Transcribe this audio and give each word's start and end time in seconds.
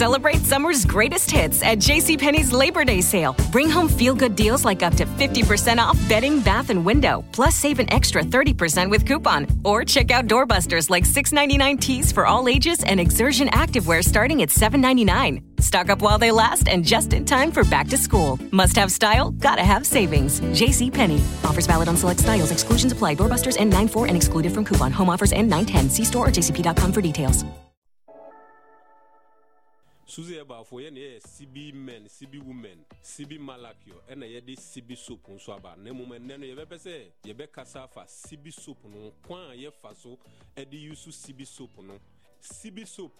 Celebrate 0.00 0.38
summer's 0.38 0.86
greatest 0.86 1.30
hits 1.30 1.62
at 1.62 1.76
JCPenney's 1.76 2.54
Labor 2.54 2.86
Day 2.86 3.02
sale. 3.02 3.36
Bring 3.52 3.68
home 3.68 3.86
feel 3.86 4.14
good 4.14 4.34
deals 4.34 4.64
like 4.64 4.82
up 4.82 4.94
to 4.94 5.04
50% 5.04 5.76
off 5.76 5.98
bedding, 6.08 6.40
bath, 6.40 6.70
and 6.70 6.86
window. 6.86 7.22
Plus, 7.32 7.54
save 7.54 7.80
an 7.80 7.92
extra 7.92 8.22
30% 8.22 8.88
with 8.88 9.04
coupon. 9.04 9.46
Or 9.62 9.84
check 9.84 10.10
out 10.10 10.26
doorbusters 10.26 10.88
like 10.88 11.04
$6.99 11.04 11.78
tees 11.78 12.12
for 12.12 12.24
all 12.26 12.48
ages 12.48 12.82
and 12.82 12.98
Xersion 12.98 13.50
activewear 13.50 14.02
starting 14.02 14.40
at 14.40 14.48
$7.99. 14.48 15.42
Stock 15.62 15.90
up 15.90 16.00
while 16.00 16.16
they 16.16 16.30
last 16.30 16.70
and 16.70 16.82
just 16.82 17.12
in 17.12 17.26
time 17.26 17.52
for 17.52 17.62
back 17.64 17.88
to 17.88 17.98
school. 17.98 18.38
Must 18.52 18.76
have 18.76 18.90
style, 18.90 19.32
gotta 19.32 19.66
have 19.66 19.86
savings. 19.86 20.40
JCPenney. 20.40 21.20
Offers 21.44 21.66
valid 21.66 21.88
on 21.88 21.98
select 21.98 22.20
styles. 22.20 22.52
Exclusions 22.52 22.92
apply. 22.92 23.16
Doorbusters 23.16 23.58
N94 23.58 24.08
and 24.08 24.16
excluded 24.16 24.52
from 24.52 24.64
coupon. 24.64 24.92
Home 24.92 25.10
offers 25.10 25.32
N910. 25.32 25.90
See 25.90 26.04
store 26.04 26.28
or 26.28 26.30
jcp.com 26.30 26.90
for 26.90 27.02
details. 27.02 27.44
Suzu 30.10 30.34
yɛ 30.34 30.44
baafo 30.44 30.80
yɛ 30.80 30.90
ne 30.90 31.00
yɛ 31.00 31.20
sibi 31.26 31.72
men 31.72 32.08
sibi 32.08 32.38
women 32.38 32.84
sibi 33.02 33.38
malakio 33.38 33.94
ɛna 34.10 34.26
yɛde 34.26 34.58
sibi 34.58 34.96
soap 34.96 35.28
nso 35.28 35.52
aba. 35.54 35.76
Na 35.76 35.90
mmom 35.92 36.10
ɛnnɛ 36.18 36.38
no 36.38 36.46
yɛbɛpɛ 36.46 36.76
sɛ 36.78 37.12
yɛbɛkasa 37.24 37.84
afa 37.84 38.04
sibi 38.08 38.50
soap 38.50 38.84
no 38.86 39.12
kwan 39.22 39.50
a 39.52 39.54
yɛfa 39.54 39.94
so 39.96 40.18
ɛde 40.56 40.72
yusu 40.82 41.12
sibi 41.12 41.44
soap 41.44 41.70
no. 41.82 41.96
Sibi 42.40 42.84
soap 42.86 43.12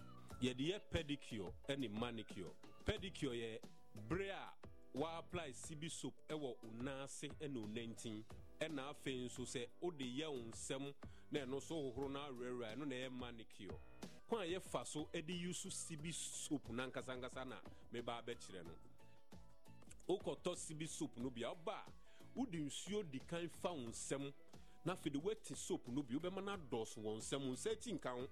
yɛde 0.42 0.58
yɛ 0.72 0.80
pedicure 0.90 1.52
ɛne 1.68 1.88
manicure. 1.92 2.50
Pedicure 2.84 3.34
yɛ 3.36 3.60
bere 4.08 4.30
a 4.30 4.52
wɔapply 4.98 5.54
sibi 5.54 5.88
soap 5.88 6.14
ɛwɔ 6.28 6.40
wo 6.40 6.56
nan 6.82 7.04
ase 7.04 7.28
ɛne 7.40 7.54
wo 7.54 7.66
nantin 7.68 8.24
ɛna 8.60 8.90
afei 8.92 9.24
nso 9.26 9.42
sɛ 9.46 9.64
wode 9.80 10.00
yɛ 10.00 10.26
wo 10.28 10.42
nsɛm 10.50 10.92
na 11.30 11.40
ɛno 11.40 11.62
so 11.62 11.74
hohoro 11.76 12.10
no 12.10 12.18
awerɛwerɛ 12.18 12.74
ɛno 12.74 12.84
na 12.88 12.94
ɛyɛ 12.96 13.10
manicure 13.12 13.78
kwan 14.30 14.42
a 14.42 14.46
yɛfa 14.46 14.86
so 14.86 15.08
de 15.12 15.32
yusu 15.32 15.70
sibi 15.70 16.12
soap 16.12 16.68
nankasankasa 16.70 17.44
na 17.44 17.56
meba 17.92 18.22
abɛkyerɛ 18.22 18.62
no. 18.64 18.74
Wokɔtɔ 20.08 20.56
sibi 20.56 20.86
soap 20.86 21.16
no 21.18 21.30
bi 21.30 21.42
a 21.42 21.48
woba 21.48 21.72
a 21.72 21.84
wode 22.36 22.52
nsuo 22.54 23.02
di 23.10 23.18
kan 23.26 23.48
fa 23.48 23.72
wo 23.72 23.88
nsɛm 23.88 24.32
na 24.84 24.94
afei 24.94 25.10
de 25.10 25.18
woati 25.18 25.56
soap 25.56 25.88
no 25.88 26.02
bi 26.02 26.14
wobɛma 26.14 26.44
no 26.44 26.56
adɔɔso 26.56 26.98
wɔ 27.02 27.16
nsɛm 27.18 27.44
wo 27.44 27.52
nsa 27.54 27.70
akyi 27.72 27.92
nka 27.94 28.10
ho 28.10 28.28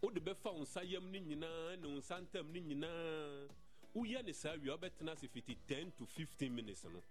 wode 0.00 0.20
bɛfa 0.20 0.54
wo 0.54 0.60
nsa 0.62 0.84
yam 0.84 1.10
no 1.10 1.18
nyinaa 1.18 1.76
ne 1.76 1.86
wo 1.88 1.98
nsa 1.98 2.20
ntam 2.20 2.46
no 2.52 2.60
nyinaa 2.60 3.48
woyɛ 3.96 4.24
ne 4.24 4.32
saa 4.32 4.54
wie 4.56 4.70
a 4.70 4.76
wobɛtena 4.76 5.10
ase 5.10 5.26
fiti 5.26 5.56
10 5.66 5.90
to 5.98 6.06
15 6.06 6.54
minutes 6.54 6.84
no. 6.84 7.02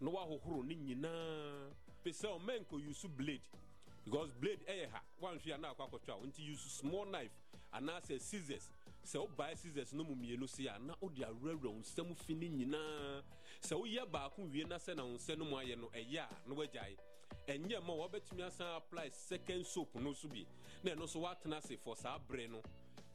Na 0.00 0.10
woahohoro 0.10 0.62
ne 0.62 0.74
nyinaa 0.74 1.72
pɛ 2.04 2.12
sɛ 2.12 2.28
ɔmɛnkɔ 2.28 2.84
yusu 2.84 3.08
blade 3.08 3.48
because 4.04 4.32
blade 4.40 4.60
ɛyɛ 4.66 4.90
ha 4.90 5.00
woanhwe 5.22 5.54
a 5.54 5.58
na 5.58 5.72
akɔ 5.74 5.88
akɔtwa 5.90 6.20
wo 6.20 6.26
nti 6.26 6.40
use 6.44 6.60
small 6.60 7.04
knife 7.06 7.32
anaasɛ 7.72 8.20
scissors. 8.20 8.70
Sɛ 9.04 9.18
wobae 9.28 9.56
scissors 9.56 9.92
no 9.92 10.04
mu 10.04 10.14
mmienu 10.14 10.48
se 10.48 10.66
a 10.66 10.78
na 10.78 10.94
wode 11.00 11.16
awerɛwerɛ 11.18 11.64
wo 11.66 11.80
nsɛm 11.80 12.16
fi 12.16 12.34
no 12.34 12.46
nyinaa 12.46 13.22
sɛ 13.62 13.76
woyɛ 13.80 14.10
baako 14.10 14.42
wie 14.50 14.64
na 14.64 14.76
sɛ 14.76 14.96
na 14.96 15.04
wo 15.04 15.14
nsɛ 15.16 15.36
no 15.38 15.44
mu 15.44 15.56
ayɛ 15.56 15.76
no 15.78 15.88
ɛyɛ 15.88 16.18
a 16.18 16.48
na 16.48 16.54
woagyae 16.54 16.96
ɛnyɛ 17.48 17.82
ma 17.84 17.92
wɔbɛtumi 17.94 18.42
asan 18.46 18.76
apply 18.76 19.08
second 19.10 19.66
soap 19.66 19.94
no 19.96 20.12
so 20.14 20.28
bi. 20.28 20.46
Na 20.82 20.92
ɛno 20.92 21.04
nso 21.04 21.20
woatena 21.20 21.56
ase 21.58 21.76
for 21.82 21.96
saa 21.96 22.18
berɛ 22.18 22.48
no. 22.50 22.62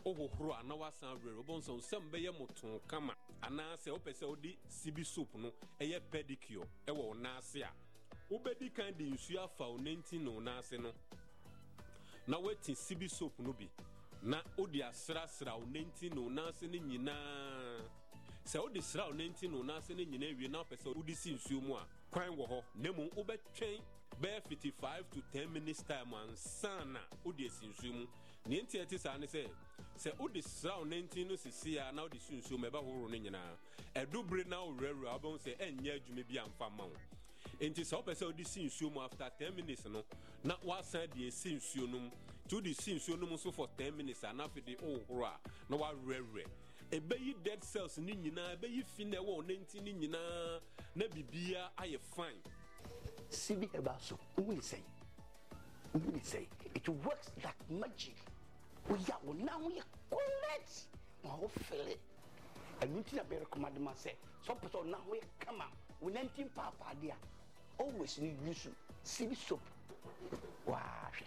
Wohohoro 0.05 0.59
a 0.59 0.63
na 0.63 0.75
woasan 0.75 1.09
awerɛwerɛ 1.17 1.43
wobɛhu 1.43 1.61
sɛ 1.61 1.69
wo 1.69 1.77
nsɛm 1.79 2.09
bɛyɛ 2.11 2.37
motoo 2.37 2.81
kama. 2.87 3.15
Anaasɛ 3.41 3.89
wopɛ 3.97 4.13
sɛ 4.13 4.27
wode 4.27 4.57
sibi 4.67 5.03
soap 5.03 5.33
no 5.35 5.51
ɛyɛ 5.79 5.99
pedicure 6.11 6.67
ɛwɔ 6.85 6.97
wo 7.07 7.13
nan 7.13 7.37
ase 7.37 7.61
a 7.61 7.71
wobɛdi 8.31 8.69
kan 8.73 8.93
de 8.97 9.05
nsuo 9.05 9.43
afa 9.43 9.65
wo 9.65 9.77
nanti 9.77 10.17
ne 10.19 10.29
wo 10.29 10.39
nan 10.39 10.57
ase 10.59 10.77
no 10.77 10.91
na 12.27 12.37
woati 12.37 12.75
sibi 12.75 13.07
soap 13.09 13.39
no 13.39 13.53
bi 13.53 13.67
na 14.21 14.41
wode 14.57 14.83
asrasra 14.83 15.55
wo 15.57 15.65
nanti 15.65 16.09
ne 16.13 16.19
wo 16.21 16.29
nan 16.29 16.47
ase 16.49 16.67
no 16.67 16.77
nyinaa. 16.79 17.81
Sɛ 18.45 18.59
wode 18.61 18.81
sra 18.83 19.05
wo 19.07 19.13
nanti 19.13 19.47
ne 19.49 19.55
wo 19.57 19.63
nan 19.63 19.77
ase 19.77 19.93
no 19.95 20.03
nyinaa 20.03 20.37
wie 20.37 20.47
na 20.47 20.59
wopɛ 20.63 20.75
sɛ 20.77 20.95
wode 20.95 21.15
si 21.15 21.33
nsuo 21.33 21.61
mu 21.61 21.73
a 21.75 21.85
kwan 22.11 22.29
wɔ 22.37 22.47
hɔ. 22.49 22.63
Na 22.75 22.89
mmom 22.91 23.09
wobɛtwɛn 23.15 23.81
bɛyɛ 24.21 24.41
55 24.47 25.09
to 25.11 25.21
10 25.31 25.47
minutes 25.53 25.83
time 25.83 26.13
ansa 26.13 26.85
na 26.85 26.99
wode 27.23 27.39
asi 27.41 27.65
nsuo 27.67 27.93
mu. 27.93 28.07
Neɛ 28.47 28.61
nti 28.63 28.85
ɛte 28.85 28.99
saa 28.99 29.17
ne 29.17 29.25
sɛ 29.25 29.49
sɛ 29.97 30.17
wode 30.19 30.43
sra 30.43 30.77
wo 30.77 30.85
nanti 30.85 31.25
no 31.27 31.35
sisi 31.35 31.77
a 31.77 31.91
na 31.91 32.03
wode 32.03 32.19
si 32.19 32.35
nsuo 32.35 32.59
mu 32.59 32.67
ɛbɛhohoro 32.69 33.09
no 33.09 33.17
nyinaa. 33.17 33.57
Ɛdo 33.95 34.27
bere 34.29 34.43
na 34.43 34.57
wowerɛwerɛ 34.57 35.19
wobɛhu 35.19 35.39
sɛ 35.39 35.57
ɛnyɛ 35.57 35.95
adwuma 36.01 36.23
bi 36.27 36.37
amfa 36.37 36.69
ma 36.69 36.83
wo. 36.85 36.93
Nti 37.59 37.81
sɛ 37.83 37.95
wopɛ 37.97 38.13
sɛ 38.15 38.25
wode 38.25 38.45
si 38.47 38.63
nsuo 38.65 38.91
mu 38.91 39.01
after 39.01 39.29
10 39.37 39.55
minutes 39.55 39.85
no 39.85 40.03
na 40.43 40.55
woasan 40.63 41.09
de 41.13 41.27
ɛsi 41.29 41.55
nsuo 41.57 41.89
no 41.89 41.99
mu. 41.99 42.09
Nti 42.47 42.53
wode 42.55 42.73
si 42.75 42.95
nsuo 42.95 43.19
no 43.19 43.25
mu 43.27 43.35
nso 43.35 43.51
for 43.53 43.67
10 43.77 43.91
minutes 43.97 44.23
a 44.23 44.33
na 44.33 44.47
afei 44.47 44.63
de 44.65 44.75
wohohoro 44.77 45.25
a 45.25 45.39
na 45.69 45.77
woawerɛwerɛ. 45.77 46.45
Ɛbɛyi 46.91 47.43
dead 47.43 47.63
cells 47.63 47.97
no 47.97 48.13
nyinaa 48.13 48.55
ɛbɛyi 48.57 48.83
fi 48.85 49.03
na 49.05 49.17
ɛwɔ 49.17 49.25
wo 49.25 49.41
nanti 49.41 49.75
no 49.81 49.91
nyinaa 49.91 50.61
na 50.95 51.05
biribiaa 51.05 51.69
ayɛ 51.77 51.99
fine. 51.99 52.41
CB 53.29 53.69
herbal 53.73 53.99
soap 53.99 54.19
wuli 54.37 54.61
sɛn? 54.61 54.81
Wuli 55.93 56.21
sɛn? 56.21 56.47
It 56.75 56.87
works 56.89 57.29
like 57.43 57.69
magic. 57.69 58.15
Oya 58.89 59.17
o 59.27 59.33
na 59.33 59.51
ho 59.51 59.69
yɛ 59.69 59.83
correct. 60.09 60.87
Ma 61.23 61.31
ho 61.31 61.47
fele. 61.47 61.97
Ɛnu 62.79 63.05
ti 63.05 63.15
na 63.17 63.23
bɛ 63.23 63.39
recommend 63.39 63.79
ma 63.81 63.91
sɛ 63.91 64.15
sɔ 64.45 64.55
pɛ 64.59 64.69
sɛ 64.71 64.83
ɔna 64.85 64.95
ho 64.95 65.13
yɛ 65.13 65.23
kama 65.39 65.65
o 66.01 66.07
na 66.07 66.21
ti 66.33 66.45
paapaa 66.45 66.95
de 67.01 67.09
a 67.11 67.15
always 67.79 68.17
ni 68.19 68.35
use 68.49 68.69
CB 69.03 69.35
soap. 69.35 69.61
Waahwɛ 70.67 71.25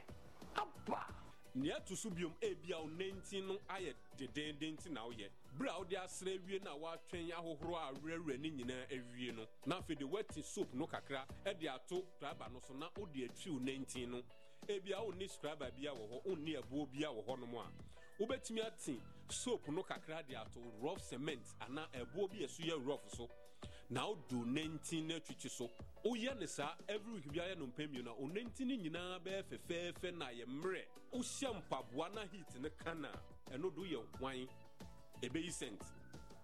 aba. 0.56 1.06
nea 1.54 1.78
ɛto 1.78 1.96
so 1.96 2.10
biom 2.10 2.32
ebia 2.40 2.78
wo 2.80 2.88
nanti 2.88 3.40
no 3.42 3.58
ayɛ 3.68 3.94
dedenden 4.18 4.76
nti 4.76 4.90
na 4.90 5.02
woyɛ. 5.06 5.28
Bere 5.58 5.70
a 5.70 5.78
wode 5.78 5.94
asra 5.96 6.30
awie 6.30 6.62
no 6.64 6.70
a 6.72 6.78
woatwɛn 6.78 7.30
ahohoro 7.32 7.76
a 7.76 7.92
awerɛwerɛ 7.92 8.38
no 8.38 8.48
nyinaa 8.64 8.86
awie 8.90 9.34
no 9.34 9.46
na 9.66 9.80
afei 9.80 9.98
de 9.98 10.04
woati 10.06 10.42
soap 10.44 10.72
no 10.74 10.86
kakra 10.86 11.26
de 11.58 11.68
ato 11.68 12.02
scriber 12.16 12.50
no 12.52 12.60
so 12.66 12.74
na 12.74 12.88
wode 12.96 13.14
atwi 13.28 13.50
wo 13.52 13.58
nanti 13.58 14.06
no. 14.08 14.22
Ebia 14.68 15.00
wonni 15.04 15.28
scriber 15.28 15.70
bia 15.74 15.90
wɔ 15.92 16.08
hɔ 16.10 16.24
wonni 16.24 16.56
ɛboɔ 16.62 16.90
bia 16.92 17.08
wɔ 17.08 17.24
hɔ 17.26 17.38
nom 17.40 17.54
a 17.56 18.22
wobɛtumi 18.22 18.64
ate 18.66 19.00
soap 19.28 19.68
no 19.68 19.82
kakra 19.82 20.22
de 20.26 20.34
ato 20.36 20.60
rough 20.80 21.00
cement 21.02 21.42
anaa 21.60 21.86
ɛboɔ 21.92 22.30
bi 22.30 22.36
ɛso 22.46 22.60
yɛ 22.64 22.86
rough 22.86 23.08
so. 23.14 23.28
Na 23.90 24.06
wodo 24.06 24.44
nantin 24.46 25.06
no 25.08 25.14
atwitwi 25.16 25.50
so. 25.50 25.70
Woyɛ 26.04 26.38
ne 26.38 26.46
saa 26.46 26.74
every 26.88 27.12
week 27.14 27.32
biara 27.32 27.54
no 27.56 27.66
mpɛ 27.66 27.88
mmienu 27.88 28.08
a 28.08 28.14
wo 28.14 28.28
nantin 28.28 28.66
no 28.68 28.74
nyinaa 28.76 29.18
bɛyɛ 29.20 29.42
fɛfɛɛfɛ 29.44 30.16
na 30.18 30.26
ayɛ 30.26 30.46
mmerɛ. 30.46 30.82
Wohyɛ 31.12 31.62
mpaboa 31.62 32.14
na 32.14 32.22
heat 32.26 32.60
no 32.60 32.68
ka 32.84 32.94
no 32.94 33.08
a 33.08 33.56
ɛno 33.58 33.74
do 33.74 33.82
yɛ 33.84 34.00
hwan? 34.18 34.48
Ɛbɛyi 35.22 35.52
scent 35.52 35.80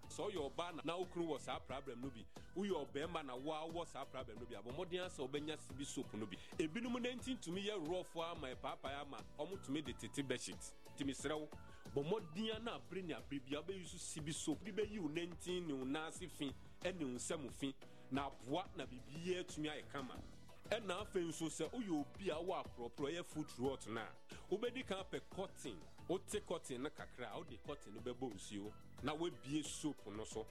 sɛ 0.08 0.30
ɔyɛ 0.30 0.52
ɔbaa 0.54 0.84
na 0.84 0.94
wokunu 0.96 1.28
wɔ 1.28 1.40
saa 1.40 1.58
problem 1.58 2.00
no 2.02 2.08
bi 2.10 2.24
woyɛ 2.56 2.86
ɔbɛrima 2.86 3.24
na 3.26 3.34
woawɔ 3.36 3.86
saa 3.86 4.04
problem 4.04 4.38
no 4.38 4.46
bi 4.46 4.54
abɔ 4.54 4.72
mmɔden 4.76 5.06
asɛ 5.06 5.28
wobɛnya 5.28 5.58
sibi 5.58 5.84
soap 5.84 6.14
no 6.14 6.26
bi. 6.26 6.36
Ebinom 6.58 7.00
nantin 7.02 7.36
tumi 7.40 7.62
yɛ 7.66 7.74
rɔfo 7.86 8.22
ama 8.30 8.48
ɛpaapae 8.54 9.00
ama 9.00 9.18
ɔmotumi 9.38 9.84
de 9.84 9.92
tete 9.94 10.22
bɛhyit 10.22 10.72
tumi 10.96 11.12
serɛ 11.14 11.34
wo 11.38 11.48
bɔ 11.94 12.04
mmɔden 12.04 12.62
na 12.62 12.78
abere 12.78 13.02
ne 13.02 13.14
abere 13.14 13.40
bia 13.44 13.60
wobɛyi 13.62 13.86
so 13.86 13.96
sibi 13.96 14.32
soap. 14.32 14.62
Bi 14.64 14.70
bɛyi 14.70 14.98
wo 15.00 15.08
nantin 15.08 15.66
ne 15.66 15.72
wo 15.72 15.84
nan 15.84 16.08
ase 16.08 16.26
fi. 16.28 16.52
Wo 16.84 16.90
nsɛm 17.08 17.50
fi 17.52 17.74
na 18.10 18.26
aboa 18.26 18.64
na 18.76 18.86
biribiara 18.86 19.40
atumi 19.40 19.68
ayɛ 19.68 19.84
kama. 19.92 20.14
Ɛna 20.70 21.00
afei 21.02 21.24
nso 21.24 21.46
sɛ 21.48 21.70
woyɛ 21.70 21.90
obi 22.00 22.30
a 22.30 22.34
wɔ 22.36 22.64
aporɔporɔ 22.64 23.10
ɛyɛ 23.12 23.24
foot 23.24 23.48
rot 23.58 23.86
no 23.88 24.00
a 24.00 24.08
wobɛdi 24.54 24.86
kan 24.86 25.04
pɛ 25.10 25.20
cotton. 25.30 25.78
Wote 26.08 26.40
cotton 26.46 26.82
no 26.82 26.90
kakra 26.90 27.32
a 27.34 27.38
wode 27.38 27.58
cotton 27.66 27.94
no 27.94 28.00
bɛbɔ 28.00 28.32
nsuo 28.34 28.72
na 29.02 29.14
woabie 29.14 29.64
soap 29.64 29.96
no 30.16 30.24
so. 30.24 30.46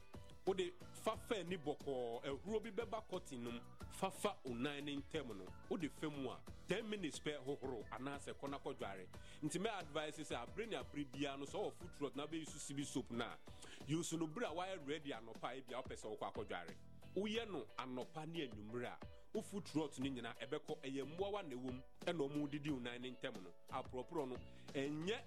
Wode 0.48 0.72
fafa 1.04 1.36
ani 1.36 1.58
bɔkɔɔ 1.58 2.26
ahuro 2.26 2.60
bi 2.64 2.72
bɛba 2.72 3.04
cotton 3.10 3.44
no 3.44 3.52
fafa 3.92 4.36
onan 4.46 4.86
ne 4.86 4.96
ntam 4.96 5.28
no. 5.38 5.46
Wode 5.70 5.90
fa 6.00 6.08
mu 6.10 6.30
a 6.30 6.38
10 6.70 6.84
minutes 6.90 7.20
pɛ 7.20 7.36
hohoro 7.46 7.84
anaasɛ 7.92 8.34
kɔ 8.40 8.50
na 8.50 8.58
kɔdware 8.58 9.06
nti 9.44 9.60
mɛ 9.60 9.70
advice 9.80 10.20
sɛ 10.24 10.36
abere 10.42 10.68
ne 10.70 10.78
abere 10.78 11.06
biara 11.12 11.38
no 11.38 11.46
sɛ 11.46 11.56
ɔwɔ 11.56 11.72
foot 11.74 11.92
rot 12.00 12.16
na 12.16 12.26
wobɛyi 12.26 12.46
so 12.48 12.58
sibi 12.60 12.84
soap 12.86 13.12
no 13.12 13.26
a 13.26 13.38
use 13.88 14.14
no 14.14 14.26
bere 14.28 14.46
a 14.46 14.50
woayɛ 14.54 14.88
ready 14.88 15.12
anɔpa 15.12 15.56
ebia 15.58 15.82
wopɛ 15.84 15.96
sɛ 15.96 16.18
wokɔ 16.18 16.32
akɔdware 16.34 16.76
woyɛ 17.16 17.52
no 17.52 17.66
anɔpa 17.78 18.26
ne 18.28 18.48
anwummerɛ 18.48 18.86
a 18.88 18.98
wo 19.34 19.42
foot 19.42 19.70
rot 19.76 20.00
no 20.00 20.06
nyinaa 20.10 20.34
ɛbɛkɔ 20.40 20.80
ɛyɛ 20.82 21.04
mmoawa 21.04 21.44
na 21.44 21.56
ɛwɔ 21.56 21.82
ɛna 22.06 22.30
ɔmo 22.30 22.50
didi 22.50 22.70
wo 22.70 22.80
nan 22.80 23.02
ne 23.02 23.12
ntam 23.12 23.34
no. 23.44 23.50
Aporɔporɔ 23.74 24.30
no 24.30 24.36
ɛnyɛ 24.74 25.20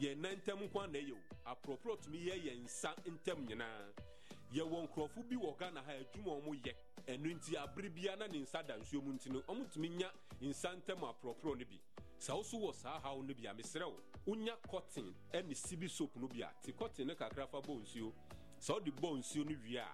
yɛn 0.00 0.16
nan 0.18 0.36
ntam 0.36 0.58
nko 0.68 0.86
na 0.92 0.98
ɛyɛ 0.98 1.12
o 1.14 1.54
aporɔporɔ 1.54 2.02
tumi 2.02 2.18
yɛ 2.26 2.34
yɛn 2.44 2.64
nsa 2.64 2.94
ntam 3.06 3.46
nyinaa 3.46 4.05
yɛwɔ 4.52 4.88
nkurɔfo 4.88 5.28
bi 5.28 5.36
wɔ 5.36 5.56
ghana 5.58 5.82
ha 5.82 5.92
adwuma 5.92 6.40
ɔmo 6.40 6.54
yɛ. 6.64 6.74
Ɛno 7.06 7.34
nti 7.34 7.56
abere 7.56 7.88
bia 7.88 8.16
na 8.16 8.26
ne 8.26 8.38
nsa 8.40 8.62
da 8.66 8.74
nsuo 8.76 9.02
mu 9.02 9.12
nti 9.12 9.30
no 9.30 9.40
ɔmo 9.42 9.70
tumi 9.72 9.88
nya 9.90 10.10
nsa 10.40 10.74
ntam 10.76 11.00
aporɔporɔ 11.02 11.58
no 11.58 11.64
bi. 11.64 11.80
Sɛ 12.18 12.34
woso 12.36 12.58
wɔ 12.58 12.74
saa 12.74 12.98
haw 13.00 13.20
no 13.22 13.34
bi 13.34 13.46
a 13.46 13.54
mesrɛ 13.54 13.84
wo 13.86 14.00
wonya 14.26 14.56
cotton 14.68 15.14
ɛne 15.32 15.54
sibi 15.56 15.88
soap 15.88 16.16
no 16.16 16.26
bi 16.28 16.40
a. 16.40 16.50
Te 16.62 16.72
cotton 16.72 17.06
no 17.06 17.14
kakra 17.14 17.46
fa 17.48 17.60
bɔ 17.60 17.80
nsuo. 17.82 18.12
Sɛ 18.60 18.72
wode 18.74 18.90
bɔ 18.96 19.18
nsuo 19.18 19.44
no 19.48 19.56
wie 19.64 19.76
a 19.76 19.86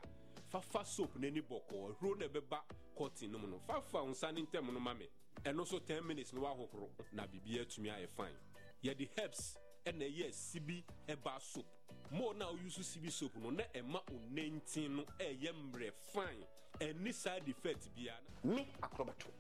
fafa 0.51 0.85
soap 0.85 1.17
no 1.17 1.27
ani 1.27 1.41
bɔkɔɔ 1.43 1.91
ahuro 1.97 2.15
no 2.19 2.29
ɛbɛba 2.29 2.61
cotton 2.97 3.33
no 3.33 3.39
mu 3.39 3.47
no. 3.49 3.59
Fafa 3.67 4.03
wo 4.05 4.11
nsa 4.11 4.33
ne 4.33 4.43
ntam 4.43 4.73
no 4.73 4.81
ma 4.81 4.95
me. 4.95 5.09
Ɛno 5.45 5.67
so 5.67 5.79
10 5.81 6.07
minutes 6.07 6.33
no 6.33 6.43
woahohoro 6.43 6.89
na 7.13 7.27
biribiaa 7.27 7.63
atumi 7.67 7.89
ayɛ 7.91 8.09
fine. 8.09 8.37
Yɛde 8.85 9.09
herbs 9.19 9.57
ɛna 9.87 10.05
ɛyɛ 10.09 10.33
sibi 10.33 10.85
ɛba 11.09 11.41
soap. 11.41 11.67
Mo 12.11 12.33
na 12.33 12.51
use 12.51 12.83
sibi 12.85 13.11
soap 13.11 13.35
no 13.37 13.51
na 13.51 13.65
ɛma 13.75 13.97
o 14.11 14.15
nantin 14.33 14.97
no 14.97 15.05
ɛyɛ 15.19 15.53
mmerɛ 15.53 15.93
fine. 16.13 16.45
Ɛni 16.81 17.13
side 17.15 17.49
effect 17.49 17.89
biara. 17.97 18.19
me 18.45 18.67
akorɔbɛto 18.83 19.31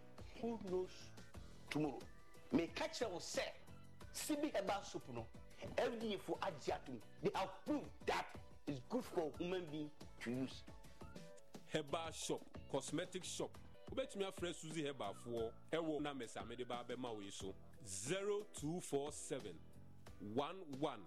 who 0.41 0.59
knows 0.69 0.91
tomorrow? 1.71 2.01
Meka 2.53 2.89
kyerɛ 2.89 3.11
wo 3.11 3.19
sɛ 3.19 3.43
sibi 4.13 4.51
herbal 4.55 4.83
soup 4.85 5.09
no 5.15 5.27
fda 5.77 6.19
fo 6.21 6.39
agye 6.43 6.73
atom 6.75 7.01
they 7.23 7.31
have 7.35 7.51
proved 7.65 7.89
that 8.07 8.27
it's 8.67 8.81
good 8.89 9.05
for 9.05 9.31
human 9.39 9.65
being 9.71 9.91
to 10.21 10.31
use. 10.31 10.63
Herbal 11.73 12.11
shop 12.13 12.41
cosmetic 12.71 13.25
shop. 13.25 13.51
Wobɛtumi 13.91 14.25
afrɛ 14.33 14.55
suzy 14.55 14.83
herbalfoɔ 14.85 15.53
ɛwɔ 15.73 16.01
numbers 16.03 16.37
a 16.37 16.45
mede 16.45 16.67
ba 16.67 16.85
bɛma 16.89 17.15
wo 17.15 17.21
yi 17.21 17.31
so. 17.31 17.55
0247 17.85 19.55
11 20.23 21.03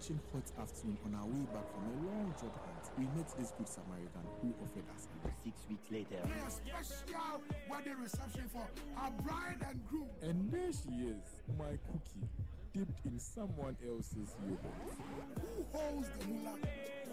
scorching 0.00 0.20
hot 0.32 0.62
afternoon 0.62 0.96
on 1.04 1.14
our 1.14 1.26
way 1.26 1.44
back 1.52 1.66
from 1.72 1.84
a 1.84 1.96
long 2.08 2.34
job 2.40 2.52
hunt, 2.64 2.88
we 2.96 3.04
met 3.16 3.28
this 3.38 3.52
good 3.58 3.68
Samaritan 3.68 4.24
who 4.40 4.54
offered 4.64 4.88
us 4.96 5.08
a 5.24 5.28
six 5.44 5.60
weeks 5.68 5.90
later. 5.90 6.22
Play 6.24 6.40
a 6.40 6.50
special 6.50 7.42
wedding 7.68 8.00
reception 8.00 8.48
for? 8.48 8.66
Our 8.96 9.10
bride 9.22 9.60
and 9.68 9.80
groom. 9.88 10.08
And 10.22 10.50
there 10.50 10.72
she 10.72 11.04
is, 11.04 11.24
my 11.58 11.76
cookie, 11.84 12.24
dipped 12.72 13.04
in 13.04 13.18
someone 13.18 13.76
else's 13.86 14.34
yogurt. 14.48 14.96
Who 15.36 15.66
holds 15.76 16.08
the 16.18 16.26
moolah, 16.28 16.58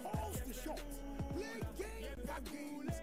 calls 0.03 0.41
the 0.47 0.53
shots, 0.53 0.99
play 1.35 1.59
game 1.77 2.23
by 2.25 2.39
games, 2.47 2.95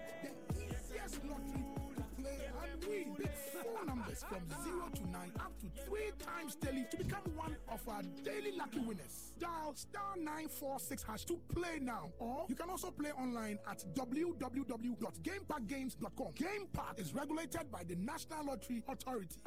Pick 3.17 3.31
four 3.63 3.85
numbers 3.85 4.23
from 4.27 4.41
0 4.63 4.89
to 4.95 5.07
9 5.09 5.31
up 5.39 5.51
to 5.59 5.67
3 5.85 6.11
times 6.19 6.55
daily 6.55 6.85
to 6.91 6.97
become 6.97 7.21
one 7.35 7.55
of 7.71 7.87
our 7.87 8.01
daily 8.23 8.51
lucky 8.57 8.79
winners. 8.79 9.31
Dial 9.39 9.73
star 9.75 10.15
946 10.17 11.03
hash 11.03 11.23
to 11.25 11.37
play 11.53 11.77
now. 11.81 12.09
Or 12.19 12.45
you 12.49 12.55
can 12.55 12.69
also 12.69 12.91
play 12.91 13.11
online 13.11 13.59
at 13.69 13.83
www.gamepackgames.com. 13.93 16.31
Game 16.35 16.67
Park 16.73 16.99
is 16.99 17.13
regulated 17.13 17.71
by 17.71 17.83
the 17.83 17.95
National 17.95 18.45
Lottery 18.45 18.83
Authority. 18.87 19.37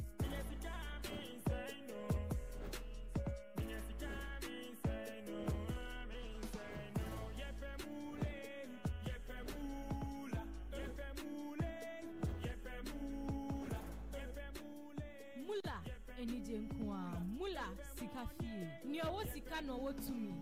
Sika 18.26 18.44
nea 18.84 19.02
ɔwɔ 19.04 19.32
sika 19.32 19.60
na 19.62 19.72
ɔwɔ 19.74 19.92
tumi 20.06 20.34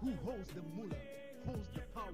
Who 0.00 0.14
holds 0.24 0.48
the 0.54 0.62
mullah? 0.62 0.96
Holds 1.46 1.68
the 1.74 1.80
power. 1.94 2.12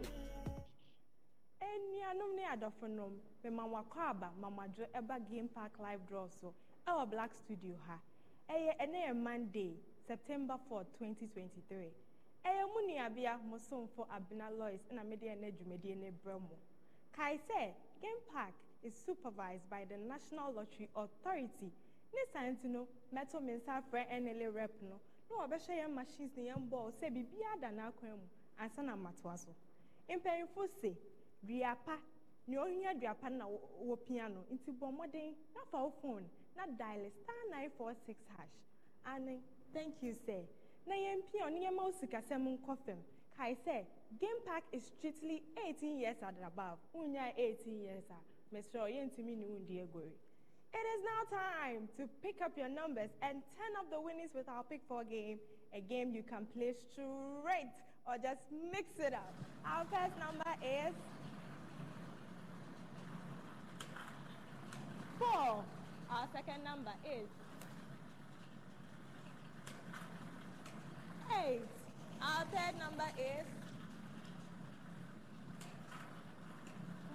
anuanom 1.60 2.34
ne 2.36 2.42
adɔfonom 2.44 3.18
mema 3.44 3.64
wakɔ 3.64 4.10
aba 4.10 4.32
mamadwo 4.40 4.86
ɛba 4.92 5.28
game 5.30 5.48
park 5.48 5.78
live 5.78 6.06
draw 6.08 6.26
so 6.28 6.52
ɛwɔ 6.86 7.10
black 7.10 7.32
studio 7.34 7.76
ha. 7.86 7.98
Ɛyɛ 8.50 8.76
ɛnɛ 8.80 9.06
yɛ 9.08 9.16
monday 9.16 9.76
september 10.06 10.58
4 10.68 10.84
2023 10.98 11.92
ɛyɛ 12.44 12.66
mu 12.74 12.80
nuabea 12.88 13.40
mo 13.44 13.56
somfo 13.58 14.06
abena 14.10 14.50
lois 14.58 14.80
ɛna 14.92 15.04
mede 15.06 15.22
ɛnɛ 15.26 15.52
dwumadie 15.56 15.96
no 15.96 16.10
brɛ 16.24 16.40
mo. 16.40 16.56
Kae 17.12 17.38
sɛ 17.38 17.72
game 18.02 18.20
park 18.32 18.54
is 18.82 18.94
supervised 18.94 19.68
by 19.70 19.84
the 19.84 19.96
national 19.96 20.52
lottery 20.52 20.88
authority. 20.94 21.72
Ne 22.14 22.20
saa 22.32 22.40
nti 22.42 22.64
no 22.68 22.86
mɛto 23.12 23.42
me 23.42 23.54
nsa 23.54 23.82
afrɛ 23.82 24.08
nla 24.20 24.54
rep 24.54 24.70
no 24.82 25.00
na 25.28 25.36
wɔbɛhwɛ 25.36 25.74
yɛn 25.80 25.92
machines 25.94 26.36
ne 26.36 26.42
yɛn 26.50 26.68
bɔɔl 26.70 26.92
sɛ 26.92 27.10
biribiara 27.10 27.60
da 27.60 27.68
n'akwan 27.70 28.16
mu 28.18 28.26
ansa 28.58 28.82
na 28.82 28.96
mmatoa 28.96 29.38
so. 29.38 29.54
Mpanyinfo 30.08 30.68
se 30.80 30.96
dua 31.42 31.74
pa 31.84 31.98
nea 32.46 32.60
ohia 32.60 32.94
dua 32.94 33.14
pa 33.14 33.28
no 33.28 33.36
na 33.36 33.46
wɔpia 33.84 34.28
no 34.32 34.44
nti 34.52 34.70
bɔ 34.72 34.92
mmɔden 34.92 35.34
na 35.54 35.64
fa 35.70 35.78
wo 35.82 35.90
phone 36.02 36.28
na 36.56 36.66
dial 36.66 37.10
star 37.10 37.34
nine 37.50 37.70
four 37.76 37.94
six 38.06 38.18
hash. 38.36 38.54
Ane 39.04 39.40
thank 39.72 40.02
you 40.02 40.14
sir. 40.14 40.42
Na 40.86 40.94
yɛn 40.94 41.22
pia 41.32 41.42
ɔne 41.46 41.58
yɛn 41.64 41.74
ma 41.74 41.84
wo 41.84 41.92
sikasɛm 41.92 42.58
nkɔ 42.58 42.78
fam. 42.86 42.98
Kae 43.36 43.54
sɛ 43.66 43.84
game 44.20 44.40
park 44.46 44.64
is 44.72 44.84
strictly 44.86 45.42
eighteen 45.66 45.98
years 45.98 46.16
and 46.22 46.36
above. 46.44 46.78
Wonya 46.94 47.32
eighteen 47.36 47.80
years 47.82 48.04
a 48.10 48.54
mesrɛ 48.54 48.88
yɛntumi 48.94 49.36
ne 49.36 49.46
wo 49.46 49.58
ndi 49.58 49.80
agori. 49.86 50.12
It 50.74 50.86
is 50.98 51.04
now 51.04 51.38
time 51.38 51.88
to 51.98 52.08
pick 52.22 52.42
up 52.44 52.52
your 52.56 52.68
numbers 52.68 53.10
and 53.22 53.42
turn 53.56 53.72
up 53.78 53.90
the 53.90 54.00
winnings 54.00 54.30
with 54.34 54.48
our 54.48 54.62
Pick 54.64 54.82
4 54.88 55.04
game, 55.04 55.38
a 55.74 55.80
game 55.80 56.14
you 56.14 56.22
can 56.22 56.46
play 56.56 56.74
straight 56.92 57.72
or 58.06 58.16
just 58.16 58.40
mix 58.72 58.86
it 58.98 59.12
up. 59.12 59.34
Our 59.64 59.84
first 59.84 60.18
number 60.18 60.50
is 60.62 60.94
4. 65.18 65.64
Our 66.10 66.28
second 66.32 66.62
number 66.64 66.92
is 67.04 67.28
8. 71.32 71.60
Our 72.22 72.44
third 72.52 72.78
number 72.78 73.08
is 73.18 73.46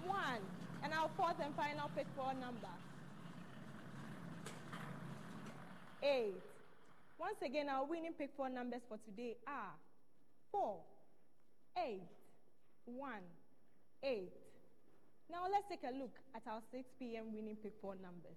1. 0.04 0.16
And 0.84 0.92
our 0.92 1.08
fourth 1.16 1.36
and 1.42 1.54
final 1.54 1.90
Pick 1.96 2.06
4 2.16 2.34
number 2.34 2.68
eight. 6.02 6.34
Once 7.18 7.38
again, 7.44 7.68
our 7.68 7.84
winning 7.86 8.12
pick 8.18 8.30
four 8.36 8.48
numbers 8.48 8.82
for 8.88 8.98
today 9.06 9.36
are 9.46 9.74
four, 10.50 10.78
eight, 11.78 12.02
one, 12.84 13.22
eight. 14.02 14.32
Now 15.30 15.46
let's 15.50 15.68
take 15.68 15.82
a 15.88 15.96
look 15.96 16.12
at 16.34 16.42
our 16.50 16.60
6 16.72 16.84
p.m. 16.98 17.32
winning 17.32 17.56
pick 17.62 17.72
four 17.80 17.94
numbers. 17.94 18.36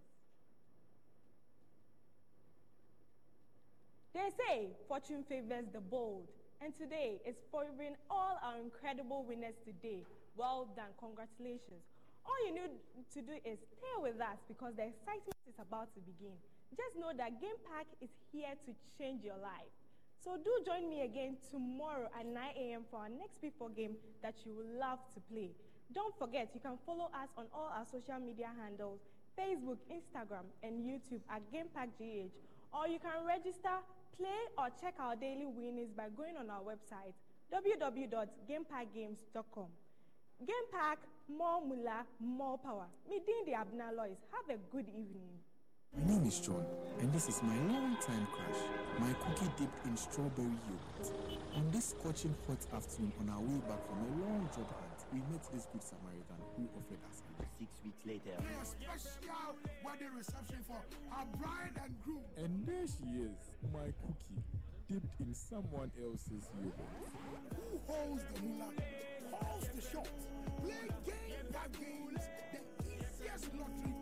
They 4.14 4.30
say 4.40 4.70
fortune 4.88 5.26
favors 5.28 5.66
the 5.74 5.82
bold, 5.82 6.24
and 6.62 6.72
today 6.78 7.20
is 7.28 7.36
favoring 7.52 8.00
all 8.10 8.40
our 8.42 8.56
incredible 8.64 9.26
winners 9.28 9.60
today. 9.66 10.06
Well 10.38 10.70
done, 10.76 10.96
congratulations. 11.00 11.84
All 12.26 12.40
you 12.48 12.56
need 12.56 12.72
to 13.14 13.22
do 13.22 13.34
is 13.44 13.60
stay 13.60 13.96
with 14.00 14.22
us 14.22 14.40
because 14.48 14.72
the 14.78 14.88
excitement 14.88 15.36
is 15.50 15.60
about 15.60 15.94
to 15.96 16.00
begin. 16.00 16.40
Just 16.76 17.00
know 17.00 17.16
that 17.16 17.40
Game 17.40 17.56
Park 17.72 17.88
is 18.02 18.12
here 18.32 18.52
to 18.68 18.72
change 19.00 19.24
your 19.24 19.40
life. 19.40 19.72
So 20.20 20.36
do 20.42 20.52
join 20.66 20.90
me 20.90 21.04
again 21.04 21.38
tomorrow 21.52 22.10
at 22.18 22.26
9 22.26 22.36
a.m. 22.36 22.82
for 22.90 23.06
our 23.06 23.10
next 23.10 23.40
P4 23.40 23.76
game 23.76 23.96
that 24.24 24.34
you 24.44 24.54
will 24.54 24.80
love 24.80 25.00
to 25.14 25.20
play. 25.32 25.52
Don't 25.94 26.18
forget, 26.18 26.50
you 26.54 26.60
can 26.60 26.78
follow 26.86 27.06
us 27.14 27.30
on 27.38 27.46
all 27.54 27.70
our 27.70 27.86
social 27.86 28.20
media 28.20 28.50
handles 28.60 29.00
Facebook, 29.38 29.78
Instagram, 29.92 30.46
and 30.64 30.84
YouTube 30.84 31.22
at 31.30 31.42
Game 31.52 31.68
Park 31.74 31.90
GH. 32.00 32.32
Or 32.74 32.88
you 32.88 32.98
can 33.00 33.26
register, 33.28 33.78
play, 34.18 34.48
or 34.58 34.70
check 34.82 34.96
our 35.00 35.16
daily 35.16 35.46
winnings 35.46 35.92
by 35.96 36.10
going 36.16 36.38
on 36.38 36.50
our 36.50 36.62
website 36.62 37.14
www.gamepackgames.com. 37.54 39.68
Game 40.46 40.68
Park, 40.72 41.00
more 41.30 41.62
mula, 41.62 42.06
more 42.20 42.58
power. 42.58 42.88
Me 43.10 43.22
the 43.46 43.52
Abna. 43.52 43.96
Have 43.96 44.50
a 44.50 44.58
good 44.72 44.90
evening. 44.90 45.40
My 45.98 46.12
name 46.12 46.28
is 46.28 46.40
John, 46.40 46.66
and 47.00 47.12
this 47.14 47.30
is 47.30 47.42
my 47.42 47.56
long-time 47.72 48.28
crush, 48.28 48.62
my 49.00 49.14
cookie 49.24 49.50
dipped 49.58 49.86
in 49.86 49.96
strawberry 49.96 50.52
yogurt. 50.68 51.16
On 51.56 51.72
this 51.72 51.96
scorching 51.96 52.36
hot 52.46 52.60
afternoon 52.76 53.14
on 53.22 53.30
our 53.30 53.40
way 53.40 53.60
back 53.64 53.80
from 53.88 54.00
a 54.04 54.10
long 54.28 54.44
job 54.52 54.68
hunt, 54.76 55.00
we 55.14 55.20
met 55.32 55.42
this 55.54 55.68
good 55.72 55.82
Samaritan 55.82 56.40
who 56.58 56.68
offered 56.76 57.00
us 57.08 57.24
a 57.40 57.46
six 57.58 57.72
weeks 57.84 58.04
later 58.06 58.36
a 58.36 58.66
special 58.66 59.56
wedding 59.86 60.12
reception 60.18 60.60
for 60.68 60.84
our 61.16 61.26
bride 61.40 61.80
and 61.80 61.96
groom. 62.04 62.28
And 62.44 62.68
there 62.68 62.88
she 62.92 63.32
is, 63.32 63.40
my 63.72 63.88
cookie, 64.04 64.44
dipped 64.92 65.16
in 65.24 65.34
someone 65.34 65.92
else's 65.96 66.52
yogurt. 66.60 66.92
Who 67.56 67.80
holds 67.88 68.24
the 68.36 68.42
moolah, 68.44 68.74
calls 69.32 69.68
the 69.72 69.82
shots, 69.82 70.28
play 70.60 70.92
game 71.08 71.48
by 71.56 71.72
games, 71.80 72.24
the 72.52 72.60
easiest 72.84 73.48
lottery 73.56 73.96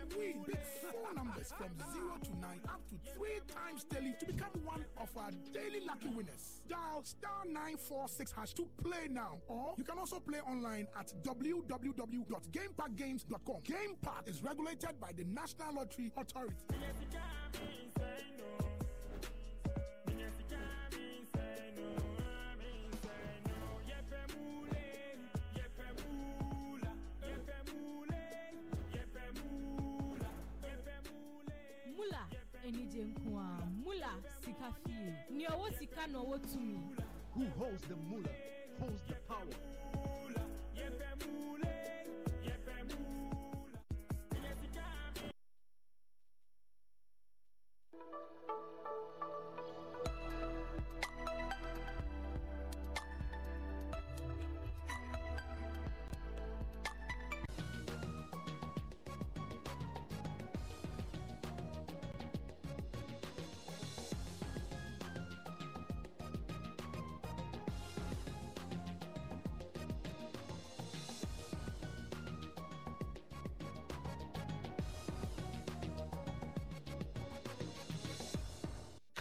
and 0.00 0.12
win. 0.14 0.42
Pick 0.44 0.60
four 0.90 1.12
numbers 1.14 1.52
from 1.56 1.70
0 1.92 2.16
to 2.24 2.30
9 2.40 2.60
up 2.68 2.80
to 2.88 2.94
3 3.12 3.40
times 3.52 3.84
daily 3.84 4.14
to 4.20 4.26
become 4.26 4.50
one 4.64 4.84
of 5.00 5.08
our 5.16 5.30
daily 5.52 5.80
lucky 5.86 6.08
winners. 6.08 6.60
Dial 6.68 7.02
star 7.02 7.44
946 7.46 8.32
hash 8.32 8.52
to 8.54 8.66
play 8.82 9.08
now. 9.10 9.38
Or 9.48 9.74
you 9.76 9.84
can 9.84 9.98
also 9.98 10.20
play 10.20 10.40
online 10.40 10.86
at 10.98 11.12
www.gamepackgames.com. 11.22 13.60
Game 13.64 13.96
Park 14.02 14.28
is 14.28 14.42
regulated 14.42 14.98
by 15.00 15.12
the 15.16 15.24
National 15.24 15.74
Lottery 15.74 16.10
Authority. 16.16 16.54
Sika 34.64 34.74
fie 34.84 35.14
nea 35.30 35.50
ɔwɔ 35.50 35.66
sika 35.78 36.06
na 36.06 36.18
ɔwɔ 36.18 36.36
tumi. 36.50 36.78
Who 37.34 37.44
holds 37.58 37.82
the 37.88 37.96
mullah 37.96 38.30
holds 38.78 39.02
the 39.08 39.14
power. 39.28 39.74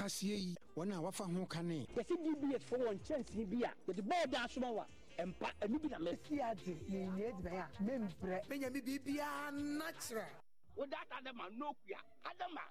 Kaseɛ 0.03 0.35
yi 0.35 0.55
wɔn 0.75 0.91
a 0.93 1.01
wafa 1.01 1.23
ho 1.23 1.45
ka 1.45 1.61
ne 1.61 1.87
yɛsɛ 1.95 2.15
dbs 2.23 2.63
fo 2.67 2.75
wɔ 2.75 2.91
nkyɛnsee 2.99 3.45
bi 3.49 3.63
a 3.63 3.71
yɛde 3.87 4.01
bɔɔl 4.03 4.29
da 4.31 4.43
asoma 4.43 4.71
wa 4.71 4.85
ɛmpa 5.17 5.47
ɛno 5.61 5.81
bi 5.81 5.87
na 5.87 5.97
mɛsi 5.99 6.41
ade 6.43 6.75
yɛnyɛ 6.91 7.23
aduman 7.31 7.55
a 7.55 7.83
memprɛ 7.83 8.47
menya 8.49 8.69
me 8.69 8.81
biribiaa 8.81 9.51
natural 9.53 10.27
without 10.75 11.07
adama 11.09 11.49
no 11.57 11.71
kua 11.87 11.99
adama 12.25 12.61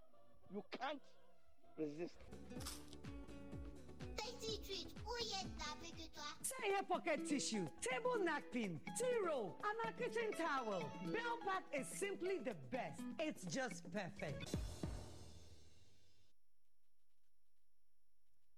you 0.53 0.63
can't 0.71 1.01
resist 1.79 2.15
Tasty 4.15 4.59
treat, 4.67 4.89
où 5.07 5.17
y 5.21 5.33
est 5.41 5.49
avec 5.73 6.13
toi? 6.13 6.37
Say 6.43 6.55
here 6.69 6.83
pocket 6.87 7.25
tissue, 7.27 7.67
table 7.81 8.23
napkin, 8.23 8.79
tea 8.99 9.17
roll, 9.25 9.57
and 9.65 9.89
a 9.89 9.93
kitchen 9.97 10.31
towel. 10.37 10.81
Bell 11.07 11.39
Pack 11.47 11.63
is 11.73 11.87
simply 11.99 12.39
the 12.45 12.55
best. 12.71 13.01
It's 13.19 13.45
just 13.45 13.91
perfect. 13.91 14.55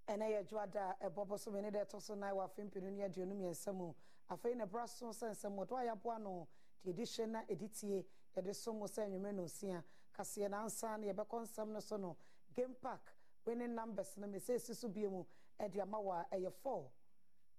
Ɛnɛ 0.09 0.27
yɛ 0.33 0.39
adwoada 0.45 0.97
a 1.01 1.09
ɛbɔ 1.11 1.27
bɔsome 1.29 1.61
ne 1.63 1.71
dɛ 1.71 1.85
ɛtɔ 1.87 2.01
so 2.03 2.15
nan 2.15 2.35
wɔ 2.35 2.45
afe 2.45 2.63
mpenu 2.65 2.91
ne 2.93 3.03
aduonu 3.09 3.35
mmiɛnsa 3.35 3.75
mu. 3.75 3.95
Afei 4.31 4.55
na 4.57 4.65
ɛbra 4.67 4.89
so 4.89 5.09
sɛ 5.13 5.31
nsɛm 5.31 5.55
wɔtɔ 5.57 5.77
a 5.81 5.85
yɛaboa 5.95 6.19
no 6.21 6.49
deɛ 6.85 6.93
ɛdi 6.93 7.03
hyɛ 7.05 7.29
na 7.29 7.43
ɛdi 7.45 7.69
tie 7.79 8.05
yɛde 8.37 8.55
so 8.55 8.73
mu 8.73 8.87
sɛ 8.87 9.07
nnwumere 9.09 9.35
no 9.35 9.43
nsia 9.45 9.85
kaseɛ 10.13 10.49
nansa 10.51 10.97
no 10.99 11.07
yɛbɛkɔ 11.13 11.43
nsɛm 11.43 11.69
no 11.69 11.81
so 11.81 11.97
no 11.97 12.17
game 12.55 12.75
park 12.75 13.15
winning 13.45 13.75
numbers 13.75 14.17
no 14.17 14.27
mesɛsi 14.27 14.75
so 14.75 14.89
bie 14.89 15.09
mu 15.09 15.25
ɛde 15.61 15.81
ama 15.81 15.99
wɔ 15.99 16.27
a 16.31 16.37
ɛyɛ 16.37 16.53
4 16.53 16.91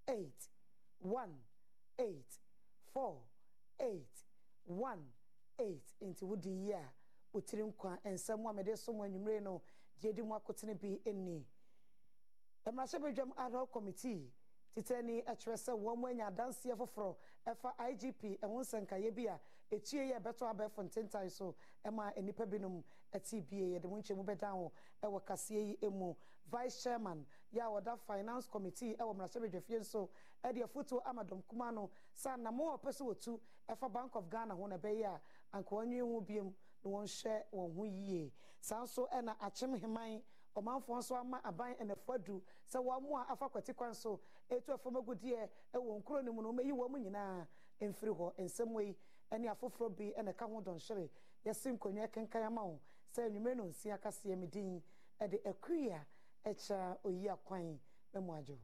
8 0.08 0.48
1 0.98 1.44
8 1.98 2.38
4 2.92 3.22
8 3.78 4.24
1 4.66 5.12
8 5.58 5.94
nti 6.02 6.22
wodi 6.24 6.50
yie 6.50 6.72
a 6.74 6.92
wotiri 7.32 7.62
nkwa 7.72 8.00
nsɛm 8.04 8.48
a 8.50 8.52
mede 8.52 8.76
so 8.76 8.92
mu 8.92 9.02
anwummere 9.04 9.40
no 9.42 9.62
deɛ 10.00 10.14
di 10.14 10.22
mu 10.22 10.34
akotene 10.34 10.74
bi 10.78 11.00
nni 11.12 11.44
mmarahyɛbadwam 12.72 13.32
ad 13.36 13.52
hoc 13.52 13.70
committee 13.72 14.30
titani 14.74 15.22
kyerɛ 15.22 15.56
sɛ 15.56 15.72
wɔn 15.72 15.98
mu 15.98 16.06
anya 16.08 16.26
adanseɛ 16.30 16.76
foforɔ 16.76 17.16
ɛfa 17.46 17.74
igp 17.90 18.22
ɛho 18.42 18.60
nsɛnkaeɛ 18.60 19.14
bi 19.14 19.26
a 19.26 19.40
ekyie 19.70 20.10
yɛ 20.10 20.20
ɛbɛtɔ 20.20 20.50
abɛɛfo 20.52 20.82
ntentan 20.84 21.30
so 21.30 21.54
ɛma 21.84 22.12
nnipa 22.16 22.46
binom 22.46 22.82
ɛte 23.12 23.40
bie. 23.48 23.72
Yɛde 23.78 23.88
mu 23.88 23.96
nkyɛmu 23.98 24.24
bɛdan 24.24 24.52
ho 24.52 24.72
ɛwɔ 25.02 25.24
kaseɛ 25.24 25.78
yi 25.80 25.88
mu 25.88 26.14
vice 26.50 26.82
chairman 26.82 27.24
yɛ 27.54 27.60
a 27.62 27.70
wɔda 27.80 27.98
finance 28.00 28.46
committee 28.48 28.94
ɛwɔ 28.96 29.14
mmarahyɛbadwafie 29.14 29.78
nso 29.80 30.08
ɛde 30.44 30.62
afotuo 30.64 31.00
ama 31.06 31.24
dɔm 31.24 31.42
kuma 31.48 31.72
no 31.72 31.90
sɛ 32.14 32.34
anamo 32.34 32.72
a 32.74 32.78
ɔpɛ 32.78 32.90
sɛ 32.92 33.02
wɔtu 33.06 33.40
ɛfa 33.68 33.92
bank 33.92 34.14
of 34.16 34.28
ghana 34.28 34.54
ho 34.54 34.66
na 34.66 34.76
ɛbɛyɛ 34.76 35.04
a 35.06 35.20
anka 35.56 35.70
wɔnwe 35.70 36.00
ho 36.00 36.20
biom 36.20 36.54
na 36.84 36.90
wɔnhwɛ 36.90 37.44
wɔn 37.52 37.74
ho 37.76 37.84
yie. 37.84 38.32
Saa 38.60 38.82
nso 38.82 39.08
ɛna 39.10 39.36
ɔmanfoɔ 40.56 40.96
nso 40.98 41.14
ama 41.16 41.40
aban 41.44 41.74
ɛnɛfo 41.76 42.14
adu 42.14 42.42
sɛ 42.66 42.78
wɔn 42.80 43.02
mu 43.02 43.16
a 43.16 43.26
afa 43.28 43.48
kwati 43.48 43.74
kwan 43.76 43.94
so 43.94 44.20
etu 44.48 44.72
ɛfam 44.72 44.96
agudeɛ 44.96 45.48
ɛwɔ 45.74 45.98
nkuro 46.02 46.22
no 46.24 46.32
mu 46.32 46.42
no 46.42 46.52
wɔyi 46.52 46.72
wɔn 46.72 47.00
nyinaa 47.02 47.46
mfiri 47.80 48.12
hɔ 48.14 48.34
nsɛm 48.38 48.80
yi 48.84 48.96
ɛne 49.30 49.48
afoforɔ 49.52 49.88
bi 49.96 50.12
ɛna 50.16 50.32
ɛka 50.32 50.46
ho 50.48 50.60
dɔnhwere 50.62 51.10
yɛsi 51.44 51.72
nkonnwa 51.78 52.08
kenkan 52.10 52.42
ama 52.44 52.62
wɔn 52.62 52.78
sɛ 53.14 53.28
nnwumire 53.30 53.54
no 53.56 53.64
nsia 53.64 53.98
kaseɛ 53.98 54.36
mi 54.38 54.46
din 54.46 54.82
ɛde 55.20 55.42
akuya 55.44 56.06
ɛkyɛ 56.44 56.98
oyi 57.04 57.28
akwan 57.28 57.78
mɛmu 58.14 58.32
adwo. 58.38 58.58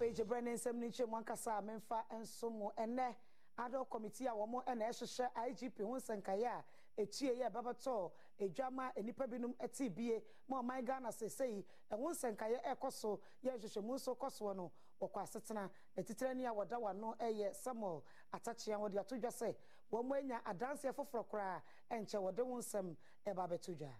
Afei 0.00 0.12
gyebrɛ 0.14 0.40
ne 0.42 0.52
nsɛm 0.54 0.76
no 0.80 0.86
nkyɛn 0.86 1.08
mu 1.08 1.16
ankasa 1.16 1.58
a 1.58 1.62
memfa 1.62 2.04
nso 2.12 2.50
mu 2.50 2.70
ɛnɛ 2.78 3.14
adɔ 3.58 3.88
committee 3.90 4.26
a 4.26 4.32
wɔn 4.32 4.64
ɛna 4.64 4.88
ɛhyehyɛ 4.88 5.48
igp 5.50 5.78
ho 5.84 5.96
nsɛnkaeɛ 5.98 6.46
a 6.46 6.64
etie 6.96 7.34
yɛ 7.36 7.50
ɛbɛbɛtɔ 7.50 8.10
edwama 8.38 8.92
nipa 9.02 9.26
binom 9.26 9.54
ɛte 9.58 9.94
bie 9.94 10.22
mu 10.48 10.56
ɔman 10.56 10.84
ghana 10.86 11.12
sese 11.12 11.40
yi 11.44 11.64
ɛho 11.90 12.10
nsɛnkaeɛ 12.14 12.62
ɛkɔ 12.64 12.90
so 12.92 13.20
yɛ 13.44 13.58
nhyehyɛmu 13.58 13.92
nso 13.94 14.14
kɔ 14.16 14.30
soɔ 14.30 14.56
no 14.56 14.72
wɔkɔ 15.02 15.20
asetena 15.22 15.70
etitire 15.96 16.34
ni 16.34 16.46
a 16.46 16.50
wɔda 16.52 16.80
wano 16.80 17.14
ɛyɛ 17.18 17.54
samuel 17.54 18.02
atakyea 18.32 18.78
wɔde 18.78 18.98
ato 18.98 19.16
dwa 19.18 19.30
sɛ 19.30 19.54
wɔn 19.92 20.16
anya 20.16 20.40
adanseɛ 20.46 20.94
foforɔ 20.94 21.28
koraa 21.28 21.62
ɛnkyɛ 21.90 22.18
wɔde 22.22 22.38
ho 22.42 22.56
nsɛm 22.58 22.96
ɛba 23.26 23.44
abɛto 23.48 23.76
dwa. 23.76 23.92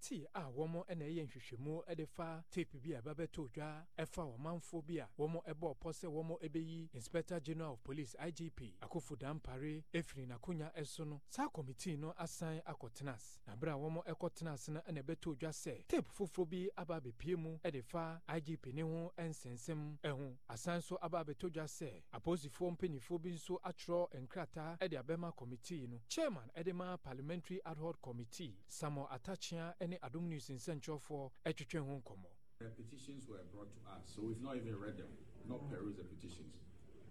Tii 0.00 0.26
a 0.34 0.42
wɔn 0.50 0.84
na 0.96 1.04
ɛyɛ 1.04 1.24
nhwehwɛmu 1.26 1.96
de 1.96 2.06
fa 2.06 2.44
tape 2.50 2.78
bi 2.82 2.92
a 2.94 3.00
ɛbɛbɛto 3.02 3.48
dwa 3.52 3.86
ɛfa 3.98 4.22
ɔmanfoɔ 4.36 4.86
bi 4.86 4.98
a 4.98 5.08
wɔn 5.18 5.42
bɔ 5.54 5.74
ɔpɔ 5.74 5.92
sɛ 5.92 6.06
wɔn 6.08 6.38
bɛyi 6.50 6.88
inspector 6.94 7.40
general 7.40 7.72
of 7.74 7.82
police 7.84 8.14
igp 8.18 8.74
akofo 8.80 9.16
dampare 9.18 9.84
efiri 9.92 10.26
n'akonnwa 10.26 10.86
so 10.86 11.04
no. 11.04 11.20
Saa 11.28 11.48
kɔmitii 11.48 11.98
no 11.98 12.14
asan 12.18 12.60
akɔtena 12.66 13.14
ase. 13.14 13.40
Na 13.46 13.54
bere 13.56 13.72
a 13.72 13.76
wɔn 13.76 14.02
kɔtena 14.04 14.52
ase 14.54 14.68
no 14.68 14.80
na 14.90 15.00
ɛbɛto 15.02 15.36
dwa 15.38 15.50
sɛ 15.50 15.86
tape 15.88 16.08
foforɔ 16.08 16.48
bi 16.48 16.68
aba 16.76 17.00
abɛpie 17.00 17.36
mu 17.36 17.58
de 17.70 17.82
fa 17.82 18.20
igp 18.28 18.72
ne 18.72 18.82
ho 18.82 19.12
nsɛnsɛm 19.18 19.98
ho 20.04 20.36
asan 20.48 20.80
so 20.82 20.96
aba 21.02 21.24
abɛto 21.24 21.50
dwa 21.50 21.64
sɛ 21.64 22.02
apolisifoɔ 22.12 22.76
mpanimfoɔ 22.76 23.20
bi 23.22 23.30
nso 23.30 23.58
atwerɛ 23.64 24.08
nkrataa 24.26 24.78
de 24.88 24.96
abɛma 24.96 25.32
kɔmitii 25.34 25.88
no. 25.88 26.00
Chairman 26.08 26.50
de 26.64 26.72
ma 26.72 26.96
parliamentary 26.96 27.60
ad 27.64 27.78
hoc 27.78 28.00
committee 28.02 28.54
samuel 28.66 29.08
atakyea 29.10 29.74
ne 29.88 29.98
adom 30.02 30.28
news 30.28 30.50
nsɛnkyerɛfoɔ 30.50 31.30
atwitwe 31.44 31.80
ho 31.80 32.00
nkɔmmɔ 32.00 32.28
The 32.60 32.68
petitions 32.70 33.26
were 33.28 33.42
brought 33.52 33.72
to 33.72 33.80
us, 33.90 34.02
so 34.14 34.22
we've 34.22 34.42
not 34.42 34.56
even 34.56 34.78
read 34.78 34.96
them, 34.98 35.08
not 35.48 35.70
perused 35.70 35.98
the 35.98 36.04
petitions. 36.04 36.54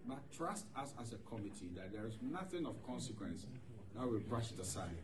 But 0.06 0.30
trust 0.30 0.66
us 0.76 0.92
as 1.00 1.12
a 1.14 1.16
committee 1.18 1.70
that 1.74 1.90
there 1.92 2.06
is 2.06 2.18
nothing 2.22 2.66
of 2.66 2.82
consequence 2.86 3.46
that 3.94 4.06
we 4.06 4.18
brush 4.18 4.52
it 4.52 4.60
aside. 4.60 4.96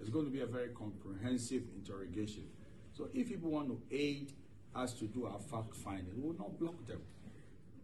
It's 0.00 0.10
going 0.10 0.26
to 0.26 0.30
be 0.30 0.40
a 0.40 0.46
very 0.46 0.68
comprehensive 0.68 1.62
interrogation. 1.74 2.44
So 2.92 3.08
if 3.14 3.28
people 3.28 3.50
want 3.50 3.68
to 3.68 3.80
aid 3.90 4.32
us 4.74 4.92
to 4.94 5.06
do 5.06 5.26
our 5.26 5.38
fact 5.40 5.74
finding, 5.74 6.14
we 6.16 6.28
will 6.28 6.38
not 6.38 6.58
block 6.58 6.86
them. 6.86 7.00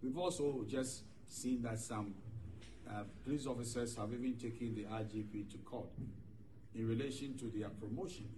We've 0.02 0.18
also 0.18 0.64
just 0.68 1.02
seen 1.26 1.62
that 1.62 1.78
some 1.78 2.14
uh, 2.88 3.04
police 3.24 3.46
officers 3.46 3.96
have 3.96 4.12
even 4.12 4.36
taken 4.36 4.74
the 4.74 4.84
IGP 4.84 5.50
to 5.50 5.58
court 5.58 5.88
in 6.74 6.86
relation 6.86 7.36
to 7.38 7.50
their 7.50 7.70
promotion. 7.70 8.28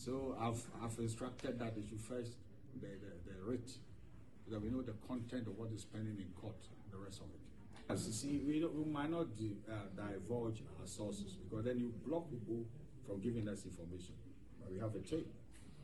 So 0.00 0.34
I've, 0.40 0.62
I've 0.82 0.98
instructed 0.98 1.58
that 1.58 1.74
they 1.76 1.82
should 1.86 2.00
first 2.00 2.32
the, 2.80 2.86
the, 2.86 3.12
the 3.28 3.36
writ 3.44 3.68
so 3.68 4.50
that 4.50 4.62
we 4.62 4.70
know 4.70 4.80
the 4.80 4.94
content 5.06 5.46
of 5.46 5.58
what 5.58 5.70
is 5.72 5.84
pending 5.84 6.16
in 6.16 6.32
court 6.40 6.56
the 6.90 6.96
rest 6.96 7.20
of 7.20 7.26
it. 7.28 7.92
As 7.92 8.06
you 8.06 8.12
see, 8.12 8.40
we, 8.46 8.64
we 8.64 8.90
might 8.90 9.10
not 9.10 9.36
di- 9.36 9.58
uh, 9.68 9.92
divulge 9.94 10.62
our 10.80 10.86
sources 10.86 11.36
because 11.44 11.66
then 11.66 11.78
you 11.78 11.92
block 12.06 12.30
people 12.30 12.64
from 13.06 13.20
giving 13.20 13.46
us 13.46 13.66
information. 13.66 14.14
But 14.58 14.72
we 14.72 14.78
have 14.78 14.94
a 14.94 15.00
tape, 15.00 15.28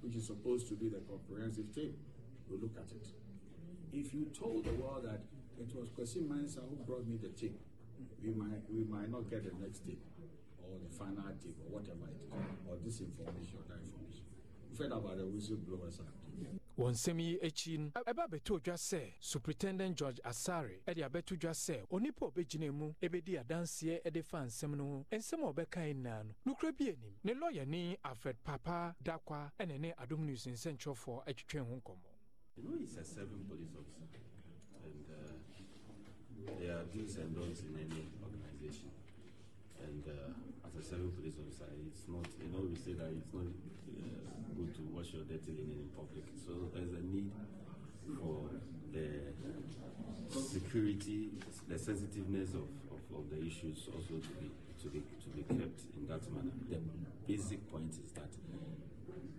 which 0.01 0.17
is 0.17 0.27
supposed 0.27 0.67
to 0.69 0.75
be 0.75 0.89
the 0.89 1.03
comprehensive 1.05 1.75
tape. 1.75 1.99
We'll 2.49 2.61
look 2.61 2.77
at 2.79 2.89
it. 2.97 3.07
if 3.93 4.15
you 4.15 4.31
told 4.33 4.65
the 4.65 4.73
world 4.81 5.05
that 5.05 5.21
it 5.61 5.69
was 5.77 5.89
Kwesi 5.91 6.25
Mensah 6.25 6.65
who 6.69 6.77
brought 6.87 7.07
me 7.07 7.19
the 7.21 7.29
tape, 7.29 7.59
we 8.23 8.31
might 8.31 8.63
we 8.73 8.85
might 8.85 9.11
not 9.11 9.29
get 9.29 9.45
the 9.45 9.53
next 9.61 9.85
tape 9.85 10.01
or 10.63 10.79
the 10.81 10.89
final 10.95 11.25
tape 11.43 11.57
or 11.67 11.81
whatever 11.81 12.07
it 12.09 12.17
is, 12.23 12.33
or 12.69 12.77
this 12.85 13.01
information 13.01 13.57
or 13.61 13.65
that 13.69 13.81
information. 13.83 14.06
Fed 14.77 14.93
about 14.93 15.17
the 15.17 15.23
whistleblowers 15.25 16.01
act. 16.01 16.61
wɔn 16.79 16.93
nsɛm 16.93 17.19
yi 17.21 17.39
akyi 17.41 17.79
no 17.79 17.91
ɛba 18.05 18.29
abɛto 18.29 18.61
dwa 18.63 18.75
sɛ 18.77 19.15
superintendent 19.21 19.97
george 19.97 20.21
asare 20.23 20.83
ɛde 20.87 21.01
abɛto 21.09 21.35
dwa 21.39 21.53
sɛ 21.53 21.87
onipa 21.91 22.27
a 22.27 22.31
ɔbɛgyina 22.31 22.71
mu 22.71 22.93
ɛbɛdi 23.01 23.41
adanseɛ 23.43 24.03
ɛde 24.05 24.23
fa 24.23 24.39
nsɛm 24.45 24.77
no 24.77 24.85
ho 24.85 25.07
nsɛm 25.11 25.41
a 25.49 25.53
ɔbɛka 25.55 25.81
nyinaa 25.95 26.23
no 26.27 26.35
nokora 26.53 26.73
bi 26.77 26.85
anim 26.89 27.15
ne 27.25 27.33
lɔyɛne 27.33 27.97
alfred 28.05 28.37
papa 28.45 28.95
dakwa 29.03 29.51
ɛne 29.59 29.81
ne 29.81 29.93
adom 29.97 30.27
news 30.27 30.45
nsɛnkyerɛfoɔ 30.47 31.25
atwitwɛn 31.27 31.65
ho 31.67 31.77
nkɔmmɔ 31.81 32.13
You 32.59 32.63
know, 32.65 32.77
he's 32.79 32.97
a 32.97 33.05
serving 33.05 33.45
police 33.49 33.73
officer, 33.77 34.05
and 34.85 35.05
uh, 35.13 36.57
there 36.61 36.77
are 36.77 36.85
do's 36.85 37.17
and 37.17 37.35
don'ts 37.35 37.61
in 37.61 37.77
any 37.77 38.09
organization. 38.25 38.89
And 39.85 40.05
uh, 40.09 40.67
as 40.67 40.75
a 40.77 40.83
serving 40.83 41.13
police 41.13 41.37
officer, 41.37 41.69
it's 41.87 42.09
not, 42.09 42.25
you 42.41 42.49
know, 42.53 42.65
we 42.69 42.75
say 42.77 42.93
that 42.97 43.13
it's 43.13 43.29
not 43.33 43.45
uh, 43.45 44.36
good 44.57 44.75
to 44.75 44.83
wash 44.89 45.13
your 45.13 45.25
dirty 45.25 45.53
linen 45.53 45.85
in 45.85 45.89
public. 45.93 46.25
So 46.41 46.73
there's 46.73 46.93
a 46.97 47.05
need 47.05 47.31
for 48.17 48.49
the 48.93 49.21
security, 50.33 51.31
the 51.69 51.79
sensitiveness 51.79 52.51
of, 52.55 52.65
of, 52.89 53.01
of 53.13 53.31
the 53.31 53.45
issues 53.45 53.89
also 53.93 54.17
to 54.17 54.33
be 54.41 54.51
to 54.83 54.89
be 54.89 55.01
to 55.01 55.29
be 55.37 55.43
kept 55.43 55.81
in 55.97 56.07
that 56.09 56.25
manner. 56.33 56.53
The 56.71 56.81
basic 57.27 57.71
point 57.71 57.93
is 57.93 58.13
that 58.13 58.33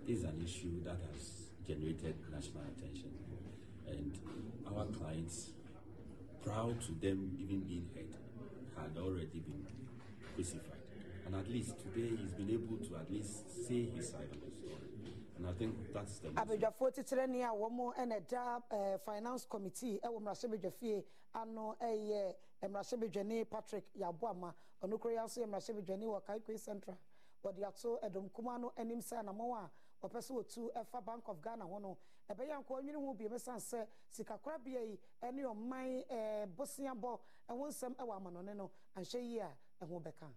this 0.05 0.19
is 0.19 0.23
an 0.23 0.41
issue 0.43 0.83
that 0.83 0.97
has 1.11 1.49
generated 1.65 2.15
national 2.31 2.63
attention, 2.77 3.11
and 3.87 4.17
our 4.67 4.85
clients, 4.85 5.49
proud 6.43 6.79
to 6.81 6.91
them 7.01 7.37
even 7.41 7.61
being 7.61 7.89
heard, 7.95 8.13
had 8.77 8.97
already 9.01 9.39
been 9.41 9.65
crucified. 10.35 10.77
And 11.25 11.35
at 11.35 11.49
least 11.51 11.75
today 11.79 12.15
he's 12.15 12.31
been 12.31 12.49
able 12.49 12.77
to 12.87 12.95
at 12.95 13.11
least 13.11 13.67
say 13.67 13.89
his 13.95 14.09
side 14.09 14.29
of 14.31 14.39
the 14.39 14.55
story. 14.55 14.86
And 15.37 15.47
I 15.47 15.51
think 15.53 15.93
that's 15.93 16.19
the 16.19 16.29
abadwafoɔ 16.29 16.91
titire 16.93 17.23
a 17.23 17.53
wɔn 17.53 17.95
ɛna 17.95 18.19
ɛda 18.21 18.63
ɛɛ 18.71 18.99
finance 19.01 19.45
committee 19.45 19.99
ɛwɔ 20.03 20.19
mmarahyɛbadwafie 20.21 21.03
ano 21.35 21.75
ɛyɛ 21.79 22.35
mmarahyɛbadwani 22.63 23.49
patrick 23.49 23.85
yaboama. 23.95 24.53
Ɔno 24.81 24.99
koro 24.99 25.13
yi 25.13 25.19
nso 25.19 25.41
yɛ 25.41 25.47
mmarahyɛbadwani 25.47 26.05
wɔ 26.05 26.23
kaikwe 26.23 26.57
central. 26.59 26.97
Wɔde 27.43 27.63
ato 27.67 27.99
ɛdɔm 28.03 28.33
kuma 28.33 28.57
no 28.57 28.73
anim 28.77 28.99
sɛ 28.99 29.19
anamɔ 29.23 29.57
a 29.57 29.69
ɔpɛ 30.07 30.19
sɛ 30.21 30.31
wɔtu 30.33 30.71
ɛfa 30.73 31.05
bank 31.05 31.27
of 31.27 31.39
ghana 31.41 31.65
ho 31.65 31.77
no 31.77 31.97
ɛbɛyɛ 32.29 32.63
nkɔ 32.63 32.81
ɔnwene 32.81 32.95
ho 32.95 33.13
biem 33.13 33.37
san 33.39 33.59
sɛ 33.59 33.87
sikakorabea 34.11 34.81
yi 34.87 34.99
ɛne 35.21 35.43
ɔman 35.45 36.03
ɛɛ 36.09 36.47
bosiabɔ 36.55 37.19
ɛho 37.49 37.67
nsɛm 37.67 37.95
ɛwɔ 37.95 38.15
amanɔne 38.17 38.55
no 38.55 38.71
anhyɛ 38.95 39.21
yie 39.21 39.39
a 39.41 39.55
ɛho 39.85 40.01
bɛka 40.01 40.27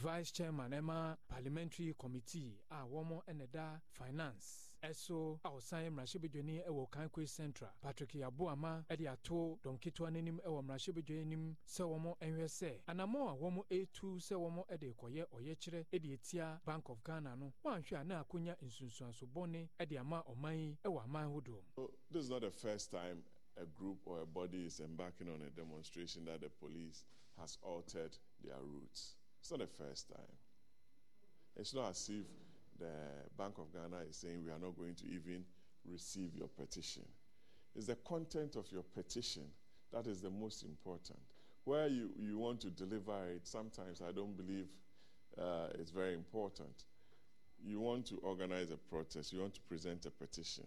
vice 0.00 0.30
chairman 0.32 0.70
ɛma 0.72 1.16
parliamentary 1.28 1.94
committee 1.98 2.58
a 2.70 2.84
wɔn 2.84 3.22
ɛna 3.26 3.50
da 3.50 3.78
finance 3.92 4.74
ɛso 4.82 5.38
a 5.44 5.48
ɔsan 5.48 5.90
mmarahyɛbadwani 5.90 6.64
ɛwɔ 6.66 6.90
kankwe 6.90 7.26
central 7.28 7.70
patrick 7.80 8.10
yaboama 8.14 8.84
ɛde 8.90 9.10
ato 9.10 9.58
dɔnketewa 9.62 10.10
n'anim 10.10 10.40
ɛwɔ 10.44 10.62
mmarahyɛbadwani 10.62 11.20
anim 11.22 11.56
sɛ 11.66 11.82
wɔn 11.84 12.16
ɛhwɛ 12.18 12.44
sɛ 12.48 12.80
anammɔ 12.88 13.30
a 13.30 13.34
wɔn 13.36 13.64
etu 13.70 14.16
sɛ 14.18 14.34
wɔn 14.36 14.66
ɛde 14.68 14.94
kɔyɛ 14.94 15.26
ɔyɛkyerɛ 15.32 15.86
ɛde 15.92 16.12
etia 16.18 16.60
bank 16.64 16.88
of 16.90 17.02
ghana 17.04 17.36
no 17.36 17.52
wɔanhwɛ 17.64 18.00
a 18.00 18.04
na 18.04 18.22
akonya 18.24 18.56
nsunsuanso 18.62 19.26
bɔne 19.32 19.68
ɛde 19.80 19.98
ama 19.98 20.22
ɔman 20.28 20.56
yi 20.58 20.76
ɛwɔ 20.84 21.04
aman 21.04 21.24
ahodoɔ. 21.30 21.62
So 21.76 21.90
this 22.10 22.24
is 22.24 22.30
not 22.30 22.42
the 22.42 22.50
first 22.50 22.90
time 22.90 23.22
a 23.56 23.64
group 23.64 23.98
or 24.04 24.20
a 24.22 24.26
body 24.26 24.66
is 24.66 24.80
embarking 24.80 25.28
on 25.28 25.40
a 25.42 25.50
demonstration 25.50 26.24
that 26.26 26.40
the 26.40 26.48
police 26.50 27.04
has 27.38 27.56
altered 27.62 28.18
their 28.42 28.60
routes. 28.60 29.14
It's 29.44 29.50
not 29.50 29.60
the 29.60 29.84
first 29.84 30.08
time. 30.08 30.36
It's 31.54 31.74
not 31.74 31.90
as 31.90 32.08
if 32.08 32.24
the 32.78 32.88
Bank 33.36 33.56
of 33.58 33.70
Ghana 33.74 34.04
is 34.08 34.16
saying 34.16 34.42
we 34.42 34.50
are 34.50 34.58
not 34.58 34.74
going 34.74 34.94
to 34.94 35.04
even 35.04 35.44
receive 35.84 36.34
your 36.34 36.48
petition. 36.48 37.02
It's 37.76 37.88
the 37.88 37.96
content 37.96 38.56
of 38.56 38.72
your 38.72 38.84
petition 38.94 39.42
that 39.92 40.06
is 40.06 40.22
the 40.22 40.30
most 40.30 40.62
important. 40.62 41.18
Where 41.64 41.88
you, 41.88 42.08
you 42.18 42.38
want 42.38 42.62
to 42.62 42.70
deliver 42.70 43.12
it, 43.26 43.46
sometimes 43.46 44.00
I 44.00 44.12
don't 44.12 44.34
believe 44.34 44.68
uh, 45.38 45.66
it's 45.78 45.90
very 45.90 46.14
important. 46.14 46.84
You 47.62 47.80
want 47.80 48.06
to 48.06 48.16
organize 48.22 48.70
a 48.70 48.78
protest, 48.78 49.30
you 49.34 49.40
want 49.40 49.52
to 49.56 49.60
present 49.68 50.06
a 50.06 50.10
petition. 50.10 50.64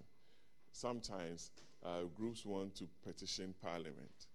Sometimes 0.71 1.49
uh, 1.83 2.03
groups 2.15 2.45
want 2.45 2.75
to 2.75 2.87
petition 3.03 3.55
parliament. 3.59 4.27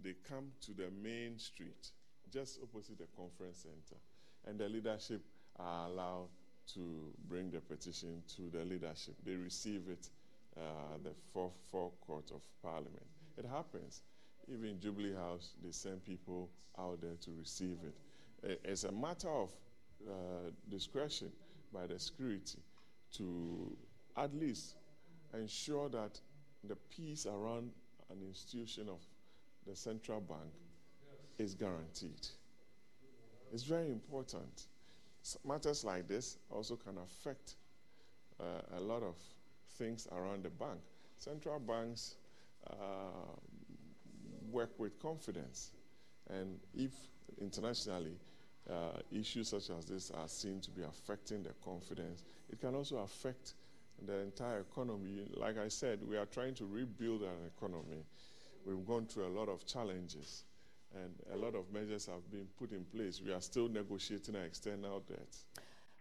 They 0.00 0.14
come 0.28 0.52
to 0.60 0.74
the 0.74 0.92
main 1.02 1.40
street, 1.40 1.90
just 2.32 2.60
opposite 2.62 2.98
the 2.98 3.06
conference 3.16 3.58
center, 3.64 4.00
and 4.46 4.58
the 4.58 4.68
leadership 4.68 5.22
are 5.58 5.86
allowed 5.86 6.28
to 6.74 7.12
bring 7.28 7.50
the 7.50 7.60
petition 7.60 8.22
to 8.36 8.42
the 8.56 8.64
leadership. 8.64 9.14
They 9.24 9.34
receive 9.34 9.82
it 9.90 10.08
uh, 10.56 10.60
the 11.02 11.10
fourth 11.32 11.54
forecourt 11.70 12.30
of 12.30 12.40
parliament. 12.62 13.06
It 13.38 13.46
happens. 13.46 14.02
Even 14.48 14.80
Jubilee 14.80 15.14
House, 15.14 15.54
they 15.62 15.70
send 15.70 16.04
people 16.04 16.48
out 16.78 17.00
there 17.00 17.16
to 17.20 17.30
receive 17.38 17.78
it. 17.84 18.60
It's 18.64 18.84
a 18.84 18.92
matter 18.92 19.28
of 19.28 19.50
uh, 20.08 20.50
discretion 20.68 21.30
by 21.72 21.86
the 21.86 21.98
security 21.98 22.58
to 23.12 23.76
at 24.16 24.34
least 24.34 24.74
ensure 25.34 25.88
that 25.90 26.18
the 26.64 26.76
peace 26.94 27.26
around 27.26 27.70
an 28.10 28.18
institution 28.26 28.88
of 28.88 29.00
the 29.66 29.76
central 29.76 30.20
bank 30.20 30.50
is 31.40 31.54
guaranteed. 31.54 32.26
It's 33.52 33.64
very 33.64 33.90
important. 33.90 34.66
Matters 35.44 35.84
like 35.84 36.06
this 36.06 36.38
also 36.50 36.76
can 36.76 36.98
affect 36.98 37.56
uh, 38.38 38.78
a 38.78 38.80
lot 38.80 39.02
of 39.02 39.16
things 39.76 40.06
around 40.12 40.44
the 40.44 40.50
bank. 40.50 40.80
Central 41.18 41.58
banks 41.58 42.16
uh, 42.68 42.74
work 44.50 44.70
with 44.78 44.98
confidence, 45.00 45.72
and 46.28 46.58
if 46.74 46.92
internationally 47.40 48.16
uh, 48.70 49.00
issues 49.10 49.48
such 49.48 49.70
as 49.70 49.84
this 49.86 50.10
are 50.10 50.28
seen 50.28 50.60
to 50.60 50.70
be 50.70 50.82
affecting 50.82 51.42
the 51.42 51.52
confidence, 51.64 52.24
it 52.50 52.60
can 52.60 52.74
also 52.74 52.98
affect 52.98 53.54
the 54.06 54.18
entire 54.20 54.60
economy. 54.60 55.28
Like 55.34 55.58
I 55.58 55.68
said, 55.68 56.00
we 56.08 56.16
are 56.16 56.26
trying 56.26 56.54
to 56.54 56.66
rebuild 56.66 57.22
our 57.22 57.46
economy. 57.56 58.04
We've 58.64 58.86
gone 58.86 59.06
through 59.06 59.26
a 59.26 59.34
lot 59.38 59.48
of 59.48 59.66
challenges, 59.66 60.44
and 60.94 61.14
a 61.32 61.36
lot 61.36 61.54
of 61.54 61.72
measures 61.72 62.06
have 62.06 62.30
been 62.30 62.46
put 62.58 62.72
in 62.72 62.84
place. 62.84 63.20
We 63.24 63.32
are 63.32 63.40
still 63.40 63.68
negotiating 63.68 64.36
our 64.36 64.44
external 64.44 65.00
debt. 65.00 65.36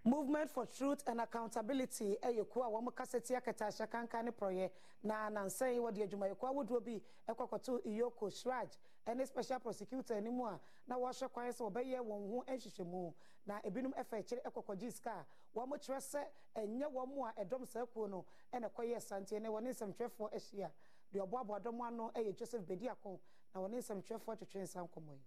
movement 0.06 0.50
for 0.50 0.66
truth 0.66 1.04
and 1.08 1.20
accountability. 1.22 2.16
Ɛyɛ 2.24 2.46
kuo 2.50 2.64
a 2.64 2.70
wɔn 2.70 2.96
kasa 2.96 3.20
ti 3.20 3.34
akata 3.36 3.68
ahyɛ 3.68 3.88
kankan 3.90 4.26
ne 4.26 4.32
prɔyɛ 4.32 4.70
na 5.04 5.30
nansan 5.30 5.74
yi 5.74 5.80
wɔde 5.80 6.08
adwumayɛkuo 6.08 6.50
ahodoɔ 6.50 6.84
bi 6.84 7.02
ɛkɔkɔto 7.28 7.86
EOCO 7.86 8.30
CHRAJ 8.32 8.78
ɛne 9.08 9.28
special 9.28 9.60
prosecutor 9.60 10.14
anim 10.16 10.40
a 10.42 10.60
na 10.88 10.96
wɔahyɛ 10.98 11.32
kwan 11.32 11.52
sɛ 11.52 11.72
wɔbɛyɛ 11.72 12.00
wɔn 12.00 12.30
ho 12.30 12.44
nhwehwɛmu 12.48 13.14
na 13.46 13.60
ebinom 13.62 13.94
ɛfɛ 13.94 14.20
akyire 14.20 14.42
ɛkɔkɔgye 14.46 14.92
sika 14.92 15.10
a 15.12 15.26
wɔn 15.60 15.78
kyerɛ 15.80 16.00
sɛ 16.00 16.24
ɛnyɛ 16.56 16.92
wɔn 16.92 17.30
a 17.38 17.46
ɛdɔm 17.46 17.68
saa 17.68 17.86
kuo 17.86 18.08
no 18.08 18.26
ɛna 18.54 18.70
ɛkɔyɛ 18.72 19.00
santeɛ 19.02 19.42
ne 19.42 19.50
wɔne 19.50 19.70
nsɛmtwerɛfoɔ 19.74 20.34
ahyia 20.34 20.72
deɛ 21.12 21.22
ɔboaboa 21.26 21.60
dɔm 21.62 21.82
ano 21.88 22.12
yɛ 22.16 22.36
joseph 22.38 22.64
bediako 22.66 23.20
na 23.54 23.62
wɔne 23.62 23.78
nsɛmtwerɛfoɔ 23.82 24.38
twetwe 24.38 24.62
nsa 24.62 24.80
nkɔmmɔ 24.88 25.14
yi 25.14 25.24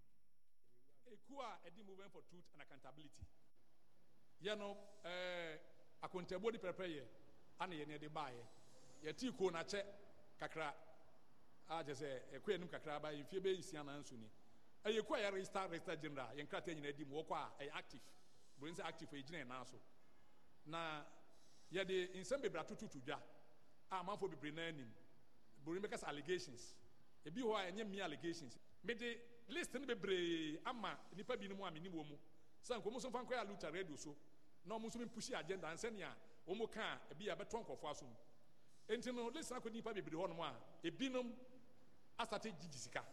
ekuo 1.13 1.41
a 1.43 1.59
ɛdi 1.67 1.85
movement 1.85 2.11
for 2.13 2.23
truth 2.23 2.45
and 2.53 2.63
accountability. 2.63 3.25
Yɛ 4.43 4.59
no 4.59 4.77
ɛɛ 5.05 5.59
akontabuo 6.03 6.51
di 6.53 6.59
pɛrɛpɛrɛ 6.59 6.89
yɛ 6.97 7.05
ana 7.61 7.75
yɛ 7.75 7.87
ne 7.87 7.99
de 7.99 8.09
baayɛ 8.09 8.45
yɛti 9.05 9.37
kuo 9.37 9.51
n'akyɛ 9.51 9.85
kakra. 10.39 10.75
A 11.69 11.83
sɛ 11.85 12.23
ɛkɔ 12.33 12.55
anim 12.55 12.69
kakra 12.69 13.01
ba 13.01 13.09
yɛ 13.13 13.25
fie 13.27 13.41
nso 13.41 14.17
ni. 14.17 14.29
Ɛyɛ 14.85 15.07
kuo 15.07 15.17
a 15.17 15.21
yɛ 15.21 15.33
register 15.33 15.69
register 15.69 15.97
general. 15.97 16.29
Yɛn 16.37 16.49
krataa 16.49 16.75
nyinaa 16.75 16.97
di 16.97 17.05
mu 17.05 17.23
wɔkɔ 17.23 17.35
a 17.35 17.63
ɛyɛ 17.65 17.71
active. 17.75 18.03
Buroni 18.59 18.75
sɛ 18.77 18.85
active 18.85 19.11
yɛ 19.11 19.25
gyina 19.25 19.45
yɛn 19.45 19.67
so. 19.67 19.81
Na 20.67 21.05
yɛde 21.73 22.15
nsɛm 22.17 22.41
bebree 22.43 22.61
atototo 22.61 22.99
dwa 23.05 23.21
a 23.91 24.01
amanfoɔ 24.03 24.31
bebree 24.31 24.53
nan 24.53 24.75
anim 24.75 24.93
sɛ 25.65 26.09
allegations. 26.09 26.75
Ebi 27.25 27.41
hɔ 27.43 27.55
a 27.55 27.71
ɛnyɛ 27.71 27.85
mmea 27.85 28.05
allegations. 28.05 28.59
Mede 28.85 29.19
list 29.49 29.75
no 29.75 29.87
bebree 29.87 30.59
ama 30.65 30.99
nipa 31.17 31.37
bi 31.37 31.47
no 31.49 31.55
mu 31.57 31.65
a 31.65 31.71
menim 31.71 31.93
wɔ 31.93 32.07
mu. 32.09 32.17
Sɛ 32.63 32.81
nkɔmu 32.81 32.97
nso 32.97 33.11
fa 33.11 33.23
nkɔyɛ 33.23 33.41
aluta 33.47 33.71
radio 33.73 33.97
so 33.97 34.17
na 34.65 34.77
ɔmo 34.77 34.95
mi 34.99 35.07
pushi 35.07 35.35
agenda 35.35 35.69
nsɛnea 35.69 36.15
ɔmo 36.49 36.71
ka 36.71 37.01
ebi 37.11 37.29
a 37.29 37.37
bɛtɔ 37.37 37.65
nkɔfoɔ 37.65 37.91
aso 37.91 38.05
mu 38.07 38.17
enti 38.89 39.13
no 39.15 39.29
list 39.29 39.51
no 39.51 39.59
akɔ 39.59 39.73
nipa 39.73 39.93
bebree 39.93 40.17
hɔ 40.19 40.29
nom 40.29 40.41
a 40.41 40.55
ebinom 40.85 41.33
asate 42.19 42.53
gyigyi 42.61 42.79
sika 42.79 43.05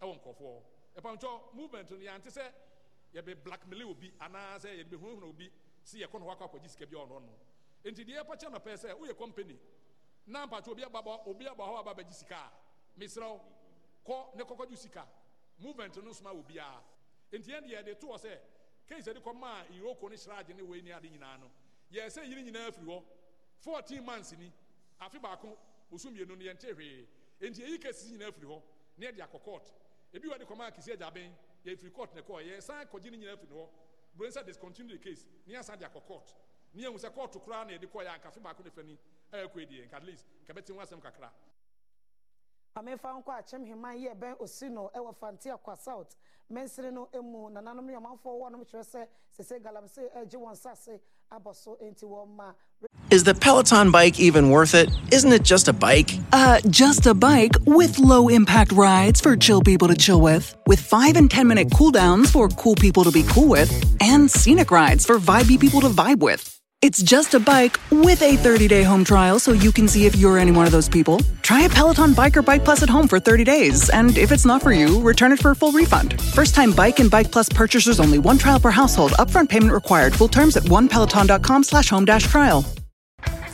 ɛwɔ 0.00 0.20
nkɔfoɔ 0.20 0.62
ɛpɔntɔ 0.96 1.54
movement 1.54 1.90
no 1.90 1.96
yɛante 1.98 2.30
sɛ 2.30 2.52
yɛbɛ 3.14 3.42
blackmail 3.44 3.82
obi 3.90 4.12
anaasɛ 4.20 4.76
yɛde 4.78 4.90
bɛhunahuna 4.96 5.26
obi 5.28 5.50
si 5.82 5.98
yɛkɔ 6.00 6.20
no 6.20 6.26
hɔ 6.26 6.36
akɔ 6.38 6.44
akɔgye 6.50 6.68
sika 6.70 6.86
bi 6.86 6.96
a 6.96 7.00
ɔno 7.04 7.20
no. 7.20 7.32
Enti 7.84 8.04
deɛ 8.04 8.22
yɛpɔkyɛ 8.24 8.50
no 8.50 8.58
pɛɛ 8.58 8.76
sɛ 8.76 8.94
woyɛ 8.98 9.16
company 9.18 9.58
na 10.26 10.46
mpatwa 10.46 10.72
obi 10.72 10.84
aba 10.84 11.00
obi 11.26 11.46
aba 11.46 11.64
hɔ 11.64 11.78
aba 11.80 11.94
bɛgye 11.94 12.12
sika. 12.12 12.50
Mesrɛ 12.98 13.40
kɔ 14.04 14.36
ne 14.36 14.44
kɔkɔgye 14.44 14.76
sika. 14.76 15.06
Movement 15.58 15.96
no 16.04 16.12
soma 16.12 16.30
wɔ 16.30 16.46
biara 16.46 16.82
nti 17.32 17.50
yɛn 17.50 17.62
deɛ 17.64 17.82
yɛde 17.82 18.00
toɔ 18.00 18.18
sɛ 18.18 18.38
case 18.86 19.06
yɛde 19.06 19.20
kɔmaa 19.22 19.66
iroko 19.72 20.08
ne 20.10 20.16
srage 20.16 20.54
ne 20.54 20.62
wei 20.62 20.80
ne 20.82 20.92
ade 20.92 21.10
nyinaa 21.10 21.38
no 21.40 21.50
yɛ 21.92 22.06
sɛ 22.06 22.24
yiri 22.26 22.42
nyinaa 22.42 22.70
firi 22.70 22.86
hɔ. 22.86 23.02
14 23.60 24.00
months 24.04 24.32
ni 24.32 24.52
afe 25.00 25.18
baako 25.20 25.56
osu 25.92 26.10
mmienu 26.10 26.36
no 26.36 26.44
yɛnte 26.44 26.72
hwee. 26.74 27.06
Nti 27.40 27.62
yɛyi 27.62 27.80
cases 27.80 28.10
nyinaa 28.10 28.32
firi 28.32 28.46
hɔ 28.46 28.62
ne 28.98 29.06
yɛde 29.06 29.20
akɔ 29.20 29.42
court. 29.42 29.72
Ebi 30.12 30.28
wɔ 30.28 30.38
de 30.38 30.44
kɔmaa 30.44 30.72
kesi 30.74 30.92
agyaben 30.92 31.32
yɛfiri 31.64 31.92
court 31.92 32.14
ne 32.14 32.22
kɔɔ 32.22 32.42
yɛsan 32.46 32.86
kɔgye 32.90 33.10
ne 33.10 33.16
nyinaa 33.18 33.36
firi 33.36 33.52
hɔ. 33.52 33.68
Buren 34.16 34.32
sɛ 34.32 34.44
discontinue 34.44 34.92
the 34.92 34.98
case 34.98 35.24
ne 35.46 35.54
yɛsan 35.54 35.78
de 35.78 35.84
akɔ 35.86 36.04
court. 36.06 36.34
Ne 36.74 36.82
yɛhu 36.82 36.98
sɛ 36.98 37.12
court 37.12 37.32
koraa 37.32 37.64
na 37.66 37.72
yɛde 37.72 37.86
kɔɔ 37.90 38.04
yɛ 38.04 38.14
anka 38.14 38.28
afe 38.28 38.40
baako 38.40 38.62
ne 38.64 38.70
fɛ 38.70 38.84
ni 38.84 38.98
ɛyɛ 39.34 39.46
kɔ 39.52 39.58
ediɛ 39.66 39.84
nka 39.86 39.96
at 39.96 40.04
least 40.04 40.24
nkɛbɛte 40.46 40.70
ho 40.74 40.80
asɛm 40.80 41.00
kakra 41.02 41.30
amefa 42.76 43.08
nkɔ 43.18 43.30
akyɛm 43.40 43.66
heman 43.66 43.96
yɛ 43.98 44.14
bɛn 44.18 44.38
osi 44.40 44.70
no 44.70 44.90
ɛwɔ 44.94 45.14
fanti 45.20 45.48
akwa 45.50 45.76
south 45.78 46.16
mɛnsiri 46.52 46.92
no 46.92 47.08
emu 47.14 47.50
nananom 47.50 47.84
ne 47.84 47.94
ɔmanfoɔ 47.94 48.34
wɔ 48.40 48.50
nom 48.52 48.64
kyerɛ 48.64 48.84
sɛ 48.84 49.06
sese 49.30 49.58
galamsey 49.62 50.06
ɛgye 50.16 50.38
wɔn 50.38 50.52
nsase 50.54 51.00
abɔ 51.32 51.54
so 51.54 51.76
nti 51.82 52.02
wɔn 52.04 52.28
ma. 52.36 52.52
Is 53.10 53.24
the 53.24 53.34
Peloton 53.34 53.90
bike 53.90 54.18
even 54.18 54.50
worth 54.50 54.74
it? 54.74 54.88
Isn't 55.12 55.32
it 55.32 55.42
just 55.42 55.68
a 55.68 55.72
bike? 55.72 56.10
Uh, 56.32 56.60
just 56.68 57.06
a 57.06 57.14
bike 57.14 57.52
with 57.64 57.98
low 57.98 58.28
impact 58.28 58.72
rides 58.72 59.20
for 59.20 59.36
chill 59.36 59.62
people 59.62 59.88
to 59.88 59.94
chill 59.94 60.20
with, 60.20 60.56
with 60.66 60.80
5 60.80 61.16
and 61.16 61.30
10 61.30 61.46
minute 61.46 61.68
cooldowns 61.68 62.30
for 62.30 62.48
cool 62.48 62.74
people 62.74 63.04
to 63.04 63.10
be 63.12 63.22
cool 63.28 63.48
with, 63.48 63.70
and 64.00 64.30
scenic 64.30 64.70
rides 64.70 65.06
for 65.06 65.18
vibey 65.18 65.58
people 65.60 65.80
to 65.80 65.88
vibe 65.88 66.20
with. 66.20 66.60
It's 66.84 67.02
just 67.02 67.32
a 67.32 67.40
bike 67.40 67.80
with 67.90 68.20
a 68.20 68.36
30 68.36 68.68
day 68.68 68.82
home 68.82 69.04
trial 69.04 69.38
so 69.38 69.52
you 69.52 69.72
can 69.72 69.88
see 69.88 70.04
if 70.04 70.14
you're 70.16 70.38
any 70.38 70.52
one 70.52 70.66
of 70.66 70.72
those 70.72 70.86
people. 70.86 71.18
Try 71.40 71.62
a 71.62 71.68
Peloton 71.70 72.12
Bike 72.12 72.36
or 72.36 72.42
Bike 72.42 72.62
Plus 72.62 72.82
at 72.82 72.90
home 72.90 73.08
for 73.08 73.18
30 73.18 73.42
days, 73.42 73.88
and 73.88 74.18
if 74.18 74.30
it's 74.30 74.44
not 74.44 74.60
for 74.60 74.70
you, 74.70 75.00
return 75.00 75.32
it 75.32 75.38
for 75.38 75.52
a 75.52 75.56
full 75.56 75.72
refund. 75.72 76.20
First 76.20 76.54
time 76.54 76.72
Bike 76.72 77.00
and 77.00 77.10
Bike 77.10 77.32
Plus 77.32 77.48
purchasers 77.48 78.00
only 78.00 78.18
one 78.18 78.36
trial 78.36 78.60
per 78.60 78.70
household, 78.70 79.12
upfront 79.12 79.48
payment 79.48 79.72
required. 79.72 80.14
Full 80.14 80.28
terms 80.28 80.58
at 80.58 80.64
onepeloton.com 80.64 81.64
slash 81.64 81.88
home 81.88 82.04
dash 82.04 82.24
trial. 82.24 82.66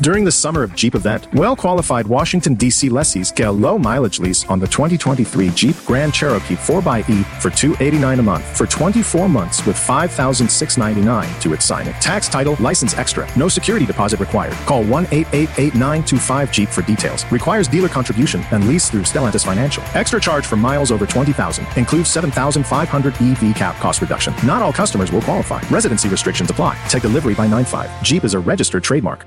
During 0.00 0.24
the 0.24 0.32
summer 0.32 0.62
of 0.62 0.74
Jeep 0.74 0.94
event, 0.94 1.28
well-qualified 1.34 2.06
Washington, 2.06 2.54
D.C. 2.54 2.88
lessees 2.88 3.30
get 3.30 3.48
a 3.48 3.52
low-mileage 3.52 4.18
lease 4.18 4.46
on 4.46 4.58
the 4.58 4.66
2023 4.66 5.50
Jeep 5.50 5.76
Grand 5.84 6.14
Cherokee 6.14 6.54
4xE 6.54 7.22
for 7.38 7.50
289 7.50 8.20
a 8.20 8.22
month 8.22 8.56
for 8.56 8.66
24 8.66 9.28
months 9.28 9.66
with 9.66 9.76
$5,699 9.76 11.40
to 11.42 11.52
its 11.52 11.66
signing. 11.66 11.92
Tax 12.00 12.28
title, 12.28 12.56
license 12.60 12.96
extra. 12.96 13.28
No 13.36 13.46
security 13.46 13.84
deposit 13.84 14.20
required. 14.20 14.54
Call 14.64 14.84
1-888-925-JEEP 14.84 16.68
for 16.70 16.80
details. 16.82 17.30
Requires 17.30 17.68
dealer 17.68 17.90
contribution 17.90 18.42
and 18.52 18.66
lease 18.66 18.88
through 18.88 19.02
Stellantis 19.02 19.44
Financial. 19.44 19.82
Extra 19.92 20.18
charge 20.18 20.46
for 20.46 20.56
miles 20.56 20.90
over 20.90 21.06
20,000. 21.06 21.66
Includes 21.76 22.08
7,500 22.08 23.20
EV 23.20 23.54
cap 23.54 23.76
cost 23.76 24.00
reduction. 24.00 24.32
Not 24.46 24.62
all 24.62 24.72
customers 24.72 25.12
will 25.12 25.20
qualify. 25.20 25.60
Residency 25.68 26.08
restrictions 26.08 26.48
apply. 26.48 26.82
Take 26.88 27.02
delivery 27.02 27.34
by 27.34 27.46
9-5. 27.46 28.02
Jeep 28.02 28.24
is 28.24 28.32
a 28.32 28.38
registered 28.38 28.82
trademark. 28.82 29.26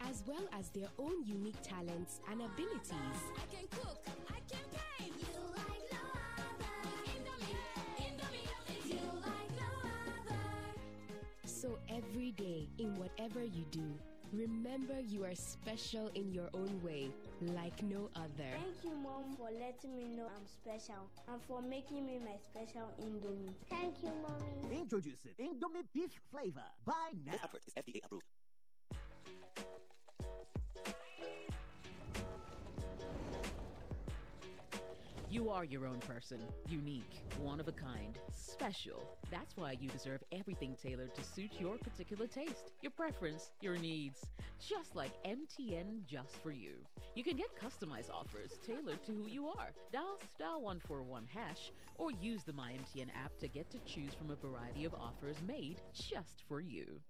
as 0.00 0.22
well 0.26 0.46
as 0.58 0.68
their 0.70 0.88
own 0.98 1.24
unique 1.24 1.60
talents 1.62 2.20
and 2.30 2.40
abilities. 2.40 3.20
So 11.44 11.78
every 11.88 12.32
day, 12.32 12.68
in 12.78 12.96
whatever 12.98 13.42
you 13.42 13.64
do, 13.70 13.94
remember 14.32 15.00
you 15.00 15.24
are 15.24 15.34
special 15.34 16.10
in 16.14 16.30
your 16.32 16.48
own 16.52 16.80
way, 16.82 17.10
like 17.52 17.82
no 17.82 18.08
other. 18.16 18.50
Thank 18.52 18.84
you, 18.84 18.94
Mom, 19.02 19.36
for 19.36 19.48
letting 19.50 19.96
me 19.96 20.04
know 20.16 20.26
I'm 20.26 20.46
special 20.46 21.08
and 21.28 21.40
for 21.48 21.60
making 21.60 22.06
me 22.06 22.18
my 22.18 22.36
special 22.42 22.88
Indomie. 23.00 23.52
Thank 23.68 24.02
you, 24.02 24.10
Mommy. 24.22 24.80
Introducing 24.80 25.32
Indomie 25.38 25.84
Beef 25.92 26.12
Flavor. 26.30 26.62
Buy 26.84 27.12
now. 27.26 27.32
This 27.32 27.40
advert 27.42 27.62
is 27.66 27.74
FDA 27.74 28.04
approved. 28.04 28.24
You 35.34 35.50
are 35.50 35.64
your 35.64 35.84
own 35.84 35.98
person, 35.98 36.38
unique, 36.68 37.24
one 37.42 37.58
of 37.58 37.66
a 37.66 37.72
kind, 37.72 38.16
special. 38.30 39.02
That's 39.32 39.56
why 39.56 39.72
you 39.80 39.88
deserve 39.88 40.22
everything 40.30 40.76
tailored 40.80 41.12
to 41.16 41.24
suit 41.24 41.50
your 41.58 41.76
particular 41.78 42.28
taste, 42.28 42.70
your 42.82 42.92
preference, 42.92 43.50
your 43.60 43.76
needs. 43.76 44.20
Just 44.60 44.94
like 44.94 45.10
MTN 45.24 46.06
just 46.06 46.36
for 46.40 46.52
you. 46.52 46.74
You 47.16 47.24
can 47.24 47.36
get 47.36 47.48
customized 47.60 48.12
offers 48.14 48.52
tailored 48.64 49.04
to 49.06 49.12
who 49.12 49.26
you 49.26 49.48
are. 49.48 49.72
Dial 49.92 50.20
star 50.32 50.60
141 50.60 51.26
hash 51.34 51.72
or 51.96 52.12
use 52.12 52.44
the 52.44 52.52
MyMTN 52.52 53.08
app 53.20 53.36
to 53.40 53.48
get 53.48 53.68
to 53.72 53.78
choose 53.80 54.14
from 54.14 54.30
a 54.30 54.36
variety 54.36 54.84
of 54.84 54.94
offers 54.94 55.34
made 55.48 55.80
just 55.92 56.44
for 56.46 56.60
you. 56.60 57.00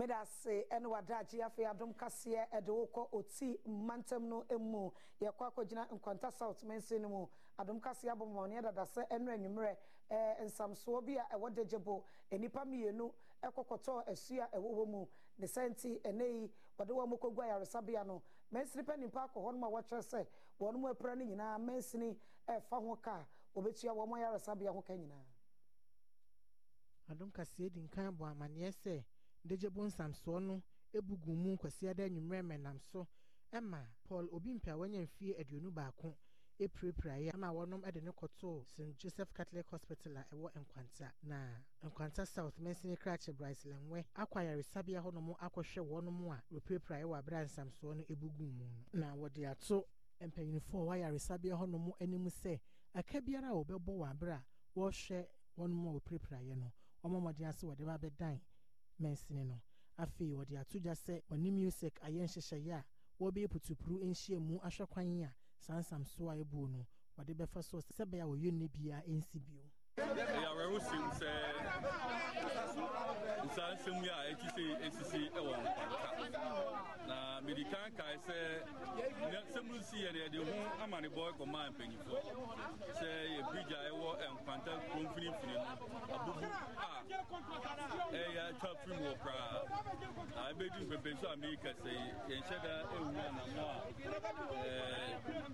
Meda 0.00 0.20
ase 0.20 0.66
ɛne 0.70 0.86
wadagye 0.88 1.42
afei 1.44 1.66
adom 1.66 1.92
kaseɛ 1.94 2.48
ɛde 2.56 2.70
wokɔ 2.72 3.10
ɔti 3.12 3.58
mmantam 3.66 4.22
no 4.28 4.44
mu 4.58 4.90
yɛkɔ 5.20 5.44
akɔgyina 5.52 5.88
nkwanta 5.92 6.32
south 6.32 6.62
mansi 6.64 6.98
no 6.98 7.08
mu 7.08 7.26
adom 7.58 7.78
kaseɛ 7.80 8.12
abɔmmɔne 8.16 8.62
dada 8.62 8.84
sɛ 8.86 9.06
ɛno 9.10 9.28
anwummerɛ 9.30 9.76
nsamsoɔ 10.44 11.04
bi 11.04 11.16
a 11.18 11.24
ɛwɔ 11.36 11.54
dagyebo 11.54 12.04
nnipa 12.32 12.64
mmienu 12.64 13.12
ɛkɔkɔtɔɔ 13.42 14.08
asu 14.08 14.40
a 14.40 14.48
ɛwɔ 14.56 14.86
mu. 14.88 15.06
Ne 15.38 15.46
sɛ 15.46 15.68
nti 15.70 16.00
ɛnɛ 16.00 16.24
yi 16.32 16.50
wɔde 16.78 16.92
wɔn 16.92 17.18
kɔgu 17.18 17.42
ayaresabea 17.42 18.04
no. 18.06 18.22
Mansini 18.52 18.82
pa 18.86 18.96
nipa 18.96 19.20
akɔ 19.28 19.34
hɔ 19.44 19.52
nom 19.52 19.64
a 19.64 19.68
wɔkyerɛ 19.68 20.02
sɛ 20.02 20.26
wɔn 20.60 20.76
mu 20.80 20.88
apira 20.88 21.14
no 21.16 21.24
nyinaa 21.24 21.58
mansini 21.60 22.16
ɛfa 22.48 22.80
ho 22.80 22.96
ka 22.96 23.26
wɔbɛtua 23.54 23.92
wɔn 23.94 24.16
ayaresabea 24.18 24.72
ho 24.72 24.80
ka 24.80 24.94
nyinaa 24.96 25.24
adom 27.10 27.30
kaseɛ 27.32 27.70
di 27.70 27.80
nkan 27.82 28.16
bɔ 28.16 28.30
amanneɛ 28.32 28.70
sɛ 28.72 29.04
ndegyebo 29.44 29.86
nsamsoɔ 29.88 30.40
no 30.42 30.62
ebugu 30.92 31.32
mu 31.34 31.48
nkwasiada 31.56 32.04
anwummerɛ 32.04 32.42
mɛnam 32.42 32.78
so. 32.80 33.06
Ɛma 33.52 33.80
paul 34.04 34.28
obi 34.32 34.54
mpɛ 34.54 34.70
a 34.72 34.76
wanya 34.78 35.00
mfie 35.02 35.34
aduonu 35.40 35.70
baako 35.74 36.16
epirapiraeɛ 36.60 37.32
ama 37.34 37.48
wɔnom 37.48 37.90
de 37.92 38.00
ne 38.00 38.10
kɔtoo 38.12 38.64
st 38.66 38.98
joseph 38.98 39.32
catholic 39.32 39.66
hospital 39.70 40.16
a 40.18 40.24
ɛwɔ 40.32 40.50
nkwanta 40.54 41.10
na 41.22 41.56
nkwanta 41.82 42.26
south 42.26 42.58
mansini 42.60 42.96
krakye 42.96 43.32
bryce 43.32 43.64
lenwe 43.64 44.04
akɔ 44.14 44.36
ayaresabea 44.40 45.00
hɔnom 45.02 45.34
akɔhwɛ 45.40 45.80
wɔnom 45.80 46.30
a 46.36 46.42
wɔpirapiraeɛ 46.52 47.04
wɔ 47.04 47.18
abere 47.18 47.36
a 47.40 47.44
nsamsoɔ 47.46 47.96
no 47.96 48.02
ebugu 48.08 48.46
mu 48.52 48.66
no. 48.68 48.84
Na 49.00 49.14
wɔde 49.16 49.48
ato 49.50 49.86
mpanyinfoɔ 50.20 50.78
a 50.78 50.84
wɔwɔ 50.84 50.92
ayaresabea 50.94 51.54
hɔnom 51.56 51.92
anim 52.00 52.26
sɛ 52.28 52.60
aka 52.94 53.20
biara 53.20 53.48
a 53.48 53.54
wɔbɛbɔ 53.54 53.92
wɔ 53.98 54.10
abere 54.10 54.32
a 54.34 54.44
wɔrehwɛ 54.76 55.26
wɔnom 55.58 55.86
a 55.88 55.92
wɔpirapiraeɛ 55.98 56.56
no 56.56 56.72
wɔn 57.02 57.20
mmɔden 57.22 57.48
ase 57.48 57.62
wɔde 57.66 57.84
ba 57.86 57.94
abɛdan 57.98 58.38
mɛnsini 59.00 59.44
no. 59.46 59.60
Afei 59.98 60.32
wɔde 60.32 60.58
ato 60.60 60.78
gya 60.78 60.92
sɛ 60.94 61.22
wɔne 61.28 61.52
music 61.52 61.98
ayɛ 62.02 62.24
nhyehyɛeɛ 62.24 62.72
a 62.72 62.84
wɔbɛyɛ 63.20 63.48
putupuru 63.48 63.98
nhyia 64.04 64.38
mu 64.40 64.58
ahwɛ 64.60 64.86
kwan 64.88 65.22
a 65.22 65.34
saa 65.58 65.78
nsamso 65.80 66.30
a 66.30 66.36
ɛbuo 66.44 66.68
no 66.70 66.86
wɔde 67.18 67.34
bɛfa 67.36 67.62
so 67.64 67.78
sɛ 67.78 68.04
bɛyɛ 68.06 68.22
a 68.22 68.26
wɔyɛ 68.26 68.50
nne 68.52 68.68
biara 68.68 69.02
ɛnsi 69.06 69.38
bio. 69.44 69.64
Yàrá 69.96 70.80
sim 70.80 71.04
sɛ 71.18 71.30
nsa 73.44 73.64
nsɛm 73.74 74.02
yi 74.04 74.08
a 74.08 74.20
ɛti 74.30 74.46
sɛ 74.54 74.64
esisi 74.86 75.20
ɛwɔ 75.36 75.52
nkwanta. 75.62 76.30
na 76.32 76.59
mede 77.50 77.64
kan 77.70 77.90
kae 77.98 78.16
sɛ 78.26 78.36
nsɛm 79.42 79.66
no 79.70 79.80
si 79.82 79.96
yɛ 80.04 80.10
no 80.12 80.18
yɛde 80.22 80.38
ho 80.46 80.54
amanebɔ 80.84 81.22
kɔmaa 81.38 81.70
mpanyimfoɔ 81.74 82.20
sɛ 82.98 83.08
yɛ 83.34 83.40
bridge 83.50 83.72
a 83.74 83.80
ɛwɔ 83.90 84.10
nkwanta 84.34 84.72
kurom 84.86 85.04
mfinimfini 85.10 85.54
no 85.58 85.66
abubu 86.14 86.46
a 86.86 86.90
ɛyɛ 88.14 88.40
atwa 88.50 88.70
firi 88.80 88.96
mu 88.98 89.04
wɔ 89.10 89.14
koraa. 89.22 89.58
Na 90.34 90.40
ɛbɛdi 90.50 90.78
mpɛmpɛ 90.86 91.10
so 91.20 91.26
a 91.32 91.36
meka 91.42 91.70
sɛ 91.82 91.92
yɛnhyɛ 92.30 92.56
da 92.62 92.72
ɛwu 92.94 93.08
anamo 93.26 93.66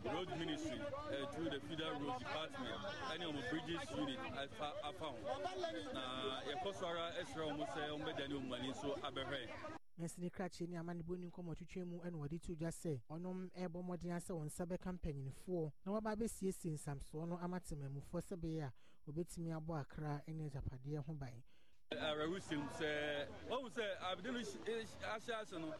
a 0.05 0.13
road 0.13 0.29
ministry 0.39 0.81
uh, 0.81 1.27
through 1.33 1.49
the 1.49 1.61
federal 1.61 1.95
road 2.01 2.19
department 2.19 2.81
ɛne 3.13 3.25
ɔmo 3.25 3.41
bridges 3.51 3.89
unit 3.97 4.19
afa 4.85 5.07
ho. 5.09 5.17
Na 5.95 6.03
yɛkɔ 6.45 6.75
so 6.79 6.87
ara 6.89 7.13
ɛsrɛ 7.21 7.43
ɔmo 7.51 7.65
sɛ 7.73 7.81
ɔmbɛda 7.97 8.29
ne 8.29 8.35
ɔmumani 8.37 8.69
nso 8.69 8.89
abɛhwɛ 9.01 9.49
mɛnsini 9.99 10.31
krakye 10.31 10.67
ne 10.69 10.77
amanebɔ 10.77 11.17
ni 11.19 11.27
nkɔmmɔ 11.31 11.55
twitwa 11.57 11.85
mu 11.87 12.01
ɛna 12.01 12.17
wɔde 12.17 12.41
to 12.43 12.55
dwa 12.55 12.69
sɛ 12.71 13.01
ɔnom 13.09 13.51
ɛrebɔ 13.57 13.83
mmɔden 13.83 14.13
asɛ 14.17 14.33
wɔn 14.37 14.47
nsa 14.47 14.65
bɛka 14.67 14.93
mpanyinfoɔ 14.99 15.73
na 15.85 15.93
wɔba 15.93 16.13
abɛsiesie 16.17 16.73
nsamsoɔ 16.77 17.29
no 17.29 17.39
ama 17.39 17.59
temammufoɔ 17.61 18.21
sɛ 18.21 18.37
bɛyɛ 18.37 18.63
a 18.67 18.73
wɔbɛtumi 19.11 19.51
abɔ 19.57 19.81
akra 19.81 20.23
ne 20.29 20.45
agyapadeɛ 20.51 20.99
ho 21.07 21.15
ban 21.15 21.43
awerɛhosɛm 21.93 22.63
sɛ 22.79 23.29
ɔhu 23.49 23.69
sɛ 23.71 23.85
abde 24.11 24.33
no. 24.33 24.39
Ahyɛ 24.41 25.41
ase 25.41 25.53
no 25.59 25.73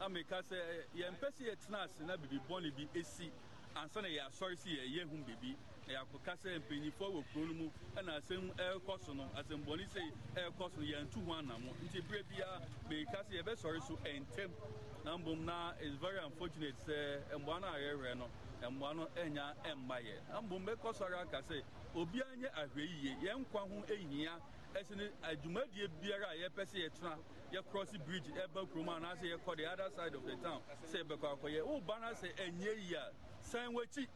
ameka 0.00 0.42
sɛ 0.42 0.56
yɛmpɛ 0.94 1.28
sɛ 1.32 1.42
yɛtena 1.50 1.78
ase 1.84 2.00
na 2.04 2.16
bibibɔne 2.16 2.70
bi 2.76 2.86
ɛsi 3.00 3.30
ansa 3.74 4.00
na 4.02 4.08
yɛasɔre 4.08 4.54
sɛ 4.56 4.70
yɛyɛ 4.70 5.02
hu 5.08 5.16
biribi 5.24 5.56
na 5.86 5.92
yɛakɔka 5.94 6.36
sɛ 6.36 6.58
mpanyimfoɔ 6.60 7.08
wɔ 7.12 7.24
kuro 7.32 7.46
no 7.46 7.52
mu 7.54 7.70
ɛna 7.96 8.16
asɛm 8.18 8.50
ɛrekɔ 8.56 9.00
so 9.04 9.12
no 9.12 9.24
asɛmbɔne 9.36 9.86
sɛ 9.88 10.00
ɛrekɔ 10.34 10.70
so 10.74 10.80
no 10.80 10.86
yɛntu 10.86 11.24
ho 11.24 11.32
anamo 11.34 11.74
nti 11.84 12.00
berɛ 12.02 12.22
biara 12.28 12.60
meka 12.88 13.22
sɛ 13.24 13.42
yɛbɛsɔre 13.42 13.82
so 13.86 13.96
ɛntɛm. 14.04 14.50
Na 15.04 15.16
mbom 15.18 15.44
na 15.44 15.72
is 15.82 15.94
very 15.96 16.18
unfortunate 16.18 16.74
sɛ 16.86 17.20
mmoa 17.38 17.60
no 17.60 17.66
a 17.68 17.76
yɛwerɛ 17.78 18.16
no 18.16 18.30
mmoa 18.70 18.96
no 18.96 19.06
ɛnya 19.16 19.54
ɛmma 19.64 20.00
yɛ. 20.00 20.28
Na 20.30 20.40
mbom 20.40 20.64
bɛkɔ 20.66 20.94
sɔre 20.96 21.20
aka 21.20 21.42
sɛ 21.42 21.62
obiara 21.94 22.34
nyɛ 22.36 22.50
ahwɛ 22.54 23.02
yie. 23.02 23.16
Yɛn 23.22 23.44
nkwa 23.44 23.60
ho 23.68 23.82
ɛhia 23.86 24.40
ɛsɛ 24.74 24.96
ne 24.96 25.08
adwumadie 25.22 25.88
biara 26.00 26.30
a 26.30 26.48
yɛpɛ 26.48 26.64
sɛ 26.64 26.88
yɛtena 26.88 27.18
yɛcross 27.52 27.92
bridge 28.06 28.24
ɛba 28.32 28.66
kurom 28.72 28.88
anaasɛ 28.88 29.36
yɛkɔ 29.36 29.56
the 29.58 29.66
other 29.70 29.90
side 29.94 30.14
of 30.14 30.24
the 30.24 30.36
town 30.36 30.62
sɛ 30.86 31.04
yɛbɛkɔ 31.04 31.38
akɔyɛ. 31.38 31.60
Woba 31.66 32.00
no 32.00 32.08
sɛ 32.14 32.32
ɛnyɛ 32.36 32.88
yie 32.88 32.94
a 32.96 33.12
san 33.42 33.70
w'akyi. 33.74 34.08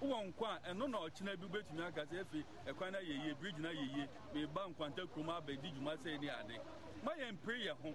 Wowɔ 0.00 0.26
nkwa 0.32 0.60
ɛno 0.64 0.88
na 0.90 0.98
ɔkyena 0.98 1.36
bi 1.36 1.46
wobɛtumi 1.46 1.82
aka 1.86 2.02
sɛ 2.06 2.20
afei 2.20 2.44
ɛkwan 2.66 2.92
no 2.92 2.98
yɛ 2.98 3.24
yie 3.24 3.34
bridge 3.34 3.58
no 3.58 3.68
yɛ 3.68 4.08
yie 4.34 4.46
nkwanta 4.46 5.06
kurom 5.12 5.28
abɛdi 5.28 5.72
dwuma 5.74 5.96
sɛ 5.96 6.20
ne 6.20 6.28
ade. 6.30 6.60
Ma 7.04 7.12
yɛmpere 7.12 7.58
yɛ 7.66 7.72
ho. 7.82 7.94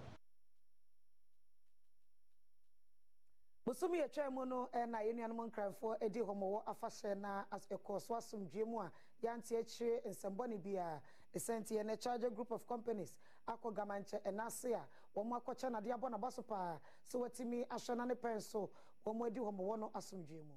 Bosom 3.64 3.92
yɛtwa 3.92 4.30
mu 4.32 4.44
no 4.46 4.68
na 4.72 4.98
yɛn 5.00 5.16
nuanom 5.16 5.50
nkranfoɔ 5.50 6.02
adi 6.04 6.20
hɔmɔwɔ 6.20 6.64
afahyɛ 6.66 7.16
na 7.18 7.44
ɛkɔɔ 7.50 8.00
so 8.00 8.14
asomdwe 8.14 8.64
mu 8.66 8.78
a 8.80 8.92
yɛante 9.22 9.58
akyire 9.58 10.00
nsɛmbɔne 10.06 10.62
bi 10.62 10.76
a 10.76 11.02
ɛsɛnti 11.34 11.72
yɛn 11.74 12.00
charger 12.00 12.30
group 12.30 12.52
of 12.52 12.64
companies 12.68 13.16
akɔ 13.48 13.74
gamankyɛ 13.74 14.22
ɛnase 14.22 14.72
a 14.74 14.86
wɔn 15.16 15.40
akɔkyɛ 15.42 15.70
nadeɛ 15.72 15.94
abɔ 15.98 16.10
n'aba 16.10 16.30
so 16.32 16.42
paa 16.42 16.78
sɛ 17.08 17.18
wɔatumi 17.18 17.66
ahwɛ 17.66 17.96
na 17.96 18.04
ne 18.04 18.14
pɛn 18.14 18.40
so 18.40 18.70
wɔn 19.04 19.26
adi 19.26 19.40
hɔmɔwɔ 19.40 19.78
no 19.80 19.90
asomdwe 19.92 20.44
mu 20.44 20.54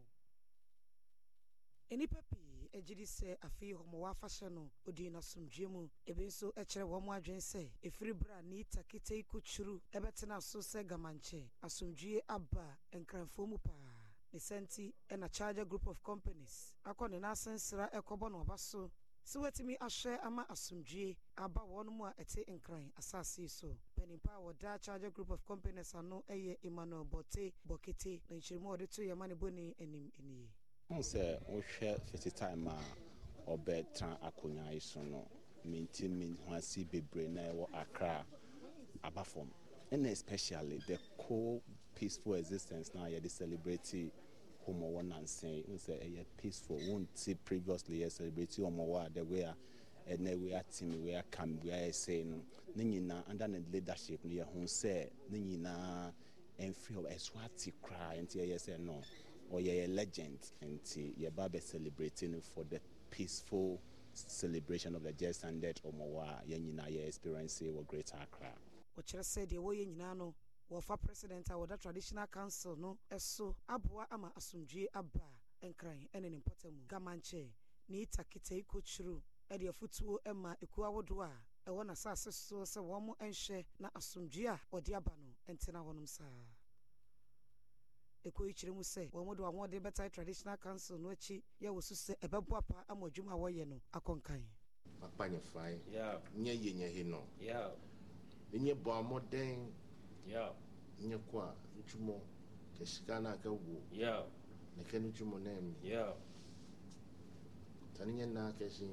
nnipa 1.92 2.22
pii 2.22 2.70
agye 2.78 2.96
di 2.96 3.04
sɛ 3.06 3.38
afei 3.42 3.74
hɔmɔwɔ 3.74 4.10
afahyɛ 4.14 4.50
no 4.52 4.70
odi 4.88 5.10
n'asomdwe 5.10 5.66
mu. 5.68 5.90
Ebi 6.06 6.26
nso 6.28 6.52
kyerɛ 6.54 6.86
wɔn 6.86 7.16
adwene 7.18 7.42
sɛ 7.42 7.72
efiri 7.82 8.14
bere 8.14 8.34
a 8.38 8.42
ne 8.44 8.64
takita 8.64 9.16
yi 9.16 9.24
kotwuru 9.24 9.82
ɛbɛtena 9.92 10.42
so 10.42 10.60
sɛ 10.60 10.86
gamankyɛ 10.88 11.50
asomdwe 11.64 12.22
aba 12.28 12.78
nkranfoɔ 12.94 13.48
mu 13.48 13.58
paa. 13.58 13.96
Ne 14.32 14.40
sɛnti 14.40 14.94
ɛna 15.10 15.32
charger 15.32 15.66
group 15.66 15.88
of 15.88 16.02
companies 16.04 16.76
akɔ 16.86 17.10
ne 17.10 17.18
n'asensra 17.20 17.90
ɛkɔbɔ 17.92 18.32
no 18.32 18.44
ɔba 18.46 18.60
so 18.60 18.92
sɛ 19.26 19.42
watumi 19.42 19.76
ahwɛ 19.80 20.20
ama 20.24 20.46
asomdwe 20.48 21.18
aba 21.38 21.62
wɔn 21.62 21.88
mu 21.90 22.06
a 22.06 22.14
ɛte 22.20 22.46
nkran 22.48 22.92
asase 22.98 23.50
so. 23.50 23.76
Panimpa 23.98 24.36
a 24.36 24.40
wɔda 24.40 24.80
charger 24.80 25.10
group 25.10 25.32
of 25.32 25.44
companies 25.44 25.96
ano 25.96 26.24
yɛ 26.30 26.58
emmanuel 26.64 27.04
bɔte 27.06 27.52
bɔkete 27.68 28.22
na 28.30 28.36
nkyerɛmu 28.36 28.66
a 28.74 28.78
wɔde 28.78 28.90
to 28.92 29.02
yɛma 29.02 29.28
ne 29.28 29.34
bɔne 29.34 29.76
anim 29.82 30.12
nie. 30.20 30.48
Hu 30.90 31.04
sɛ 31.04 31.24
wohwɛ 31.52 32.00
fiti 32.08 32.32
time 32.32 32.68
a 32.68 32.78
ɔbɛtena 33.48 34.18
akonnwa 34.22 34.72
yi 34.74 34.80
so 34.80 35.02
no. 35.04 35.24
Menti 35.64 36.08
me 36.08 36.36
ho 36.46 36.54
ase 36.56 36.84
bebree 36.84 37.28
na 37.30 37.42
ɛwɔ 37.42 37.68
akra 37.74 38.26
aba 39.04 39.24
fam 39.24 39.52
ɛna 39.92 40.10
especially 40.10 40.80
the 40.88 40.98
co 41.18 41.62
peaceful 41.94 42.34
existence 42.34 42.92
na 42.96 43.06
yɛde 43.06 43.30
celebrate 43.30 44.12
homɔwɔ 44.66 45.08
nansen. 45.08 45.64
Hu 45.68 45.74
sɛ 45.78 46.02
ɛyɛ 46.02 46.26
peaceful. 46.38 46.78
Wonti 46.90 47.36
previously 47.46 48.00
yɛ 48.00 48.12
celebrate 48.12 48.50
homɔwɔ 48.58 49.06
a 49.06 49.10
the 49.12 49.24
way 49.26 49.42
a 49.42 49.56
ɛnɛ 50.10 50.54
atim 50.60 51.04
wei 51.04 51.12
akam 51.22 51.60
wei 51.64 51.70
ayɛ 51.72 51.94
sei 51.94 52.24
no. 52.24 52.42
Ne 52.76 52.84
nyinaa 52.84 53.30
under 53.30 53.48
ne 53.48 53.60
leadership 53.72 54.24
no 54.26 54.44
yɛhu 54.44 54.64
sɛ 54.64 55.12
ne 55.30 55.40
nyinaa 55.40 56.12
ɛmfiri 56.60 56.96
hɔ 56.96 57.14
ɛso 57.14 57.46
ate 57.46 57.74
koraa 57.80 58.16
nti 58.20 58.40
ɛyɛ 58.40 58.56
sɛ 58.58 58.80
no 58.80 59.04
ɔyɛ 59.52 59.74
yɛ 59.88 59.88
legend 59.96 60.52
nti 60.62 61.14
yɛba 61.18 61.50
bɛ 61.50 61.62
celebrate 61.62 62.22
no 62.30 62.40
for 62.42 62.64
the 62.66 62.80
peaceful 63.10 63.82
celebration 64.14 64.96
of 64.96 65.04
the 65.04 65.14
just 65.14 65.44
and 65.44 65.62
dead 65.62 65.80
ɔmɔwɔ 65.86 66.22
a 66.24 66.44
yɛn 66.46 66.62
nyinaa 66.66 66.90
yɛ 66.90 67.08
experience 67.08 67.60
wɔ 67.62 67.86
greater 67.88 68.18
accra. 68.18 68.54
Wɔkyerɛ 68.98 69.24
sɛ 69.24 69.48
deɛ 69.48 69.58
wɔyɛ 69.60 69.88
nyinaa 69.96 70.18
no 70.18 70.36
wɔfa 70.72 71.02
president 71.02 71.50
a 71.50 71.54
wɔda 71.54 71.80
traditional 71.80 72.28
council 72.28 72.76
no 72.76 72.98
so 73.18 73.56
aboa 73.68 74.08
ama 74.12 74.32
asomdwe 74.38 74.88
aba 74.94 75.22
nkran 75.64 76.08
ne 76.14 76.30
ne 76.30 76.38
mpɔta 76.38 76.72
mu 76.72 76.86
gamankyɛ 76.88 77.50
ne 77.90 78.02
ita 78.02 78.24
kita 78.24 78.56
yi 78.56 78.64
kɔkyuru 78.64 79.22
de 79.50 79.66
afotuo 79.68 80.20
ma 80.36 80.54
ekuo 80.62 80.86
ahodoɔ 80.86 81.26
a 81.26 81.70
ɛwɔ 81.70 81.86
n'asase 81.88 82.32
so 82.32 82.58
sɛ 82.62 82.80
wɔn 82.82 83.16
nhwɛ 83.18 83.66
na 83.80 83.90
asomdwe 83.96 84.46
a 84.48 84.60
ɔde 84.72 84.94
aba 84.96 85.16
no 85.18 85.34
ntena 85.54 85.80
hɔnom 85.84 86.08
saa 86.08 86.30
ɛkɔyikyerɛ 88.26 88.74
mu 88.76 88.84
sɛ 88.84 89.10
wɔn 89.12 89.36
de 89.38 89.44
wɔn 89.44 89.70
de 89.70 89.80
bɛtae 89.80 90.12
traditional 90.12 90.58
council 90.58 90.98
no 90.98 91.10
akyi 91.10 91.42
yɛ 91.62 91.70
wɔ 91.70 91.82
so 91.84 91.96
sɛ 91.96 92.16
ɛbɛboa 92.20 92.62
pa 92.68 92.84
ama 92.90 93.08
adwuma 93.08 93.32
a 93.34 93.36
wɔyɛ 93.38 93.66
no 93.68 93.80
akɔnkan 93.94 94.44
akpanyefae 95.02 95.80
nyɛ 96.36 96.54
yɛnyahi 96.64 97.06
no 97.06 97.24
ɛnyɛ 98.54 98.74
bɔ 98.84 99.02
mmɔden 99.04 99.72
nyɛ 100.28 100.54
aka 103.28 103.50
wo 103.52 103.82
nekɛ 104.78 105.00
no 105.02 105.10
twumɔ 105.12 105.40
no 105.42 105.50
ami 105.52 105.74
tane 107.94 108.12
nyɛ 108.14 108.26
naa 108.34 108.52
kɛse 108.52 108.86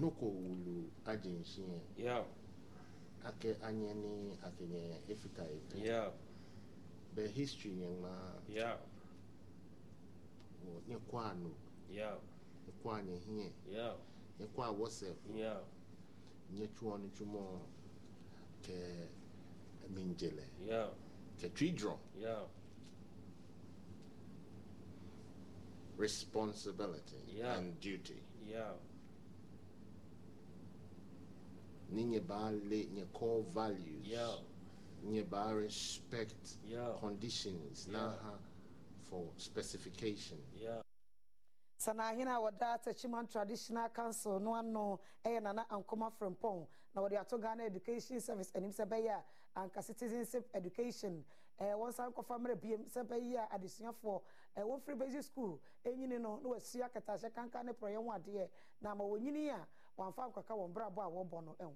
nokɔ 0.00 0.26
wulu 0.26 0.90
agyenhyeɛ 1.04 2.24
akɛ 3.28 3.48
anyɛ 3.68 3.94
ne 3.94 4.36
akɛnyɛ 4.46 5.00
ɛfitae 5.10 5.58
pɛ 5.68 5.76
bɛ 7.20 7.28
history 7.34 7.70
nye 7.72 7.86
ŋmaa 7.86 8.32
wɔ 10.64 10.80
nye 10.88 10.96
kɔ 11.08 11.16
ano 11.30 11.50
nye 11.90 12.06
kɔ 12.82 12.88
anye 12.96 13.14
hiɛ 13.26 13.46
nye 14.38 14.46
kɔ 14.54 14.60
awɔsɛ 14.70 15.08
nye 16.54 16.66
twɔ 16.76 16.98
ne 17.00 17.08
twumɔ 17.16 17.42
kɛ 18.64 18.76
minjɛlɛ 19.94 20.44
kɛ 21.38 21.46
twidrɔ 21.56 21.94
responsibility 25.96 27.20
yeah. 27.36 27.58
and 27.58 27.78
duty. 27.80 28.22
Ne 31.92 32.04
nye 32.04 32.20
baa 32.20 32.50
le 32.50 32.86
nye 32.94 33.04
core 33.12 33.42
values. 33.52 34.06
Nye 34.06 34.49
baa 35.30 35.50
respect 35.52 36.34
conditions 37.00 37.88
na 37.88 37.98
ha 38.22 38.38
for 39.08 39.24
specification. 39.36 40.38
Sanahene 41.78 42.28
a 42.28 42.38
wɔda 42.40 42.78
techiman 42.84 43.30
traditional 43.30 43.88
council 43.88 44.38
no 44.40 44.54
ano 44.54 45.00
yɛ 45.24 45.42
nana 45.42 45.66
ankoma 45.70 46.10
frempɔn 46.12 46.66
na 46.94 47.00
wɔde 47.02 47.18
ato 47.20 47.38
ghana 47.38 47.64
education 47.64 48.20
service 48.20 48.52
anim 48.54 48.70
sɛ 48.70 48.86
bɛyɛ 48.86 49.22
a 49.56 49.60
anka 49.60 49.82
citizenship 49.82 50.48
education. 50.54 51.24
Eh, 51.58 51.72
wɔn 51.74 51.92
san 51.92 52.12
kɔfa 52.12 52.38
mmerɛ 52.38 52.54
biem 52.60 52.84
sɛ 52.88 53.02
bɛyɛ 53.06 53.38
a 53.50 53.58
adesuafoɔ 53.58 54.22
eh, 54.56 54.62
wɔmfiri 54.62 54.98
basic 54.98 55.22
school 55.22 55.60
ɛnyini 55.84 56.20
no 56.20 56.36
na 56.42 56.48
wɔasua 56.50 56.90
kɛtahyɛ 56.90 57.34
kanka 57.34 57.62
ne 57.62 57.72
porɔyɛ 57.72 57.96
ho 57.96 58.10
adeɛ 58.12 58.48
na 58.80 58.90
ama 58.92 59.04
wɔnyini 59.04 59.48
a 59.50 59.66
wɔamfa 59.98 60.32
nkɔka 60.32 60.54
wɔn 60.56 60.72
brabɔ 60.72 61.02
a 61.04 61.10
wɔbɔ 61.10 61.44
no 61.44 61.56
ho 61.60 61.74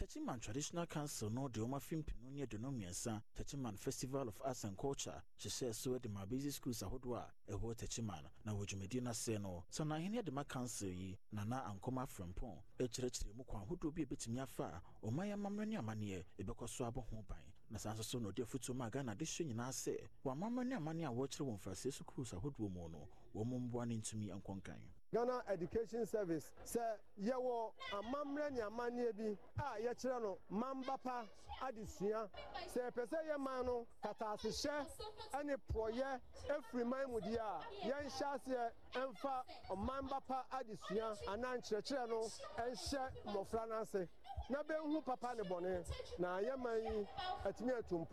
Techiman 0.00 0.40
Traditional 0.40 0.86
Council 0.86 1.28
no 1.30 1.46
de 1.48 1.60
wɔn 1.60 1.74
afi 1.76 1.96
mpinu 1.96 2.30
ne 2.32 2.42
aduonu 2.42 2.70
mmiɛnsa 2.72 3.20
Techiman 3.36 3.76
Festival 3.78 4.28
of 4.28 4.40
Arts 4.42 4.64
and 4.64 4.74
Culture 4.78 5.22
hyehyɛ 5.38 5.74
so 5.74 5.98
de 5.98 6.08
ma 6.08 6.24
basic 6.24 6.52
schools 6.54 6.82
ahodoɔ 6.82 7.18
a 7.18 7.52
ɛwɔ 7.52 7.74
Techiman. 7.76 8.24
Na 8.46 8.52
wɔ 8.54 8.64
dwumadi 8.66 9.02
no 9.02 9.10
ase 9.10 9.38
no 9.38 9.64
Sanahene 9.70 10.22
Adema 10.22 10.48
Council 10.48 10.88
yi 10.88 11.18
Nana 11.32 11.64
Ankoma 11.68 12.06
Frempɔn 12.08 12.56
akyerɛkyerɛ 12.78 13.34
mu 13.36 13.44
kwan 13.44 13.66
ahodoɔ 13.66 13.94
bi 13.94 14.02
a 14.02 14.06
ɛbɛtumi 14.06 14.40
afa 14.40 14.64
a 15.02 15.06
ɔman 15.06 15.34
amammerɛ 15.34 15.68
ne 15.68 15.76
amanneɛ 15.76 16.24
ɛbɛkɔ 16.38 16.66
so 16.70 16.84
abɔ 16.90 17.04
ho 17.10 17.22
ban. 17.28 17.38
Na 17.68 17.76
saa 17.78 17.92
nso 17.92 18.02
so 18.02 18.18
na 18.18 18.30
ɔde 18.30 18.42
afotuo 18.42 18.74
ma 18.74 18.88
Ghana 18.88 19.14
de 19.14 19.26
hyɛ 19.26 19.44
nyinaa 19.52 19.68
sɛ 19.68 20.08
wɔn 20.24 20.32
amammerɛ 20.32 20.66
ne 20.66 20.76
amanneɛ 20.76 21.08
a 21.08 21.12
wɔrekyerɛ 21.12 21.44
wɔn 21.44 21.58
mfraseɛ 21.60 21.92
schools 21.92 22.32
ahodoɔ 22.32 22.70
mu 22.72 22.88
no 22.88 23.06
wɔn 23.34 23.46
mo 23.46 23.58
mboa 23.58 23.86
no 23.86 23.94
ntumi 23.96 24.28
nkɔ 24.32 24.56
nkan 24.62 24.80
ghana 25.12 25.42
education 25.48 26.06
service 26.06 26.52
sɛ 26.64 26.82
yɛwɔ 27.22 27.72
amammerɛ 27.92 28.50
ne 28.52 28.60
amanneɛ 28.62 29.12
bi 29.16 29.38
a 29.58 29.80
yɛkyerɛ 29.82 30.22
no 30.22 30.38
mambapa 30.50 31.28
adesua. 31.60 32.28
Sɛ 32.72 32.80
yɛpɛ 32.90 33.06
sɛ 33.08 33.18
yɛ 33.28 33.38
man 33.38 33.66
no 33.66 33.86
kataasehyɛ 34.02 35.44
ne 35.44 35.54
porɔyɛ 35.72 36.20
afiri 36.48 36.84
man 36.86 37.10
mu 37.10 37.20
deɛ 37.20 37.38
a 37.38 37.60
yɛnhyɛ 37.88 38.26
aseɛ 38.34 38.72
ɛmfa 38.94 39.44
ɔmanbapa 39.70 40.44
adesua 40.52 41.18
anaa 41.28 41.56
nkyerɛkyerɛ 41.58 42.08
no 42.08 42.20
ɛnhyɛ 42.56 43.10
mmɔfra 43.26 43.68
no 43.68 43.74
ase 43.80 44.08
na 44.48 44.62
bɛnhu 44.62 45.04
papa 45.04 45.34
ne 45.34 45.42
bɔne 45.42 46.18
na 46.18 46.38
yɛman 46.40 46.84
yi 46.84 47.08
atumi 47.44 47.72
atu 47.78 48.06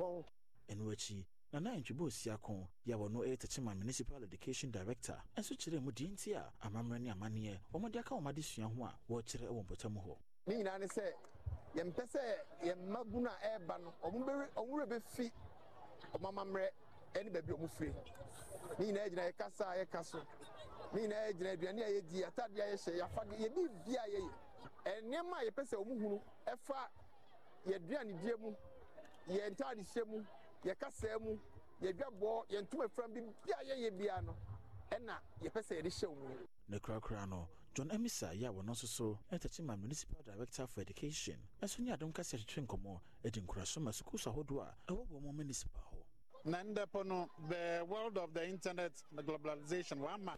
ɛno 0.70 0.92
akyi 0.92 1.26
nana 1.54 1.76
ntwebɔ 1.78 2.04
osiako 2.08 2.68
yɛ 2.86 2.96
wɔ 2.96 3.10
no 3.12 3.20
ɛyɛ 3.22 3.38
tekyema 3.38 3.74
municipal 3.76 4.24
education 4.24 4.70
director. 4.72 5.18
Ɛnso 5.38 5.56
kyerɛɛ 5.58 5.82
mu 5.82 5.92
deɛ 5.92 6.10
nti 6.12 6.34
a 6.36 6.52
amammerɛ 6.68 7.00
ne 7.02 7.10
amanneɛ 7.12 7.60
wɔmode 7.74 8.00
aka 8.00 8.16
wɔm 8.16 8.28
adesua 8.34 8.66
ho 8.76 8.84
a 8.84 9.00
wɔrekyerɛ 9.10 9.48
wɔ 9.48 9.64
mpɔtam 9.66 9.96
hɔ 10.04 10.18
ne 10.48 10.56
nyinaa 10.56 10.80
ne 10.80 10.86
sɛ 10.88 11.14
yɛmpɛ 11.76 12.04
sɛ 12.08 12.22
yɛn 12.64 12.78
mma 12.88 13.04
gu 13.06 13.22
no 13.22 13.30
a 13.30 13.38
ɛreba 13.48 13.80
no 13.82 13.94
ɔmo 14.04 14.26
bɛwe 14.26 14.48
ɔmo 14.56 14.70
werɛ 14.72 14.88
bɛfi 14.88 15.32
ɔmo 16.14 16.28
amammerɛ 16.32 16.70
ɛne 17.14 17.32
baabi 17.34 17.54
ɔmo 17.54 17.70
firi 17.70 17.94
ne 18.80 18.86
nyinaa 18.86 19.08
gyina 19.10 19.24
yɛ 19.32 19.38
kasa 19.38 19.66
a 19.72 19.86
yɛka 19.86 20.04
so 20.06 20.20
ne 20.94 21.02
nyinaa 21.08 21.32
gyina 21.34 21.52
aduane 21.56 21.82
a 21.84 21.90
yɛdi 22.02 22.24
atadeɛ 22.28 22.62
a 22.62 22.76
yɛhyɛ 22.76 22.98
yɛafade 23.00 23.36
yɛbi 23.40 23.86
bia 23.86 24.04
yɛyɛ 24.04 25.02
nneɛma 25.02 25.36
a 25.40 25.46
yɛpɛ 25.50 25.64
sɛ 25.64 25.76
ɔmo 25.80 25.94
hunu 25.96 26.22
ɛfa 26.46 26.90
yɛduanedie 27.68 28.38
mu 28.40 28.54
yɛn 29.30 29.52
ntaadehyɛ 29.56 30.06
mu 30.08 30.26
yɛkasa 30.64 31.20
mu 31.22 31.38
yɛdwabɔ 31.82 32.48
yɛn 32.50 32.64
ntoma 32.68 32.88
fira 32.90 33.08
bi 33.08 33.22
bia 33.46 33.56
a 33.60 33.64
yɛyɛ 33.64 33.98
bia 33.98 34.22
no 34.22 34.36
ɛna 34.92 35.20
yɛpɛ 35.42 35.62
sɛ 35.64 35.76
yɛde 35.82 35.90
hyɛ 35.90 36.08
wɔn 36.08 36.18
mu. 36.30 36.48
Ne 36.70 36.80
korakora 36.80 37.28
no 37.28 37.48
john 37.74 37.90
emisa 37.90 38.34
yɛ 38.34 38.48
a 38.50 38.52
wɔno 38.54 38.70
nso 38.72 38.88
so 38.88 39.20
ɛtɛkyema 39.32 39.80
municipal 39.80 40.24
director 40.24 40.66
for 40.68 40.82
education. 40.82 41.38
Ɛso 41.62 41.80
ne 41.80 41.92
adom 41.92 42.12
kasa 42.14 42.38
twetwe 42.38 42.66
nkɔmmɔ 42.66 43.00
adi 43.26 43.42
nkuraso 43.42 43.82
ma 43.82 43.92
sukuus 43.92 44.26
ahodoɔ 44.28 44.62
a 44.68 44.76
ɛwɔ 44.92 45.08
wɔ 45.08 45.22
mu 45.22 45.32
municipal 45.34 45.82
hɔ. 45.94 46.04
Na 46.46 46.64
ndɛpɔ 46.64 47.06
no 47.06 47.30
the 47.50 47.86
world 47.88 48.18
of 48.18 48.34
the 48.34 48.46
internet 48.48 48.92
the 49.12 49.22
globalization 49.24 50.00
wama 50.00 50.38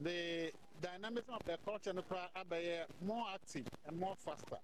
the 0.00 0.50
dynamism 0.80 1.34
of 1.34 1.44
the 1.44 1.58
culture 1.58 1.92
no 1.92 2.02
koraa 2.02 2.28
abɛyɛ 2.34 2.86
more 3.02 3.28
active 3.34 3.68
and 3.84 3.98
more 3.98 4.16
faster. 4.16 4.58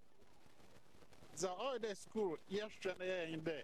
Sɛ 1.37 1.57
ɔyɛ 1.59 1.79
dɛ 1.79 1.97
school 1.97 2.37
yɛhwɛ 2.51 2.99
no 2.99 3.05
yɛyɛ 3.05 3.43
dɛ 3.43 3.63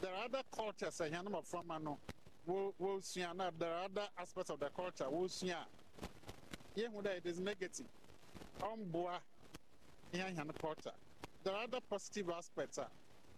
there 0.00 0.14
are 0.14 0.24
other 0.24 0.42
cultures 0.54 1.00
eh, 1.00 1.06
a 1.06 1.10
hɛn 1.10 1.24
mmɔframma 1.26 1.82
no 1.82 1.98
wɔsua 2.46 3.34
na 3.36 3.50
there 3.58 3.72
are 3.72 3.84
other 3.84 4.08
aspects 4.18 4.50
of 4.50 4.60
the 4.60 4.68
culture 4.70 5.04
wɔsua 5.04 5.52
a 5.54 5.66
yɛhu 6.80 7.02
dɛ 7.02 7.16
it 7.18 7.26
is 7.26 7.38
negative. 7.40 7.86
Ɔmboa 8.60 9.20
yɛn 10.12 10.34
hɛn 10.36 10.58
culture. 10.60 10.92
There 11.42 11.54
are 11.54 11.64
other 11.64 11.80
positive 11.80 12.30
aspects 12.30 12.78
a 12.78 12.88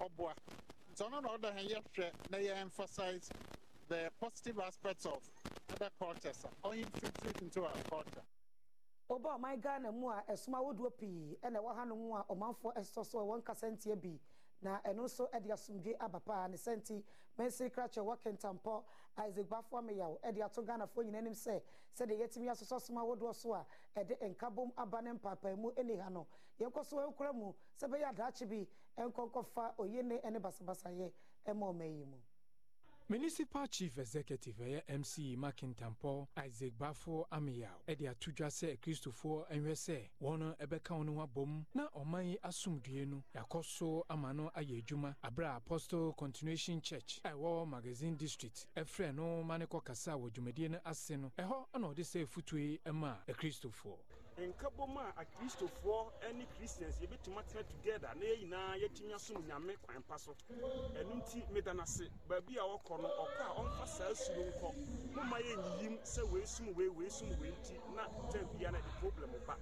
nti 0.01 1.03
ɔno 1.05 1.23
na 1.23 1.29
ɔda 1.37 1.55
hɛn 1.57 1.69
yɛhwɛ 1.69 2.31
na 2.31 2.39
emphasize 2.39 3.29
the 3.89 4.11
positive 4.21 4.59
aspects 4.61 5.07
of 5.07 5.21
other 5.75 5.91
cultures 5.99 6.45
a. 6.45 6.67
Ɔinfiltrate 6.69 7.43
into 7.43 7.65
our 7.65 7.83
culture. 7.91 8.23
Ɔba 9.11 9.39
ɔman 9.39 9.61
ghana 9.61 9.93
mu 9.93 10.09
a 10.09 10.25
ɛsom 10.31 10.55
ahodoɔ 10.55 10.91
pii 10.99 11.37
ɛna 11.43 11.61
ɛwɔ 11.61 11.77
hanom 11.77 12.13
a 12.21 12.25
ɔmanfoɔ 12.35 12.77
ɛsɔ 12.77 13.07
so 13.07 13.19
nkasa 13.43 13.71
nteɛ 13.71 14.01
bi 14.01 14.19
na 14.63 14.81
ɛno 14.83 15.05
nso 15.05 15.29
de 15.43 15.51
asomdwe 15.53 15.97
aba 15.99 16.21
paa. 16.21 16.47
Ne 16.49 16.57
sɛnti 16.57 17.03
mɛnsi 17.39 17.71
krakyɛ 17.71 18.03
wɔ 18.03 18.17
kentampɔ 18.23 18.85
isaac 19.29 19.47
bafo 19.49 19.77
ameyaw 19.79 20.19
de 20.33 20.43
ato 20.43 20.63
ghanafoɔ 20.63 21.05
nyina 21.05 21.19
anim 21.19 21.33
sɛ 21.35 21.63
sɛdeɛ 21.95 22.19
yɛtumi 22.21 22.51
asosɔ 22.51 22.81
som 22.81 22.97
ahodoɔ 22.97 23.35
so 23.35 23.55
a 23.55 23.67
ɛde 23.97 24.19
nkabom 24.35 24.73
aba 24.77 25.03
ne 25.03 25.13
mpaapaemu 25.13 25.73
ne 25.85 25.97
ha 25.97 26.09
no. 26.11 26.27
Yɛnkɔ 26.59 26.85
so 26.85 26.97
ɛnkora 26.97 27.33
mu 27.35 27.53
sɛ 27.79 27.89
bɛyɛ 27.89 28.09
adaakye 28.15 28.47
bi 28.49 28.69
ɛnkɔnkɔfa 28.99 29.75
oyene 29.79 30.21
ne 30.31 30.39
basabasayɛ 30.39 31.13
ɛma 31.47 31.67
ɔma 31.73 31.85
yi 31.85 32.05
mu. 32.05 32.17
Municipal 33.09 33.67
chief 33.69 33.99
executive 33.99 34.57
ɛyɛ 34.59 34.83
mc 34.99 35.37
makintampɔ 35.37 36.27
isaac 36.45 36.73
bafo 36.79 37.27
ameyaw 37.31 37.79
ɛde 37.87 38.09
ato 38.11 38.33
dwa 38.33 38.49
sɛ 38.49 38.77
kristofoɔ 38.81 39.47
ɛnhwɛ 39.49 39.75
sɛ 39.75 40.09
wɔn 40.21 40.57
ɛbɛka 40.57 40.91
wɔn 40.99 41.15
ho 41.15 41.21
abom 41.23 41.65
na 41.75 41.89
ɔman 41.95 42.31
yi 42.31 42.37
asomdue 42.43 43.07
no 43.07 43.23
yɛakɔ 43.35 43.65
so 43.65 44.05
ama 44.11 44.33
no 44.35 44.51
ayɛ 44.57 44.83
adwuma 44.83 45.15
aberɛ 45.23 45.53
a 45.55 45.57
apostle 45.59 46.13
continuation 46.15 46.81
church 46.81 47.21
a 47.25 47.29
ɛwɔ 47.31 47.69
magazine 47.69 48.17
district 48.17 48.67
ɛfrɛ 48.77 49.15
no 49.15 49.43
ma 49.45 49.57
ne 49.57 49.67
kɔ 49.67 49.85
kasa 49.85 50.11
wɔ 50.13 50.29
dwumadie 50.33 50.69
no 50.71 50.81
ase 50.85 51.11
no 51.11 51.31
ɛhɔ 51.39 51.67
ɛna 51.75 51.95
ɔde 51.95 52.03
sɛ 52.03 52.25
afotuo 52.27 52.59
yi 52.59 52.79
ɛma 52.85 53.25
akristofoɔ 53.29 53.97
nkabom 54.45 54.99
a 54.99 55.13
akristofoɔ 55.17 56.13
ne 56.35 56.47
christians 56.47 56.99
yɛbɛtumi 57.01 57.39
atena 57.39 57.65
together 57.65 58.15
na 58.15 58.25
yɛn 58.27 58.39
nyinaa 58.41 58.77
yɛtumi 58.77 59.15
asom 59.15 59.43
nyame 59.47 59.77
kwan 59.83 60.03
pa 60.03 60.17
so. 60.19 60.37
Ɛno 60.95 61.15
nti 61.17 61.49
meda 61.51 61.73
no 61.75 61.83
ase 61.83 62.11
baabi 62.29 62.57
a 62.59 62.63
wɔkɔ 62.63 63.01
no 63.01 63.09
ɔkɔ 63.17 63.41
a 63.41 63.55
ɔmfa 63.61 63.87
saa 63.89 64.13
suro 64.15 64.45
nkɔ. 64.53 64.75
Momma 65.15 65.39
yɛnyiyim 65.41 66.01
sɛ 66.03 66.23
weesum 66.31 66.75
wei 66.75 66.89
weesum 66.89 67.35
wei 67.39 67.53
nti 67.53 67.81
na 67.89 68.07
tam 68.29 68.47
bia 68.49 68.71
no 68.71 68.81
de 68.81 68.91
problem 68.91 69.31
ba. 69.47 69.57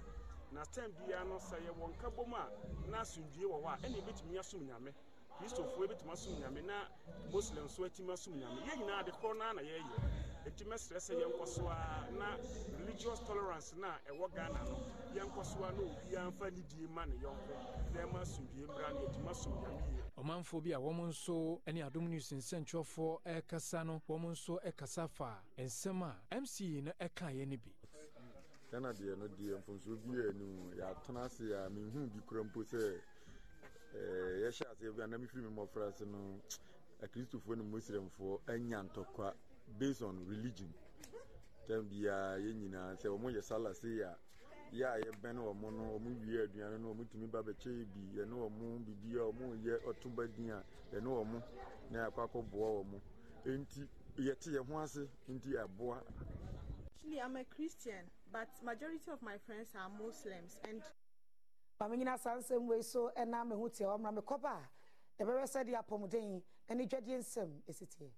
Na 0.51 0.63
tam 0.65 0.91
bia 0.91 1.23
no 1.23 1.37
sɛ 1.37 1.57
yɛwɔ 1.67 1.95
nkabom 1.95 2.33
a 2.33 2.51
na 2.89 2.99
asomdwie 3.01 3.45
wɔ 3.45 3.61
hɔ 3.63 3.67
a 3.73 3.77
ɛne 3.87 4.01
yɛbɛtumi 4.01 4.37
asom 4.39 4.61
nyame. 4.67 4.93
Kristofoɔ 5.39 5.87
yɛbɛtumi 5.87 6.11
asom 6.11 6.35
nyame 6.37 6.61
na 6.65 6.85
muslim 7.31 7.63
nso 7.65 7.85
atumi 7.85 8.11
asom 8.11 8.33
nyame. 8.37 8.59
Yɛn 8.61 8.79
nyinaa 8.83 9.03
de 9.05 9.11
korɔ 9.11 9.37
no 9.37 9.51
na 9.53 9.61
yɛyɛ 9.61 9.99
ɛtumi 10.45 10.73
ɛsrɛ 10.75 10.99
sɛ 10.99 11.13
yɛnkɔ 11.21 11.47
so 11.47 11.67
a 11.67 12.05
na 12.11 12.37
religious 12.77 13.19
tolerance 13.25 13.73
no 13.75 13.87
a 13.87 13.99
ɛwɔ 14.11 14.33
ghana 14.33 14.63
no 14.65 14.77
yɛnkɔ 15.13 15.45
so 15.45 15.63
a 15.63 15.71
na 15.71 15.81
obiara 15.83 16.31
mfa 16.31 16.51
ne 16.51 16.61
die 16.69 16.87
ma 16.87 17.05
ne 17.05 17.15
yɔnko. 17.15 17.53
Na 17.93 18.01
ɛma 18.01 18.21
asomdwie 18.21 18.67
mmra 18.67 18.93
no 18.93 19.05
yɛtumi 19.05 19.29
asom 19.29 19.53
nyame 19.61 19.81
yie. 19.89 20.03
Ɔmanfoɔ 20.17 20.63
bi 20.63 20.71
a 20.71 20.77
wɔn 20.79 21.07
nso 21.09 21.61
ne 21.73 21.81
adom 21.81 22.07
news 22.09 22.29
nsɛntwerɛfoɔ 22.31 23.21
ɛrekasa 23.25 23.85
no 23.85 24.01
wɔn 24.07 24.21
nso 24.31 24.59
ɛkasa 24.63 25.09
fa 25.09 25.41
nsɛm 25.57 26.03
a 26.03 26.35
mc 26.41 26.59
no 26.83 26.91
ɛkaeɛ 26.99 27.47
no 27.47 27.57
bi. 27.57 27.71
Ghana 28.71 28.93
deɛ 28.93 29.17
no 29.17 29.27
deɛ 29.27 29.63
mfomsoɔ 29.63 29.95
bi 30.03 30.13
yɛ 30.17 30.29
anim. 30.29 30.71
Yɛatena 30.77 31.25
ase 31.25 31.39
a 31.41 31.69
menhu 31.69 32.07
bi 32.13 32.19
kora 32.27 32.43
mpo 32.43 32.61
sɛ 32.63 33.01
yɛhyɛ 33.93 34.65
aseɛ 34.71 34.95
bi 34.95 35.01
a 35.03 35.07
na 35.07 35.17
mefiri 35.17 35.41
me 35.43 35.49
mmɔfra 35.49 35.87
ase 35.89 36.05
no 36.05 36.41
akristofoɔ 37.03 37.57
ne 37.57 37.63
muslimfoɔ 37.63 38.39
anya 38.49 38.83
ntɔkwa 38.83 39.33
based 39.79 40.01
on 40.01 40.25
religion. 40.27 40.73
Tam 41.67 41.87
biara 41.89 42.37
yɛn 42.39 42.59
nyinaa 42.61 42.95
sɛ 42.95 43.07
wɔn 43.09 43.33
yɛ 43.33 43.41
sala 43.43 43.73
se 43.73 44.01
a 44.01 44.15
yɛ 44.71 44.85
a 44.85 44.99
yɛbɛn 45.01 45.37
wɔn 45.37 45.73
no 45.77 45.97
wɔn 45.97 46.19
wie 46.25 46.37
aduane 46.43 46.77
no 46.79 46.93
wɔn 46.93 47.09
tumi 47.09 47.27
ba 47.31 47.41
bɛkyɛ 47.41 47.85
bi 47.93 48.01
yɛne 48.19 48.33
wɔn 48.33 48.85
bibi 48.85 49.17
a 49.17 49.23
wɔn 49.23 49.63
yɛ 49.63 49.79
ɔtoba 49.85 50.27
din 50.35 50.49
a 50.51 50.63
yɛne 50.93 51.07
wɔn 51.07 51.41
na 51.91 52.07
yɛakɔ 52.09 52.23
akɔboa 52.29 52.83
wɔn 52.83 53.01
nti 53.45 53.87
yɛte 54.17 54.49
yɛn 54.51 54.65
ho 54.67 54.79
ase 54.81 55.07
nti 55.29 55.53
ɛboa. 55.55 56.01
Actually, 56.95 57.21
I'm 57.21 57.35
a 57.35 57.43
Christian, 57.45 58.05
but 58.31 58.47
majority 58.63 59.11
of 59.11 59.21
my 59.21 59.37
friends 59.37 59.69
are 59.75 59.89
Muslims 59.89 60.57
and 60.67 60.81
maame 61.79 61.97
nyina 61.97 62.17
saa 62.19 62.37
nsɛm 62.37 62.67
wei 62.67 62.81
so 62.81 63.11
ɛna 63.17 63.45
me 63.47 63.55
ho 63.55 63.67
tia 63.69 63.87
wɔmmra 63.87 64.13
me 64.13 64.21
kɔba 64.21 64.53
a 64.61 64.69
yɛbɛbɛ 65.23 65.43
sɛ 65.47 65.65
de 65.65 65.71
apɔmuden 65.73 66.41
ne 66.69 66.85
dwadeɛ 66.85 67.17
nsɛm 67.19 67.49
ɛsi 67.67 67.85
teɛ 67.87 68.11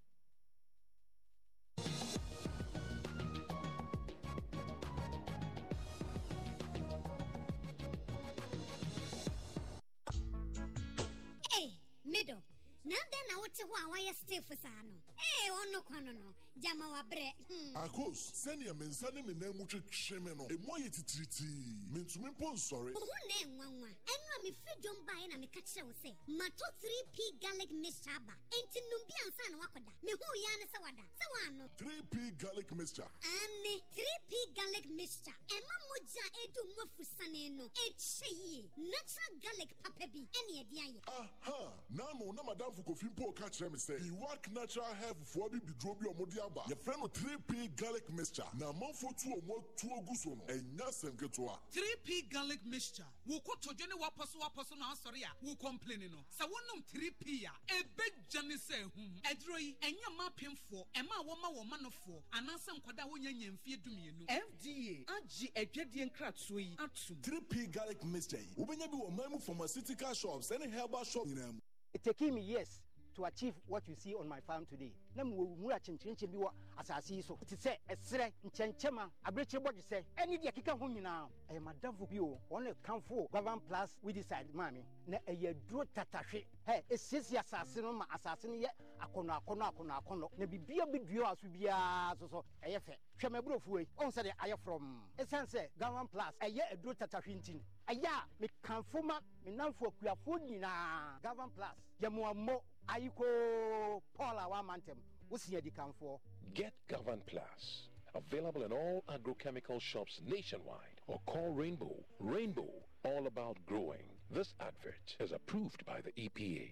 não 12.91 13.03
den 13.13 13.25
är 13.33 13.38
otroligt 13.45 13.88
vad 13.91 13.99
jag 14.07 14.15
stiftar. 14.15 14.85
Ee 15.18 15.49
ɔno 15.51 15.82
kɔ 15.84 16.03
no 16.03 16.11
no 16.11 16.34
gyama 16.57 16.86
wabrɛ 16.89 17.34
Hmm. 17.47 17.76
akos 17.78 18.32
sɛnea 18.43 18.74
me 18.78 18.86
nsa 18.88 19.11
ne 19.13 19.22
me 19.22 19.34
nan 19.34 19.55
mu 19.57 19.65
twetwe 19.65 20.22
me 20.22 20.34
no 20.36 20.47
ɛmu 20.47 20.68
ayɛ 20.78 20.89
titiritii 20.89 21.89
mentumi 21.91 22.30
mpo 22.32 22.53
nsɔre 22.53 22.93
wo 22.93 22.99
ho 22.99 23.05
na 23.28 23.36
ɛnwanwa 23.43 23.89
ɛno 24.05 24.28
a 24.36 24.39
mefiri 24.43 24.82
dwom 24.82 25.05
baeɛ 25.05 25.28
na 25.30 25.38
meka 25.38 25.61
kyerɛ 25.61 25.84
wo 25.86 25.93
sɛ 25.93 26.15
mato 26.28 26.65
3p 26.82 27.39
garlic 27.39 27.72
mixture 27.72 28.11
aba 28.15 28.34
enti 28.51 28.80
nom 28.89 29.01
bi 29.07 29.13
ansa 29.26 29.49
na 29.51 29.57
woakɔda 29.57 29.91
mehuu 30.03 30.36
yɛa 30.43 30.59
ne 30.59 30.65
sɛ 30.65 30.82
wada 30.82 31.03
sɛ 31.18 31.26
woano 31.34 31.70
3p 31.78 32.38
garlic 32.38 32.72
mixture. 32.72 33.07
Ane 33.24 33.82
3p 33.95 34.53
garlic 34.55 34.89
mixture. 34.89 35.34
Ɛma 35.47 35.76
mogya 35.88 36.26
edu 36.43 36.61
mu 36.76 36.84
afusane 36.86 37.51
no. 37.51 37.70
Ɛkyɛ 37.70 38.30
yie 38.30 38.70
natural 38.78 39.34
garlic 39.41 39.70
papa 39.84 40.07
bi. 40.07 40.20
Ɛne 40.34 40.53
ɛde 40.63 40.78
ayɛ 40.86 41.01
aha 41.07 41.74
naano 41.93 42.34
na 42.34 42.41
madamfo 42.43 42.84
kofi 42.84 43.05
mpo 43.13 43.34
ka 43.36 43.45
kyerɛ 43.49 43.72
me 43.72 43.78
sɛ 43.78 43.99
iwak 44.09 44.47
natural 44.51 44.93
foɔ 45.14 45.51
bi 45.51 45.60
biduro 45.60 45.95
bi 45.99 46.08
a 46.08 46.14
ɔmode 46.14 46.45
aba. 46.45 46.62
Yɛfrɛ 46.68 46.97
no 46.99 47.08
3p 47.08 47.76
garlic 47.76 48.10
mixture. 48.10 48.47
Na 48.58 48.72
amanfoɔ 48.72 49.18
tu 49.18 49.30
ɔmo 49.30 49.64
atuo 49.64 50.05
gu 50.05 50.16
so 50.16 50.30
no. 50.30 50.43
Ɛnya 50.47 50.88
sɛm 50.89 51.16
ketewa 51.18 51.58
3p 51.72 52.30
garlic 52.30 52.66
mixture. 52.66 53.05
Wo 53.26 53.39
kotodwe 53.39 53.88
ne 53.88 53.95
wapɔ 53.95 54.28
so 54.28 54.39
wapɔ 54.39 54.66
so 54.68 54.76
na 54.76 54.93
asɔre 54.93 55.24
a 55.24 55.45
wo 55.45 55.55
complain 55.55 55.99
no. 56.12 56.18
Sɛ 56.38 56.45
wonom 56.49 56.84
3p 56.93 57.45
a 57.45 57.51
ɛbɛgya 57.74 58.47
ne 58.47 58.55
sɛ 58.55 58.84
ahum 58.84 59.22
ɛduro 59.24 59.60
yi 59.60 59.76
ɛnyɛ 59.82 60.18
ma 60.18 60.30
apemfoɔ 60.30 60.86
ɛma 60.93 61.12
a 61.20 61.24
wɔma 61.24 61.55
wɔ 61.55 61.66
ma 61.68 61.78
nofoɔ 61.78 62.22
anaasɛ 62.34 62.80
nkɔda 62.82 63.03
a 63.03 63.08
wonya 63.08 63.32
nya 63.34 63.51
mfeɛ 63.51 63.84
dumienu 63.84 64.26
fda 64.28 65.05
agye 65.08 65.51
adwadie 65.55 66.10
nkratoɔ 66.12 66.60
yi 66.60 66.76
atom 66.80 67.16
3p 67.22 67.72
garlic 67.72 68.03
mixture 68.03 68.39
yi. 68.39 68.53
Wobɛnya 68.58 68.89
bi 68.91 68.97
wɔ 68.97 69.16
man 69.16 69.32
mu 69.32 69.39
pharmaceutical 69.39 70.14
shops 70.14 70.49
ɛne 70.49 70.72
herbal 70.72 71.03
shop 71.03 71.26
nyinaa 71.28 71.53
mu. 71.53 71.60
It 71.93 72.03
taking 72.03 72.36
me 72.36 72.41
years 72.41 72.82
to 73.18 73.26
achieve 73.26 73.53
what 73.68 73.88
you 73.88 73.95
see 73.95 74.13
on 74.13 74.28
my 74.30 74.39
farm 74.41 74.65
today. 74.70 74.93
Na 75.15 75.24
mu 75.24 75.47
mu 75.59 75.70
akyenkyenkyen 75.70 76.30
bi 76.32 76.38
wɔ 76.38 76.51
asase 76.78 77.09
yi 77.15 77.22
so. 77.22 77.38
Te 77.47 77.55
sɛ 77.55 77.76
ɛserɛ, 77.89 78.32
nkyɛnkyɛma, 78.45 79.09
abirekyiri 79.26 79.63
bɔdwe 79.63 79.82
sɛ, 79.89 80.03
ɛne 80.18 80.38
deɛ 80.39 80.51
ɛkeka 80.53 80.78
ho 80.80 80.88
nyinaa. 80.88 81.28
Ɛyɛ 81.49 81.59
madamfo 81.63 82.07
bi 82.07 82.20
o, 82.20 82.39
wɔn 82.51 82.63
ne 82.65 82.74
kamfo 82.84 83.28
Gavan 83.32 83.59
Plus 83.68 83.97
Weedicide 84.03 84.53
maame. 84.53 84.84
Na 85.07 85.18
ɛyɛ 85.28 85.55
duro 85.68 85.84
tatahwe. 85.95 86.45
Ɛ 86.68 86.84
esiesie 86.91 87.38
asase 87.39 87.78
no 87.82 87.93
ma 87.93 88.05
asase 88.13 88.45
no 88.45 88.53
yɛ 88.53 88.70
akɔnɔ 89.01 89.41
akɔnɔ 89.41 89.74
akɔnɔ 89.74 90.01
akɔnɔ. 90.03 90.30
Na 90.38 90.45
bibia 90.45 90.86
bi 90.86 90.99
wɔ 90.99 91.38
so 91.39 91.47
biara 91.47 92.15
so 92.20 92.28
so 92.28 92.45
ɛyɛ 92.63 92.80
fɛ. 92.80 92.95
Hwɛ 93.20 93.30
mɛ 93.32 93.41
burofuo 93.41 93.80
yi, 93.80 93.88
ɔn 93.97 94.11
sɛ 94.13 94.24
de 94.24 94.30
ayɛ 94.43 94.59
from. 94.63 95.01
Esan 95.18 95.47
sɛ 95.47 95.70
Gavan 95.80 96.07
Plus 96.07 96.34
ɛyɛ 96.39 96.61
aduro 96.74 96.93
tatahwe 96.93 97.36
nti. 97.41 97.59
Ɛyɛ 97.89 98.05
a 98.05 98.28
mekamfo 98.39 99.03
ma 99.03 99.20
me 99.43 99.51
namfo 99.53 99.91
akuafoɔ 99.91 100.39
nyinaa. 100.47 101.20
Gavan 101.24 101.49
Plus 101.49 101.74
yɛ 101.99 102.11
mo 102.13 102.26
ammo 102.30 102.61
ayiko 102.88 104.01
paul 104.15 104.38
a 104.38 104.47
wama 104.49 104.77
ntɛm 104.77 104.97
wosia 105.29 105.61
di 105.61 105.71
kamfoɔ 105.71 106.19
Get 106.53 106.73
Govern 106.88 107.21
Plus. 107.25 107.89
Available 108.15 108.63
in 108.63 108.71
all 108.71 109.03
agrochemical 109.09 109.79
shops 109.79 110.21
nationwide 110.25 111.01
or 111.07 111.19
call 111.27 111.53
Rainbow. 111.53 111.93
Rainbow, 112.19 112.69
all 113.05 113.27
about 113.27 113.57
growing. 113.67 114.07
This 114.31 114.55
advert 114.59 115.15
is 115.19 115.31
approved 115.33 115.85
by 115.85 116.01
the 116.01 116.11
EPA. 116.13 116.69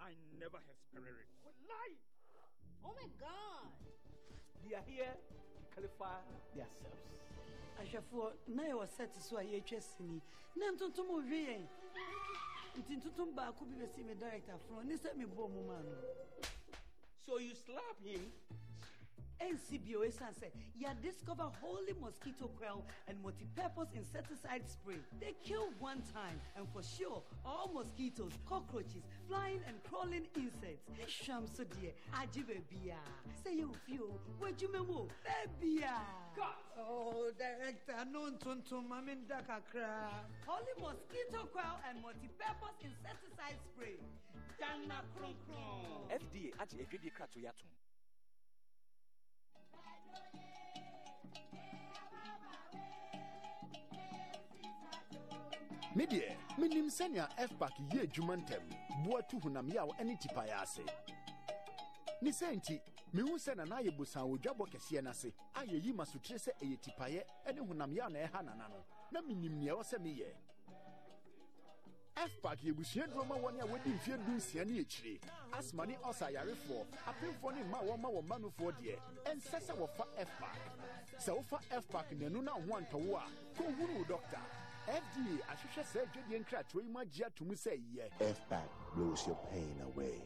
I 0.00 0.14
never 0.40 0.56
have 0.56 0.76
spirit. 0.90 1.28
lie 1.68 1.94
oh 2.84 2.94
my 3.00 3.06
god 3.20 3.70
they 4.68 4.74
are 4.74 4.82
here 4.86 5.14
to 5.14 5.62
qualify 5.74 6.18
themselves 6.56 6.98
ahwɛfoɔ 7.80 8.32
na 8.48 8.62
yɛwɔ 8.64 8.86
sɛte 8.88 9.20
so 9.22 9.36
a 9.38 9.42
yɛatwa 9.42 9.80
sini 9.82 10.20
na 10.56 10.66
ntontom 10.72 11.08
ɔhwe 11.08 11.46
yɛn 11.48 11.68
nti 12.78 12.96
tuntun 13.02 13.34
baako 13.36 13.64
bi 13.64 13.74
bɛ 13.80 13.86
mi 14.06 14.14
director 14.14 14.58
fún 14.64 14.76
ọ 14.80 14.82
ní 14.88 14.94
sẹ́mi 15.02 15.24
bọ́ 15.34 15.44
ọmọ 15.48 15.60
maa 15.68 15.82
nù. 15.88 15.94
so 17.24 17.32
you 17.38 17.54
slap 17.54 17.96
him. 18.04 18.22
Ɛnsi 19.42 19.78
bio 19.84 20.00
ɛsiane 20.00 20.34
sɛ 20.34 20.50
yɛadiscover 20.80 21.50
holy 21.60 21.92
mosquito 21.94 22.48
coil 22.58 22.84
and 23.08 23.20
multi-purpose 23.22 23.88
insecticide 23.94 24.68
spray 24.68 24.98
they 25.20 25.34
kill 25.42 25.70
one 25.78 26.00
time 26.12 26.40
and 26.56 26.68
for 26.72 26.82
sure 26.82 27.22
all 27.44 27.68
mosquitoes 27.74 28.32
cockroaches 28.46 29.02
flying 29.28 29.60
and 29.66 29.82
crawling 29.84 30.26
insects 30.36 30.86
hwam 31.26 31.46
so 31.48 31.64
deɛ 31.64 31.92
agye 32.14 32.44
baabia 32.44 32.98
sɛ 33.44 33.50
yɛwo 33.60 33.74
fie 33.86 33.98
o 33.98 34.18
w'adwuma 34.40 34.86
mu 34.86 34.94
o 34.94 35.08
baabia 35.24 35.94
Oh, 36.78 37.30
director, 37.38 38.04
no 38.10 38.30
ntontom, 38.30 38.88
ma 38.88 39.02
me 39.02 39.14
nda 39.14 39.42
kakra. 39.46 40.08
Holy 40.46 40.72
mosquito 40.80 41.46
coil 41.52 41.78
and 41.88 42.00
multi-purpose 42.00 42.80
insecticide 42.80 43.58
spray. 43.68 43.98
Dana 44.58 45.02
kron 45.14 45.34
kron. 45.46 46.08
fda 46.08 46.50
agye 46.58 46.86
adwadie 46.86 47.12
krato 47.12 47.38
yi 47.38 47.46
atom 50.12 50.40
me 55.96 56.06
deɛ 56.06 56.36
menim 56.58 56.88
sɛnea 56.88 57.28
fpak 57.48 57.72
yɛ 57.92 58.02
adwuma 58.02 58.36
ntɛm 58.36 58.62
boa 59.04 59.22
tu 59.22 59.38
honam 59.40 59.68
yaw 59.72 59.88
ne 60.04 60.16
tipaeɛ 60.16 60.62
ase 60.62 60.84
ne 62.22 62.30
sɛ 62.30 62.54
nti 62.56 62.80
mehu 63.12 63.36
sɛ 63.38 63.56
nana 63.56 63.76
ayɛ 63.76 63.90
bosan 63.96 64.24
wɔ 64.24 64.38
dwabɔ 64.40 64.66
kɛseɛ 64.72 65.02
no 65.02 65.10
ase 65.10 65.32
a 65.54 65.60
yɛyi 65.64 65.94
ma 65.94 66.04
sotire 66.04 66.38
sɛ 66.38 66.52
ɛyɛ 66.62 66.76
tipaeɛ 66.80 67.22
ne 67.54 67.60
honam 67.60 67.92
yaw 67.94 68.08
na 68.08 68.18
ɛha 68.20 68.42
nana 68.44 68.68
no 68.68 68.84
na 69.10 69.20
menim 69.20 69.58
nea 69.58 69.72
ɛwɔ 69.74 69.82
sɛ 69.84 69.98
meyɛ 69.98 70.34
fpak 72.16 72.58
yɛbusua 72.62 73.06
duro 73.08 73.24
ma 73.24 73.34
wɔne 73.36 73.60
a 73.62 73.66
wɔdi 73.66 73.90
mfeɛ 73.94 74.24
du 74.26 74.32
nsia 74.32 74.64
ne 74.64 74.80
akyire 74.80 75.18
asma 75.52 75.86
ne 75.86 75.96
ɔsa 76.04 76.26
ayarefoɔ 76.28 76.84
apemfoɔ 77.06 77.54
ne 77.54 77.62
mma 77.64 77.78
a 77.78 77.84
wɔma 77.84 78.08
wɔn 78.12 78.26
manofoɔ 78.28 78.72
deɛ 78.78 78.96
ɛnsɛ 79.24 79.58
sɛ 79.60 79.72
wɔfa 79.76 80.04
fpak 80.26 80.56
sɛ 81.18 81.30
wofa 81.36 81.58
fpak 81.80 82.12
nanu 82.18 82.42
na 82.42 82.54
wo 82.56 82.74
ho 82.74 82.80
antɔwo 82.80 83.16
a 83.16 83.26
kɔhunu 83.56 83.98
wo 83.98 84.04
dɔkta. 84.04 84.40
Fda 84.82 85.22
ahwehwɛ 85.46 85.84
saa 85.84 86.00
adwadie 86.02 86.38
nkratoɔ 86.44 86.82
yi 86.82 86.88
mu 86.88 86.98
agye 87.00 87.24
ato 87.24 87.44
mu 87.44 87.54
sɛ 87.54 87.80
yɛ 87.94 88.10
FPAC 88.18 88.68
blows 88.94 89.26
your 89.26 89.36
pain 89.50 89.80
away. 89.80 90.20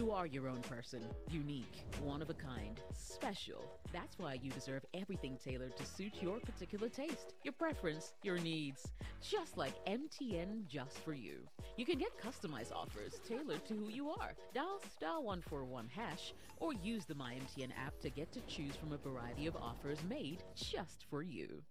You 0.00 0.12
are 0.12 0.24
your 0.24 0.48
own 0.48 0.62
person, 0.62 1.02
unique, 1.30 1.84
one 2.02 2.22
of 2.22 2.30
a 2.30 2.34
kind, 2.34 2.80
special. 2.94 3.62
That's 3.92 4.18
why 4.18 4.38
you 4.42 4.50
deserve 4.50 4.82
everything 4.94 5.36
tailored 5.44 5.76
to 5.76 5.84
suit 5.84 6.14
your 6.22 6.40
particular 6.40 6.88
taste, 6.88 7.34
your 7.44 7.52
preference, 7.52 8.14
your 8.22 8.38
needs. 8.38 8.88
Just 9.20 9.58
like 9.58 9.74
MTN 9.84 10.66
Just 10.68 11.00
for 11.00 11.12
You. 11.12 11.40
You 11.76 11.84
can 11.84 11.98
get 11.98 12.18
customized 12.18 12.72
offers 12.74 13.20
tailored 13.28 13.62
to 13.66 13.74
who 13.74 13.90
you 13.90 14.08
are. 14.08 14.32
Dial 14.54 14.80
star 14.96 15.20
141 15.20 15.90
hash 15.94 16.32
or 16.56 16.72
use 16.72 17.04
the 17.04 17.12
MyMTN 17.12 17.72
app 17.76 18.00
to 18.00 18.08
get 18.08 18.32
to 18.32 18.40
choose 18.48 18.76
from 18.76 18.92
a 18.92 18.96
variety 18.96 19.46
of 19.48 19.56
offers 19.56 19.98
made 20.08 20.42
just 20.54 21.04
for 21.10 21.20
you. 21.22 21.62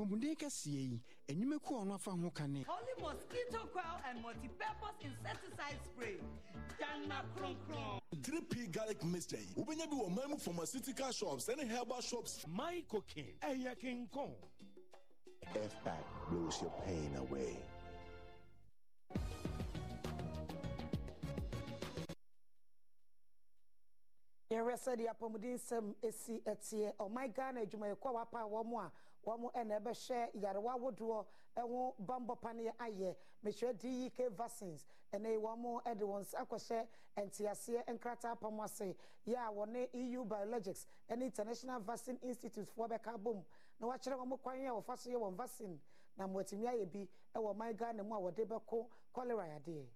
Apɔmuden 0.00 0.34
kɛseɛ 0.36 0.80
yi 0.90 1.00
enyimako 1.28 1.76
a 1.76 1.80
ɔno 1.84 1.94
afa 1.94 2.10
ho 2.10 2.30
kane 2.30 2.64
Holy 2.66 2.94
mosquito 3.00 3.66
coil 3.72 4.00
and 4.08 4.22
multi-purpose 4.22 4.96
insecticide 5.02 5.78
spray. 5.84 6.16
Dana 6.78 7.24
kron 7.36 7.56
kron. 7.68 8.00
3p 8.22 8.70
garlic 8.72 9.04
mixture 9.04 9.36
yi 9.36 9.46
wobɛnya 9.54 9.90
bi 9.90 9.96
wɔ 9.96 10.14
man 10.16 10.30
mu 10.30 10.36
pharmaceutical 10.38 11.12
shops 11.12 11.48
ɛne 11.48 11.68
herbal 11.68 12.00
shops 12.00 12.46
my 12.48 12.82
cooking 12.88 13.34
ɛyɛ 13.42 13.76
kinkɔn 13.78 14.32
FPAC 15.54 16.04
blows 16.30 16.62
your 16.62 16.70
pain 16.86 17.16
away. 17.16 17.56
yɛhwɛ 24.50 24.74
sɛdeɛ 24.84 25.08
apɔmuden 25.14 25.54
nsɛm 25.58 25.94
ɛsi 26.02 26.42
ɛteɛ 26.42 26.96
ɔman 26.96 27.34
ghana 27.34 27.60
adwumayɛkɔ 27.66 28.12
wapa 28.12 28.38
a 28.40 28.48
wɔn 28.48 28.84
a 28.84 28.90
wɔn 29.24 29.52
ɛna 29.52 29.80
ɛbɛhwɛ 29.80 30.30
yarewa 30.42 30.72
ahodoɔ 30.74 31.26
ɛho 31.56 31.94
bambɔ 32.06 32.36
paneɛ 32.40 32.72
ayɛ 32.78 33.16
mehyɛ 33.44 33.72
dek 33.78 34.30
vaccines. 34.36 34.86
Yi 35.12 35.18
wɔn 35.18 35.82
ɛde 35.84 36.02
wɔn 36.02 36.20
nsa 36.20 36.38
akɔhyɛ 36.44 36.88
nteaseɛ 37.16 37.84
nkrataa 37.94 38.32
apam 38.36 38.60
ase 38.64 38.94
yɛ 39.26 39.36
a 39.36 39.50
wɔne 39.52 39.88
eu 39.92 40.24
biologics 40.24 40.86
ɛne 41.08 41.22
international 41.24 41.80
vaccine 41.80 42.18
institute 42.22 42.68
foɔ 42.76 42.88
bɛka 42.88 43.14
abom 43.14 43.44
na 43.78 43.86
wakyerɛ 43.88 44.16
wɔn 44.26 44.40
kwan 44.42 44.66
a 44.66 44.70
wɔfa 44.70 44.96
so 44.98 45.10
yɛ 45.10 45.16
wɔn 45.18 45.34
vaccine. 45.36 45.80
Na 46.16 46.26
wɔatumi 46.26 46.66
ayɛ 46.66 46.90
bi 46.92 47.08
ɛwɔ 47.34 47.54
ɔman 47.54 47.76
ghana 47.76 48.02
mu 48.04 48.14
a 48.14 48.18
wɔde 48.32 48.44
bɛko 48.46 48.88
cholera 49.12 49.46
yadeɛ 49.46 49.86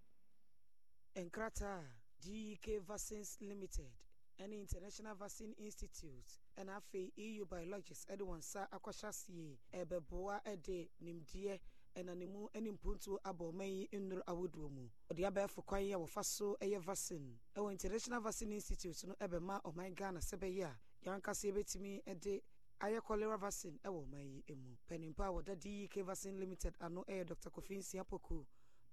nkrataa 1.16 1.84
dek 2.20 2.80
vaccines 2.82 3.38
limited 3.40 3.90
ɛne 4.38 4.52
international 4.60 5.14
vaccine 5.14 5.52
institute 5.58 6.40
ɛna 6.56 6.76
afei 6.76 7.12
eu 7.16 7.44
biologics 7.46 8.06
ɛde 8.06 8.22
wɔn 8.22 8.38
nsa 8.38 8.68
akɔhyɛ 8.70 9.08
aseɛ 9.08 9.58
ɛbɛboa 9.72 10.42
ɛde 10.44 10.88
nimdeɛ 11.02 11.60
ɛna 11.96 12.14
ne 12.16 12.26
mu 12.26 12.48
ɛne 12.54 12.70
mpuntuo 12.72 13.18
abɔ 13.24 13.52
ɔman 13.52 13.68
yi 13.68 13.88
nnuro 13.98 14.22
ahodoɔ 14.26 14.70
mu. 14.70 14.88
Ɔde 15.10 15.22
abɛɛfo 15.30 15.64
kwan 15.66 15.82
a 15.92 15.96
wɔfa 15.98 16.24
so 16.24 16.56
ɛyɛ 16.60 16.80
vaccine. 16.80 17.38
Ɛwɔ 17.56 17.70
international 17.72 18.20
vaccine 18.20 18.52
institute 18.52 19.04
no 19.06 19.14
ɛbɛma 19.14 19.62
ɔman 19.62 19.94
ghana 19.94 20.20
sɛ 20.20 20.36
bɛyɛ 20.38 20.64
a 20.64 20.78
yɛankasa 21.04 21.52
yɛbɛtumi 21.52 22.02
ɛde 22.04 22.42
ayɛ 22.80 23.00
cholera 23.02 23.36
vaccine 23.38 23.78
ɛwɔ 23.84 24.06
ɔman 24.06 24.42
yi 24.48 24.54
mu. 24.54 24.76
Panimpa 24.88 25.26
a 25.26 25.32
wɔda 25.32 25.56
dek 25.58 26.04
vaccine 26.04 26.38
limited 26.38 26.74
ano 26.80 27.04
ɛyɛ 27.08 27.26
dr 27.26 27.50
kofi 27.50 27.78
nsiapoko 27.78 28.44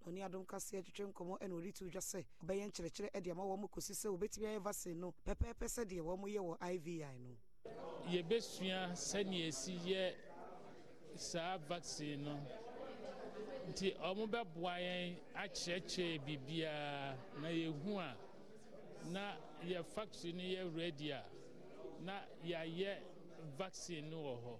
na 0.06 0.12
ɔne 0.12 0.24
adom 0.26 0.46
kaseɛ 0.46 0.82
twetwe 0.84 1.12
nkɔmmɔ 1.14 1.40
ɛna 1.42 1.54
ɔde 1.54 1.74
to 1.76 1.90
dwa 1.90 2.02
sɛ 2.02 2.26
ɔbɛyɛ 2.44 2.68
nkyerɛkyerɛ 2.72 3.10
ɛde 3.14 3.32
ama 3.32 3.44
wɔn 3.44 3.70
kɔsi 3.70 3.94
sɛ 3.94 4.08
wɔbɛtumi 4.18 4.46
ayɛ 4.48 4.62
vaccine 4.62 5.00
no 5.00 5.14
pɛpɛɛpɛ 5.26 5.66
sɛdeɛ 5.68 6.02
wɔn 6.02 6.30
yɛ 6.30 6.40
wɔ 6.40 6.58
ivi 6.62 7.00
no 7.20 7.38
yɛbɛsua 8.12 8.96
sɛnea 8.96 9.48
esi 9.48 9.74
yɛ 9.86 10.16
saa 11.16 11.58
vaccine 11.58 12.24
no. 12.24 12.40
Nti 13.70 13.96
ɔmo 14.00 14.28
bɛboa 14.28 14.76
yɛn 14.80 15.16
akyerɛkyerɛ 15.36 16.20
biribiara 16.26 17.18
na 17.42 17.48
yɛhu 17.50 18.00
a 18.00 18.18
na 19.10 19.38
yɛ 19.64 19.84
factory 19.86 20.34
no 20.34 20.44
yɛ 20.44 20.76
ready 20.78 21.12
a 21.12 21.24
na 22.02 22.22
yɛayɛ 22.44 22.98
vaccine 23.58 24.10
no 24.10 24.18
wɔ 24.18 24.44
hɔ. 24.44 24.60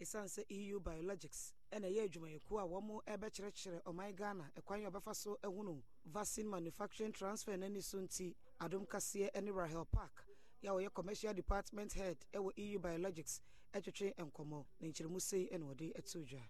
Ɛsiane 0.00 0.28
sɛ 0.28 0.44
eu 0.48 0.80
biologics 0.80 1.52
ɛna 1.72 1.88
ɛyɛ 1.90 2.08
adwumayɛkuo 2.08 2.60
a 2.60 2.66
wɔn 2.66 3.02
ɛbɛkyerɛkyerɛ 3.04 3.82
ɔman 3.82 4.14
ghana 4.14 4.50
ɛkwan 4.56 4.86
a 4.86 4.90
ɔbɛfa 4.90 5.14
so 5.16 5.36
ahunu 5.42 5.82
vaccine 6.04 6.48
manufacturing 6.48 7.12
transfer 7.12 7.56
n'ani 7.56 7.82
so 7.82 7.98
nti 7.98 8.34
adom 8.60 8.86
kaseɛ 8.86 9.42
ne 9.42 9.50
rahel 9.50 9.84
park 9.86 10.27
yɛ 10.62 10.68
a 10.68 10.72
wɔyɛ 10.72 10.94
commercial 10.94 11.32
department 11.34 11.92
head 11.92 12.16
ɛwɔ 12.32 12.50
eu 12.56 12.78
biologics 12.78 13.40
ɛtwetwe 13.74 14.14
nkɔmmɔ 14.16 14.64
na 14.80 14.88
nkyerɛmu 14.88 15.20
sei 15.20 15.48
ɛna 15.52 15.64
wɔde 15.74 15.92
ɛto 15.94 16.24
dwa 16.26 16.42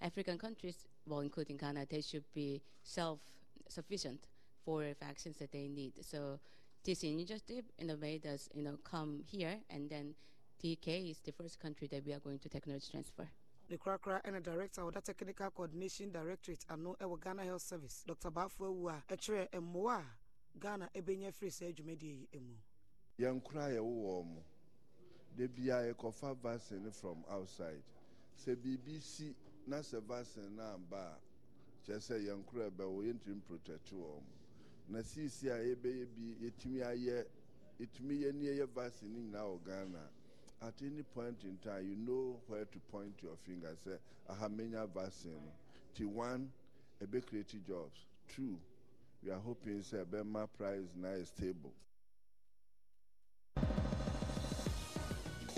African 0.00 0.36
countries, 0.36 0.88
well, 1.06 1.20
including 1.20 1.56
Ghana, 1.56 1.86
they 1.88 2.00
should 2.00 2.24
be 2.34 2.60
self-sufficient 2.82 4.26
for 4.64 4.84
vaccines 4.98 5.36
that 5.38 5.52
they 5.52 5.68
need. 5.68 5.92
So 6.04 6.40
this 6.82 7.04
initiative, 7.04 7.64
in 7.78 7.90
a 7.90 7.96
way, 7.96 8.18
does 8.18 8.48
you 8.52 8.62
know 8.62 8.78
come 8.82 9.22
here, 9.24 9.60
and 9.70 9.88
then 9.88 10.14
TK 10.60 11.10
is 11.10 11.20
the 11.20 11.30
first 11.30 11.60
country 11.60 11.86
that 11.88 12.04
we 12.04 12.12
are 12.12 12.18
going 12.18 12.40
to 12.40 12.48
technology 12.48 12.88
transfer. 12.90 13.28
ne 13.70 13.76
korakora 13.78 14.20
ɛna 14.24 14.42
director 14.42 14.82
of 14.82 14.92
the 14.92 15.00
technical 15.00 15.50
coordination 15.50 16.10
directorate 16.10 16.64
ano 16.68 16.94
ɛwɔ 17.00 17.20
ghana 17.20 17.44
health 17.44 17.62
service 17.62 18.02
dr 18.06 18.30
baffour 18.30 18.68
awuah 18.68 19.02
a 19.08 19.16
ɛkyerɛ 19.16 19.48
mmoa 19.52 19.98
a 20.00 20.58
ghana 20.58 20.90
ɛbɛnya 20.94 21.32
firi 21.32 21.50
saa 21.52 21.70
dwumadie 21.72 22.26
yi 22.32 22.38
mu 22.40 22.56
yɛn 23.18 23.40
kora 23.42 23.68
yɛwo 23.68 23.92
wɔ 24.04 24.24
mo 24.24 24.44
da 25.36 25.46
bia 25.48 25.76
yɛkɔfa 25.92 26.36
vaccine 26.40 26.90
from 26.90 27.24
outside. 27.30 27.82
Sɛ 28.36 28.56
biribi 28.56 29.00
si 29.00 29.34
na 29.66 29.78
sɛ 29.78 30.00
vaccine 30.02 30.56
no 30.56 30.62
amba 30.62 30.96
a 30.96 31.18
kyerɛ 31.86 31.98
sɛ 32.00 32.26
yɛn 32.26 32.44
kora 32.46 32.70
bɛwɔ 32.70 33.04
yɛntumi 33.04 33.42
protect 33.46 33.92
wɔ 33.92 34.20
mo 34.20 34.22
na 34.88 34.98
siisi 35.02 35.48
a 35.48 35.56
yɛbɛyɛ 35.56 36.06
bi 36.14 36.36
yɛtumi 36.46 36.80
ayɛ 36.82 37.26
yɛtumi 37.80 38.20
yɛ 38.20 38.32
ne 38.34 38.44
yɛyɛ 38.46 38.68
vaccine 38.74 39.12
no 39.12 39.20
nyinaa 39.20 39.46
wɔ 39.58 39.64
ghana. 39.64 40.08
At 40.62 40.80
any 40.82 41.02
point 41.02 41.42
in 41.42 41.58
time 41.58 41.84
you 41.88 41.96
know 41.96 42.40
where 42.46 42.64
to 42.64 42.78
point 42.90 43.20
your 43.22 43.36
finger 43.44 43.74
say 43.84 43.96
aha 44.28 44.48
menya 44.48 44.86
vaccine. 44.88 45.50
Ti 45.94 46.04
one 46.04 46.50
ebe 47.02 47.20
create 47.26 47.54
jobs. 47.66 48.06
Two 48.28 48.58
we 49.22 49.30
are 49.30 49.40
hoping 49.40 49.82
say 49.82 49.98
ebema 49.98 50.48
price 50.56 50.94
na 50.96 51.08
is 51.08 51.28
stable. 51.28 51.72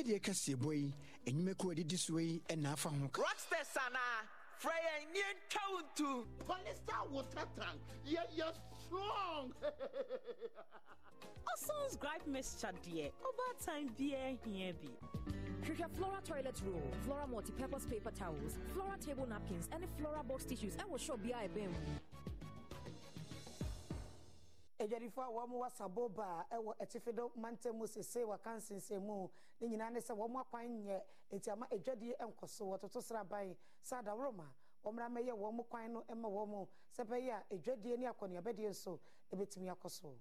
Ɛdeɛ 0.05 0.21
kɛseɛ 0.21 0.57
bɔ 0.57 0.73
yi 0.75 0.93
enyimako 1.27 1.71
a 1.71 1.75
ɛdidi 1.75 1.97
soɔ 1.97 2.21
yi 2.21 2.41
ɛna 2.49 2.73
afa 2.73 2.89
ho 2.91 3.09
ka. 3.09 3.23
Rockstars 3.23 3.77
anaa 3.77 4.29
frɛ 4.61 4.77
yɛn 4.85 5.13
ne 5.13 5.21
yɛntwa 5.21 5.63
wo 5.73 5.81
ntu. 5.81 6.27
Polista 6.47 7.11
water 7.11 7.49
tank 7.57 7.81
yɛyɛ 8.05 8.55
strong. 8.79 9.53
Oson's 11.55 11.97
gripe 11.97 12.27
mixture 12.27 12.73
deɛ 12.85 13.13
ɔba 13.23 13.65
time 13.65 13.89
biara 13.97 14.39
hia 14.45 14.73
bi 14.75 14.91
Hwehwɛ 15.65 15.91
Flora 15.97 16.21
toilet 16.23 16.61
roll, 16.67 16.93
Flora 17.05 17.27
multi-purpose 17.27 17.87
paper 17.87 18.11
towels, 18.11 18.59
Flora 18.75 18.99
table 18.99 19.27
napkins, 19.27 19.69
and 19.73 19.85
Flora 19.97 20.23
box 20.23 20.45
tissues. 20.45 20.77
ɛwɔ 20.77 20.99
shop 21.01 21.21
bi 21.23 21.31
a 24.79 24.85
ɛbɛn 24.85 24.91
mu. 24.91 24.97
adwadifo 25.09 25.23
a 25.23 25.29
wɔn 25.31 25.51
wɔ 25.51 25.71
saboba 25.71 26.47
a 26.51 26.57
ɛwɔ 26.57 26.75
atifido 26.81 27.33
mantam 27.37 27.77
mu. 27.79 27.87
Sese 27.87 28.25
waka 28.27 28.51
nsensɛmu 28.57 29.31
ne 29.61 29.69
nyinaa 29.69 29.91
ne 29.93 30.01
sɛ 30.01 30.15
wɔn 30.17 30.41
akwan 30.41 30.83
nyɛ 30.85 31.03
eti 31.31 31.51
ama 31.51 31.67
adwadie 31.71 32.17
nkɔ 32.19 32.49
so 32.49 32.65
wɔtoto 32.67 33.01
sraban 33.03 33.57
sɛ 33.83 33.99
adaworoma 34.03 34.53
wɔn 34.85 34.93
mmeramɛ 34.95 35.21
yɛ 35.27 35.33
wɔn 35.37 35.69
kwan 35.69 35.93
no 35.93 36.05
ma 36.15 36.29
wɔn 36.29 36.69
sɛ 36.97 37.05
bɛyɛ 37.05 37.31
a 37.33 37.45
adwadie 37.55 37.97
ne 37.99 38.07
akɔneabɛdeɛ 38.07 38.69
nso 38.71 39.01
ebɛtumi 39.33 39.71
akɔ 39.71 39.91
so 39.91 40.17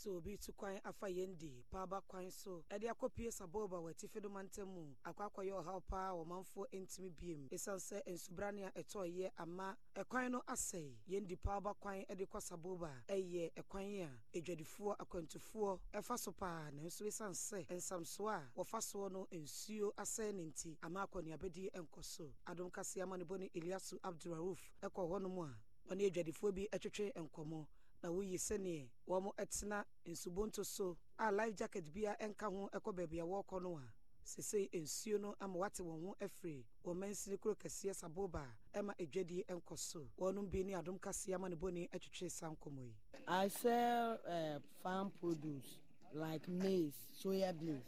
sɛ 0.00 0.08
obi 0.16 0.36
tu 0.38 0.52
kwan 0.52 0.80
afa 0.84 1.06
yɛn 1.08 1.36
di 1.38 1.62
paaba 1.70 2.00
kwan 2.08 2.30
so. 2.30 2.64
Ɛde 2.70 2.88
akɔpie 2.90 3.30
saboba 3.30 3.76
wɔ 3.76 3.90
atifi 3.92 4.20
do 4.22 4.28
mantam 4.30 4.68
mu. 4.68 4.94
Akɔ 5.04 5.28
akɔyɛ 5.30 5.52
ɔhaw 5.62 5.80
paa 5.86 6.12
wɔ 6.12 6.24
manfoɔ 6.26 6.64
ntumi 6.72 7.10
biem. 7.10 7.48
Ɛsiane 7.50 7.80
sɛ 7.80 8.02
nsubrane 8.06 8.64
a 8.66 8.70
ɛtɔɔyɛ 8.82 9.30
ama 9.38 9.76
ɛkwan 9.94 10.30
no 10.30 10.40
asɛe 10.48 10.96
yɛn 11.08 11.26
di 11.26 11.36
paaba 11.36 11.74
kwan 11.78 12.04
de 12.16 12.24
kɔ 12.26 12.40
saboba. 12.40 12.92
Ɛyɛ 13.08 13.52
ɛkwan 13.52 14.02
a 14.06 14.38
adwadifoɔ 14.38 14.96
akwantufoɔ 14.98 15.78
ɛfa 15.92 16.18
so 16.18 16.32
paa. 16.32 16.70
Nanso 16.70 17.04
ɛsiane 17.04 17.34
sɛ 17.34 17.66
nsamsoɔ 17.68 18.30
a 18.32 18.50
wɔfa 18.56 18.78
soɔ 18.80 19.12
no 19.12 19.26
nsuo 19.30 19.92
asɛe 19.96 20.32
ne 20.34 20.44
nti 20.50 20.78
ama 20.82 21.06
akɔneabɛdi 21.06 21.70
nkɔ 21.72 22.02
so. 22.04 22.32
Adom 22.46 22.70
kaseɛ 22.70 23.02
ama 23.02 23.18
ne 23.18 23.24
bɔ 23.24 23.38
ne 23.38 23.48
eliasu 23.54 23.98
abduraruf 24.00 24.70
ɛkɔ 24.82 25.08
hɔnom 25.10 25.44
a 25.44 25.58
ɔne 25.92 26.06
adwadifoɔ 26.10 26.54
bi 26.54 26.68
ɛtwetwe 26.72 27.12
nkɔmmɔ 27.14 27.66
na 28.02 28.08
woyi 28.10 28.36
sɛneɛ 28.38 28.88
wɔn 29.08 29.32
tena 29.48 29.84
nsubonto 30.06 30.64
so 30.64 30.96
a 31.18 31.30
life 31.32 31.54
jacket 31.56 31.84
bia 31.92 32.16
nka 32.20 32.46
ho 32.50 32.68
kɔ 32.72 32.92
baabi 32.94 33.20
a 33.20 33.24
wɔrekɔ 33.24 33.62
no 33.62 33.76
a 33.78 33.92
sesei 34.24 34.68
nsuo 34.72 35.20
no 35.20 35.34
ama 35.40 35.58
wate 35.58 35.80
wɔn 35.82 36.00
ho 36.06 36.16
afiri 36.20 36.64
wɔn 36.84 36.96
mansini 36.96 37.36
kuro 37.40 37.54
kɛseɛ 37.54 37.94
saboba 37.94 38.46
ɛma 38.74 38.94
adwadie 38.98 39.44
nkɔ 39.46 39.78
so 39.78 40.06
wɔnom 40.18 40.50
bi 40.50 40.62
ne 40.62 40.72
adom 40.74 40.98
kaseɛ 40.98 41.34
ama 41.34 41.48
ne 41.48 41.56
bɔne 41.56 41.88
atwitwe 41.90 42.30
saa 42.30 42.50
nkɔmmɔ 42.54 42.82
yi 42.84 42.94
I 43.28 43.48
sell 43.48 44.18
uh, 44.26 44.58
farm 44.82 45.10
produce 45.20 45.78
like 46.12 46.48
maize, 46.48 46.96
soya 47.14 47.52
beans. 47.56 47.84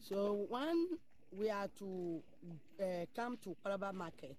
So 0.00 0.46
when 0.50 0.98
we 1.32 1.48
are 1.48 1.68
to 1.78 2.22
uh, 2.78 3.06
come 3.14 3.38
to 3.38 3.56
Palaba 3.64 3.94
market 3.94 4.36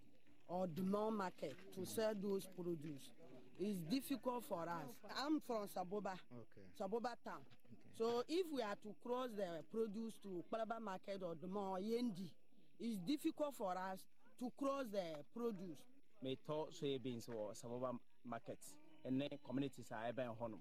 or 0.47 0.68
Dumont 0.68 1.15
market 1.18 1.55
to 1.74 1.86
sell 1.86 2.13
those 2.13 2.45
produce, 2.55 3.09
it's 3.60 3.80
difficult 3.89 4.43
for 4.47 4.64
us. 4.64 4.86
I'm 5.18 5.39
from 5.45 5.68
Saboba, 5.68 6.14
Okay. 6.32 6.66
Saboba 6.80 7.16
town. 7.24 7.41
So 7.97 8.24
if 8.30 8.45
we 8.53 8.62
are 8.62 8.76
to 8.84 8.95
cross 9.03 9.30
the 9.36 9.64
produce 9.72 10.14
to 10.24 10.43
Palaba 10.51 10.80
market 10.80 11.22
or 11.24 11.36
the 11.36 11.47
or 11.47 11.80
Yendi, 11.80 12.30
it's 12.80 12.97
difficult 13.08 13.55
for 13.55 13.72
us 13.78 13.99
to 14.39 14.51
cross 14.58 14.86
the 14.91 15.24
produce. 15.36 15.80
metɔ 16.24 16.72
soybeans 16.74 17.28
wɔ 17.30 17.53
saboba 17.53 17.93
market 18.26 18.58
ɛne 19.05 19.28
communities 19.43 19.91
are 19.91 20.05
a 20.05 20.12
ɛbɛn 20.12 20.36
hɔnom 20.38 20.60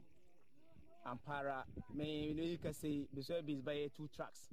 ampara 1.06 1.64
me 1.94 2.34
ne 2.34 2.56
kɛse 2.58 3.08
me 3.12 3.22
soybeans 3.22 3.62
bɛyɛ 3.62 3.90
two 3.94 4.06
trucks 4.08 4.48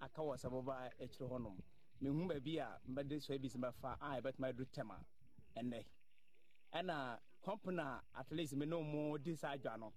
aka 0.00 0.20
wɔ 0.22 0.38
saboba 0.38 0.90
akyire 1.00 1.28
hɔnom 1.28 1.56
mehu 2.00 2.28
baabi 2.28 2.58
a 2.58 2.68
mbɛde 2.88 3.18
soybeans 3.20 3.56
bɛfa 3.56 3.96
a 4.00 4.20
ɛbɛtumi 4.20 4.48
aduru 4.48 4.66
tɛm 4.72 4.90
a 4.92 4.98
ɛnɛ 5.58 5.84
ɛna 6.72 7.18
company 7.44 7.80
at 8.16 8.30
least 8.32 8.54
me 8.56 8.66
ne 8.66 8.76
ɔmo 8.76 9.22
di 9.22 9.34
saa 9.34 9.56
adwa 9.56 9.78
no 9.78 9.92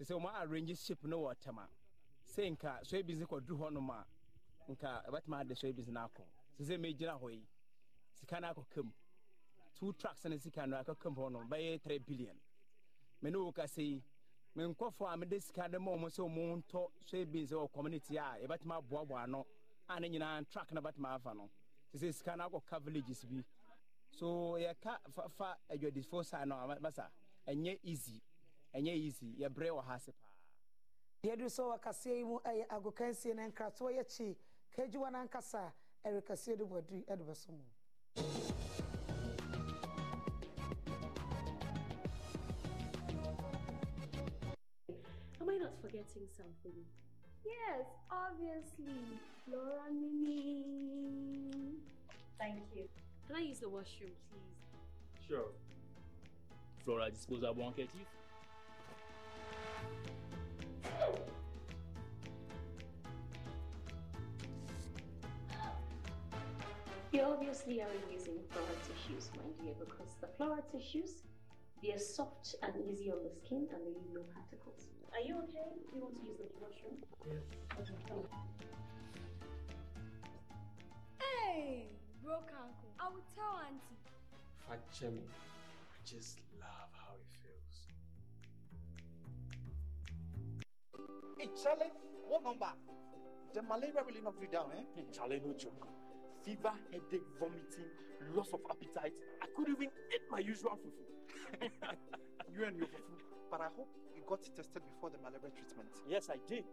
sɛ 0.00 0.04
sɛ 0.18 0.32
arrange 0.42 0.76
ship 0.78 1.02
no 1.04 1.22
wɔ 1.22 1.34
tɛm 1.36 1.58
a 1.58 1.68
sɛ 2.26 2.50
nka 2.56 2.80
soybeans 2.84 3.22
kɔduru 3.26 3.58
hɔnom 3.58 3.90
a 3.90 4.06
nka 4.72 5.04
ɛbɛtumi 5.08 5.40
ade 5.40 5.54
soybeans 5.54 5.88
no 5.88 6.00
akɔ 6.00 6.24
sɛ 6.58 6.62
sɛ 6.64 6.78
megyina 6.80 7.18
hɔ 7.20 7.32
yi. 7.32 7.46
Sika 8.14 8.40
no 8.40 8.48
akɔ 8.52 8.64
kam 8.70 8.92
two 9.74 9.92
trucks 9.94 10.24
ne 10.26 10.38
sika 10.38 10.66
no 10.66 10.76
akɔ 10.82 10.98
kam 10.98 11.14
hɔ 11.16 11.32
no 11.32 11.38
bɛyɛ 11.40 11.80
three 11.82 11.98
billion. 11.98 12.36
Me 13.20 13.30
ne 13.30 13.36
wo 13.38 13.52
ka 13.52 13.62
sɛ 13.62 13.82
yi 13.82 14.02
me 14.54 14.64
nkɔfoɔ 14.64 15.12
a 15.12 15.16
mede 15.16 15.42
sika 15.42 15.68
de 15.68 15.78
ma 15.78 15.90
ɔmo 15.92 16.06
sɛ 16.08 16.20
ɔmo 16.28 16.62
ntɔ 16.62 16.90
soybeans 17.04 17.50
wɔ 17.50 17.72
community 17.72 18.16
a 18.16 18.38
yɛbɛtumi 18.42 18.78
aboaboa 18.82 19.22
ano 19.24 19.46
a 19.88 20.00
ne 20.00 20.08
nyinaa 20.08 20.48
truck 20.50 20.70
no 20.72 20.80
bɛtumi 20.80 21.06
afa 21.14 21.34
no. 21.34 21.50
Sɛ 21.94 21.98
sɛ 22.08 22.14
sika 22.14 22.36
no 22.36 22.48
akɔka 22.48 22.80
villages 22.82 23.24
bi 23.24 23.42
so 24.12 24.56
yɛka 24.58 24.98
fa 25.10 25.28
fa 25.28 25.58
eh, 25.68 25.76
adwadifoɔ 25.76 26.24
saa 26.24 26.44
no 26.44 26.56
a 26.56 26.78
masa 26.80 27.10
ɛnyɛ 27.46 27.78
easy 27.82 28.20
ɛnyɛ 28.74 28.94
easy 28.94 29.34
yɛbrɛ 29.38 29.70
wɔ 29.70 29.84
ha 29.84 29.94
ase 29.94 30.12
paa 30.12 30.30
deɛ 31.24 31.38
du 31.38 31.48
so 31.48 31.70
wɔ 31.70 32.06
yi 32.16 32.24
mu 32.24 32.38
ɛyɛ 32.40 32.66
agokansie 32.68 33.34
ne 33.34 33.48
nkratoɔ 33.48 33.90
yɛkyi 33.98 34.36
kagyiwa 34.76 35.10
no 35.12 35.18
ankasa 35.18 35.72
ɛre 36.04 36.22
kaseɛ 36.24 36.56
de 36.58 36.64
bɔadu 36.64 37.04
ɛde 37.06 37.24
bɛso 37.24 37.48
mu 37.50 37.64
Am 45.40 45.48
I 45.48 45.56
not 45.58 45.74
forgetting 45.80 46.28
something? 46.36 46.84
Yes, 47.44 47.86
obviously. 48.10 49.18
Laura 49.50 49.90
Mimi. 49.90 51.78
Thank 52.38 52.62
you. 52.76 52.88
Can 53.26 53.36
I 53.36 53.40
use 53.40 53.58
the 53.60 53.68
washroom, 53.68 54.10
please? 54.30 55.26
Sure. 55.28 55.46
Flora 56.84 57.10
disposable 57.10 57.62
handkerchief. 57.62 58.06
You 67.12 67.20
obviously 67.22 67.80
are 67.82 67.88
using 68.10 68.38
flora 68.50 68.66
tissues, 68.86 69.30
my 69.36 69.42
dear, 69.62 69.74
because 69.78 70.14
the 70.20 70.28
flora 70.28 70.62
tissues 70.72 71.22
They 71.82 71.92
are 71.92 71.98
soft 71.98 72.54
and 72.62 72.72
easy 72.88 73.10
on 73.10 73.18
the 73.24 73.30
skin 73.30 73.66
and 73.72 73.82
they 73.84 73.90
leave 73.90 74.12
no 74.14 74.22
particles. 74.32 74.86
Are 75.12 75.20
you 75.20 75.36
okay? 75.44 75.66
Do 75.90 75.96
you 75.96 76.02
want 76.02 76.14
to 76.14 76.22
use 76.22 76.38
the 76.38 76.46
washroom? 76.60 76.96
Yes. 77.26 77.42
Okay, 77.80 77.98
come 78.08 78.18
on. 78.18 78.26
Hey, 81.20 81.88
broke 82.22 82.50
uncle. 82.54 82.90
I 83.00 83.08
will 83.10 83.26
tell 83.34 83.58
auntie. 83.66 83.98
Fachemi, 84.62 85.26
I 85.26 85.98
just 86.06 86.38
love 86.60 86.90
how 86.94 87.14
it 87.18 87.26
feels. 87.42 87.76
Hey, 91.38 91.50
Charlie, 91.60 91.90
what 92.28 92.44
number? 92.44 92.70
The 93.54 93.62
malaria 93.62 94.02
really 94.06 94.22
knocked 94.22 94.40
you 94.40 94.48
down, 94.48 94.70
eh? 94.72 95.02
Charlie, 95.12 95.42
no 95.44 95.52
joke. 95.52 95.88
Fever, 96.44 96.72
headache, 96.90 97.26
vomiting, 97.38 97.90
loss 98.34 98.52
of 98.52 98.60
appetite. 98.70 99.12
I 99.42 99.46
couldn't 99.54 99.74
even 99.76 99.90
eat 100.14 100.22
my 100.30 100.38
usual 100.38 100.78
fufu. 100.78 101.04
you 102.54 102.64
and 102.64 102.76
your 102.78 102.86
fufu. 102.86 103.18
But 103.50 103.60
I 103.60 103.68
hope 103.76 103.90
you 104.14 104.22
got 104.26 104.42
tested 104.56 104.82
before 104.94 105.10
the 105.10 105.18
malaria 105.18 105.50
treatment. 105.54 105.90
Yes, 106.08 106.30
I 106.30 106.38
did. 106.48 106.64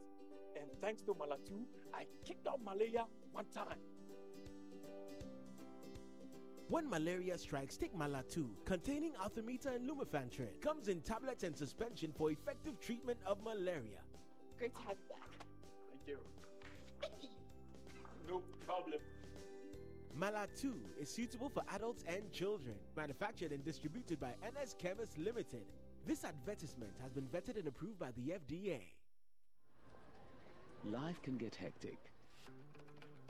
And 0.56 0.70
thanks 0.82 1.02
to 1.04 1.14
Malatu, 1.14 1.66
I 1.94 2.06
kicked 2.26 2.48
out 2.48 2.64
malaria 2.64 3.06
one 3.32 3.46
time. 3.54 3.78
When 6.70 6.88
malaria 6.88 7.36
strikes, 7.36 7.78
take 7.78 7.98
Malatu, 7.98 8.48
containing 8.64 9.14
Artemether 9.14 9.76
and 9.76 9.90
Lumefantrine. 9.90 10.62
Comes 10.62 10.88
in 10.88 11.02
tablets 11.02 11.44
and 11.44 11.58
suspension 11.58 12.14
for 12.16 12.30
effective 12.30 12.80
treatment 12.80 13.18
of 13.26 13.42
malaria. 13.44 14.02
Great 14.60 14.76
to 14.76 14.82
have 14.84 14.98
you 15.00 15.10
back. 15.10 15.48
Thank 15.90 17.24
you. 17.24 17.30
no 18.30 18.44
problem. 18.68 19.00
Malatu 20.16 20.76
is 21.02 21.10
suitable 21.10 21.50
for 21.50 21.64
adults 21.74 22.04
and 22.08 22.32
children. 22.32 22.76
Manufactured 22.96 23.52
and 23.52 23.66
distributed 23.66 24.20
by 24.20 24.36
NS 24.44 24.76
Chemist 24.78 25.18
Limited. 25.18 25.66
This 26.06 26.24
advertisement 26.24 26.94
has 27.02 27.12
been 27.12 27.26
vetted 27.26 27.58
and 27.58 27.68
approved 27.68 27.98
by 27.98 28.12
the 28.12 28.34
FDA. 28.34 28.82
Life 30.86 31.20
can 31.24 31.38
get 31.38 31.56
hectic. 31.56 32.09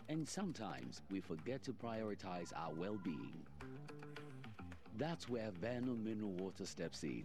And 0.10 0.28
sometimes 0.28 1.03
we 1.12 1.20
forget 1.22 1.62
to 1.64 1.72
prioritize 1.72 2.51
our 2.55 2.74
well 2.74 2.97
being. 3.03 3.45
That's 4.97 5.30
where 5.30 5.51
Verna 5.62 5.93
Mineral 5.93 6.32
Water 6.32 6.66
steps 6.66 7.03
in. 7.03 7.24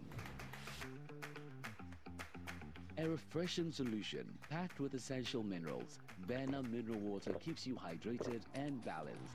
A 2.99 3.09
refreshing 3.09 3.71
solution 3.71 4.31
packed 4.51 4.79
with 4.79 4.93
essential 4.93 5.41
minerals, 5.41 5.97
Verna 6.27 6.61
Mineral 6.61 6.99
Water 6.99 7.33
keeps 7.33 7.65
you 7.65 7.75
hydrated 7.75 8.41
and 8.53 8.85
balanced. 8.85 9.33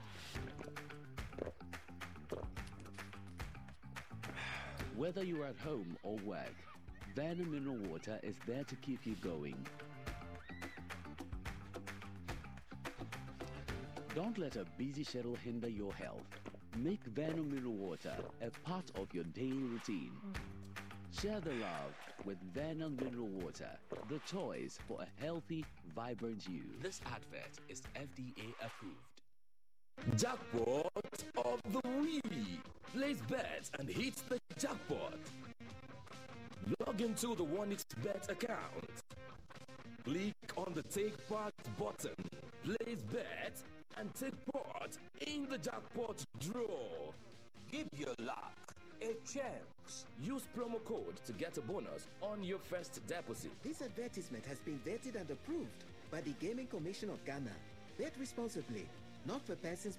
Whether 4.95 5.25
you're 5.25 5.45
at 5.45 5.59
home 5.59 5.97
or 6.05 6.17
work, 6.19 6.55
Verna 7.17 7.45
Mineral 7.45 7.79
Water 7.89 8.21
is 8.23 8.37
there 8.47 8.65
to 8.65 8.77
keep 8.77 9.05
you 9.05 9.17
going. 9.17 9.57
Don't 14.23 14.37
let 14.37 14.57
a 14.57 14.67
busy 14.77 15.03
schedule 15.03 15.35
hinder 15.43 15.67
your 15.67 15.95
health. 15.95 16.27
Make 16.77 17.03
Verna 17.05 17.43
Mineral 17.43 17.73
Water 17.73 18.13
a 18.43 18.51
part 18.69 18.85
of 18.95 19.09
your 19.15 19.25
daily 19.25 19.63
routine. 19.63 20.13
Share 21.19 21.41
the 21.41 21.53
love 21.53 21.95
with 22.27 22.37
Verna 22.53 22.91
Mineral 22.91 23.29
Water, 23.29 23.71
the 24.11 24.19
choice 24.27 24.79
for 24.87 24.99
a 25.01 25.25
healthy, 25.25 25.65
vibrant 25.97 26.47
you. 26.47 26.61
This 26.83 27.01
advert 27.07 27.61
is 27.71 27.81
FDA 27.95 28.53
approved. 28.63 30.21
Jackpot 30.21 30.93
of 31.39 31.63
the 31.73 31.89
week. 31.99 32.61
Place 32.93 33.23
bets 33.27 33.71
and 33.79 33.89
hit 33.89 34.17
the 34.29 34.39
jackpot. 34.59 35.15
Log 36.87 37.01
into 37.01 37.29
the 37.35 37.45
1xBet 37.45 38.29
account. 38.29 38.91
Click 40.05 40.35
on 40.59 40.75
the 40.75 40.83
Take 40.83 41.27
Part 41.27 41.55
button. 41.79 42.13
Place 42.63 43.01
bet 43.11 43.63
and 43.99 44.15
take 44.15 44.35
part 44.53 44.97
in 45.27 45.47
the 45.49 45.59
jackpot 45.59 46.25
draw. 46.39 47.13
Give 47.71 47.89
your 47.97 48.15
luck 48.19 48.75
a 49.03 49.15
chance. 49.31 50.07
Use 50.23 50.47
promo 50.57 50.83
code 50.85 51.17
to 51.27 51.33
get 51.33 51.57
a 51.59 51.61
bonus 51.63 52.07
on 52.23 52.43
your 52.43 52.59
first 52.59 53.01
deposit. 53.07 53.51
This 53.63 53.83
advertisement 53.83 54.45
has 54.47 54.59
been 54.59 54.81
vetted 54.87 55.21
and 55.21 55.31
approved 55.31 55.85
by 56.11 56.21
the 56.21 56.33
Gaming 56.41 56.67
Commission 56.67 57.11
of 57.11 57.25
Ghana. 57.25 57.53
Bet 57.99 58.13
responsibly, 58.19 58.87
not 59.27 59.45
for 59.47 59.55
persons. 59.57 59.99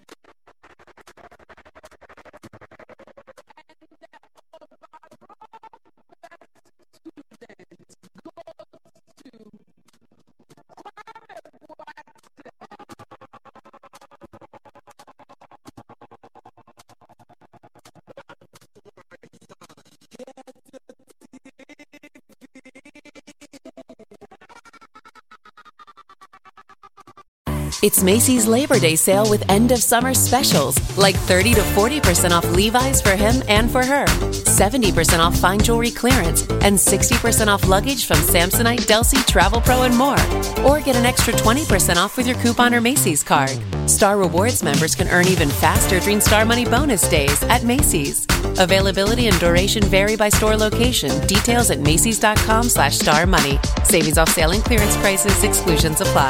It's 27.82 28.04
Macy's 28.04 28.46
Labor 28.46 28.78
Day 28.78 28.96
sale 28.96 29.28
with 29.28 29.44
end 29.50 29.72
of 29.72 29.80
summer 29.80 30.14
specials, 30.14 30.78
like 31.00 31.16
30 31.16 31.56
to 31.56 31.62
40% 31.62 32.30
off 32.30 32.46
Levi's 32.52 33.02
for 33.02 33.16
him 33.16 33.42
and 33.48 33.72
for 33.72 33.84
her, 33.84 34.06
70% 34.06 35.18
off 35.18 35.36
fine 35.36 35.60
jewelry 35.60 35.90
clearance, 35.90 36.44
and 36.62 36.78
60% 36.78 37.48
off 37.48 37.68
luggage 37.68 38.06
from 38.06 38.18
Samsonite, 38.18 38.82
Delsey, 38.82 39.18
Travelpro, 39.26 39.88
and 39.88 39.98
more. 39.98 40.20
Or 40.64 40.80
get 40.80 40.96
an 40.96 41.08
extra 41.08 41.34
20% 41.34 41.96
off 41.96 42.18
with 42.18 42.28
your 42.28 42.36
coupon 42.38 42.76
or 42.76 42.82
Macy's 42.82 43.24
card. 43.24 43.58
Star 43.90 44.16
Rewards 44.16 44.62
members 44.62 44.94
can 44.94 45.08
earn 45.08 45.28
even 45.28 45.50
faster 45.50 46.00
during 46.02 46.22
Star 46.22 46.46
Money 46.46 46.66
bonus 46.66 47.10
days 47.10 47.42
at 47.46 47.64
Macy's. 47.64 48.28
Availability 48.60 49.26
and 49.26 49.40
duration 49.40 49.82
vary 49.82 50.16
by 50.16 50.30
store 50.30 50.56
location. 50.56 51.10
Details 51.26 51.72
at 51.72 51.80
macys.com 51.80 52.64
slash 52.66 53.00
star 53.00 53.26
money. 53.26 53.60
Savings 53.86 54.20
off 54.20 54.30
sale 54.30 54.52
and 54.52 54.64
clearance 54.64 54.96
prices. 54.98 55.44
Exclusions 55.44 56.00
apply. 56.00 56.30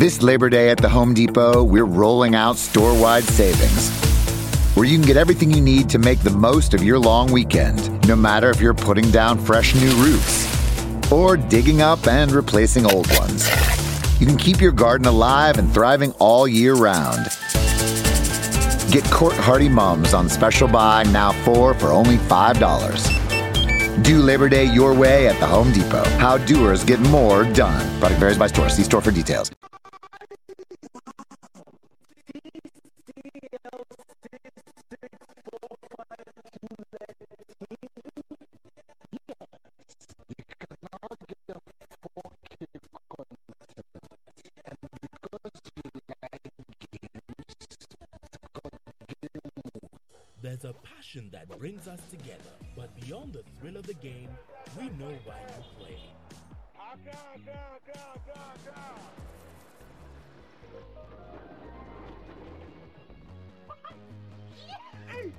This 0.00 0.22
Labor 0.22 0.48
Day 0.48 0.70
at 0.70 0.78
the 0.78 0.88
Home 0.88 1.12
Depot, 1.12 1.62
we're 1.62 1.84
rolling 1.84 2.34
out 2.34 2.56
store 2.56 2.98
wide 2.98 3.22
savings 3.24 3.90
where 4.74 4.86
you 4.86 4.96
can 4.96 5.06
get 5.06 5.18
everything 5.18 5.50
you 5.50 5.60
need 5.60 5.90
to 5.90 5.98
make 5.98 6.20
the 6.20 6.30
most 6.30 6.72
of 6.72 6.82
your 6.82 6.98
long 6.98 7.30
weekend, 7.30 8.08
no 8.08 8.16
matter 8.16 8.48
if 8.48 8.62
you're 8.62 8.72
putting 8.72 9.10
down 9.10 9.38
fresh 9.38 9.74
new 9.74 9.90
roofs 9.96 11.12
or 11.12 11.36
digging 11.36 11.82
up 11.82 12.06
and 12.06 12.32
replacing 12.32 12.86
old 12.86 13.06
ones. 13.18 13.46
You 14.18 14.26
can 14.26 14.38
keep 14.38 14.58
your 14.58 14.72
garden 14.72 15.06
alive 15.06 15.58
and 15.58 15.70
thriving 15.70 16.12
all 16.12 16.48
year 16.48 16.76
round. 16.76 17.26
Get 18.90 19.04
Quart 19.10 19.34
Hardy 19.34 19.68
Mums 19.68 20.14
on 20.14 20.30
special 20.30 20.66
buy 20.66 21.02
now 21.12 21.32
four 21.44 21.74
for 21.74 21.88
only 21.88 22.16
$5. 22.16 24.02
Do 24.02 24.20
Labor 24.20 24.48
Day 24.48 24.64
your 24.64 24.94
way 24.94 25.28
at 25.28 25.38
the 25.40 25.46
Home 25.46 25.70
Depot. 25.72 26.08
How 26.16 26.38
doers 26.38 26.84
get 26.84 27.00
more 27.00 27.44
done. 27.44 28.00
Product 28.00 28.18
varies 28.18 28.38
by 28.38 28.46
store. 28.46 28.70
See 28.70 28.84
store 28.84 29.02
for 29.02 29.10
details. 29.10 29.52
Brings 51.60 51.86
us 51.86 52.00
together, 52.10 52.56
but 52.74 52.88
beyond 53.02 53.34
the 53.34 53.42
thrill 53.60 53.76
of 53.76 53.86
the 53.86 53.92
game, 53.92 54.30
we 54.78 54.84
know 54.98 55.12
why 55.26 55.36
you 55.46 55.62
play. 55.78 55.98
Hey, 65.06 65.32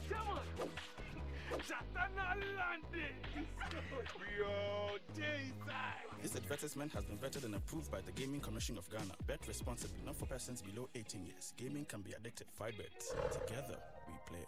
This 6.22 6.36
advertisement 6.36 6.94
has 6.94 7.04
been 7.06 7.18
vetted 7.18 7.46
and 7.46 7.56
approved 7.56 7.92
by 7.92 8.02
the 8.02 8.12
Gaming 8.12 8.42
Commission 8.42 8.78
of 8.78 8.88
Ghana. 8.92 9.16
Bet 9.26 9.40
responsibly, 9.48 9.98
not 10.06 10.16
for 10.16 10.28
persons 10.28 10.62
below 10.62 10.88
18 10.94 11.26
years. 11.26 11.54
Gaming 11.58 11.86
can 11.86 12.02
be 12.02 12.12
addictive. 12.12 12.46
Five 12.52 12.78
bets. 12.78 13.16
Together, 13.34 13.78
we 14.08 14.14
play. 14.28 14.46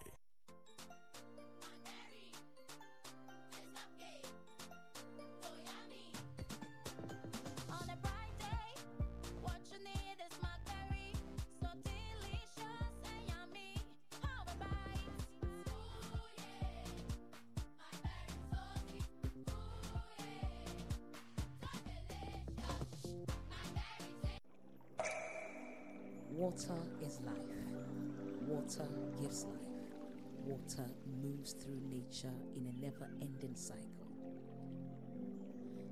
Moves 31.44 31.54
through 31.54 31.82
nature 31.90 32.34
in 32.56 32.66
a 32.68 32.86
never 32.86 33.10
ending 33.22 33.56
cycle. 33.56 34.08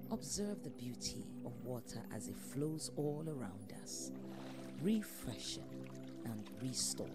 Observe 0.09 0.63
the 0.63 0.69
beauty 0.69 1.25
of 1.45 1.51
water 1.65 2.01
as 2.15 2.27
it 2.29 2.37
flows 2.37 2.91
all 2.95 3.25
around 3.27 3.73
us, 3.81 4.11
refreshing 4.81 5.89
and 6.25 6.49
restoring. 6.61 7.11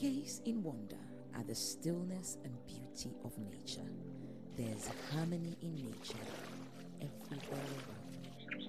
Gaze 0.00 0.40
in 0.46 0.62
wonder 0.64 0.96
at 1.38 1.46
the 1.46 1.54
stillness 1.54 2.38
and 2.44 2.54
beauty 2.66 3.14
of 3.24 3.32
nature. 3.38 3.88
There's 4.56 4.88
harmony 5.12 5.56
in 5.62 5.76
nature 5.76 6.18
everywhere 7.00 7.66
around. 7.88 8.68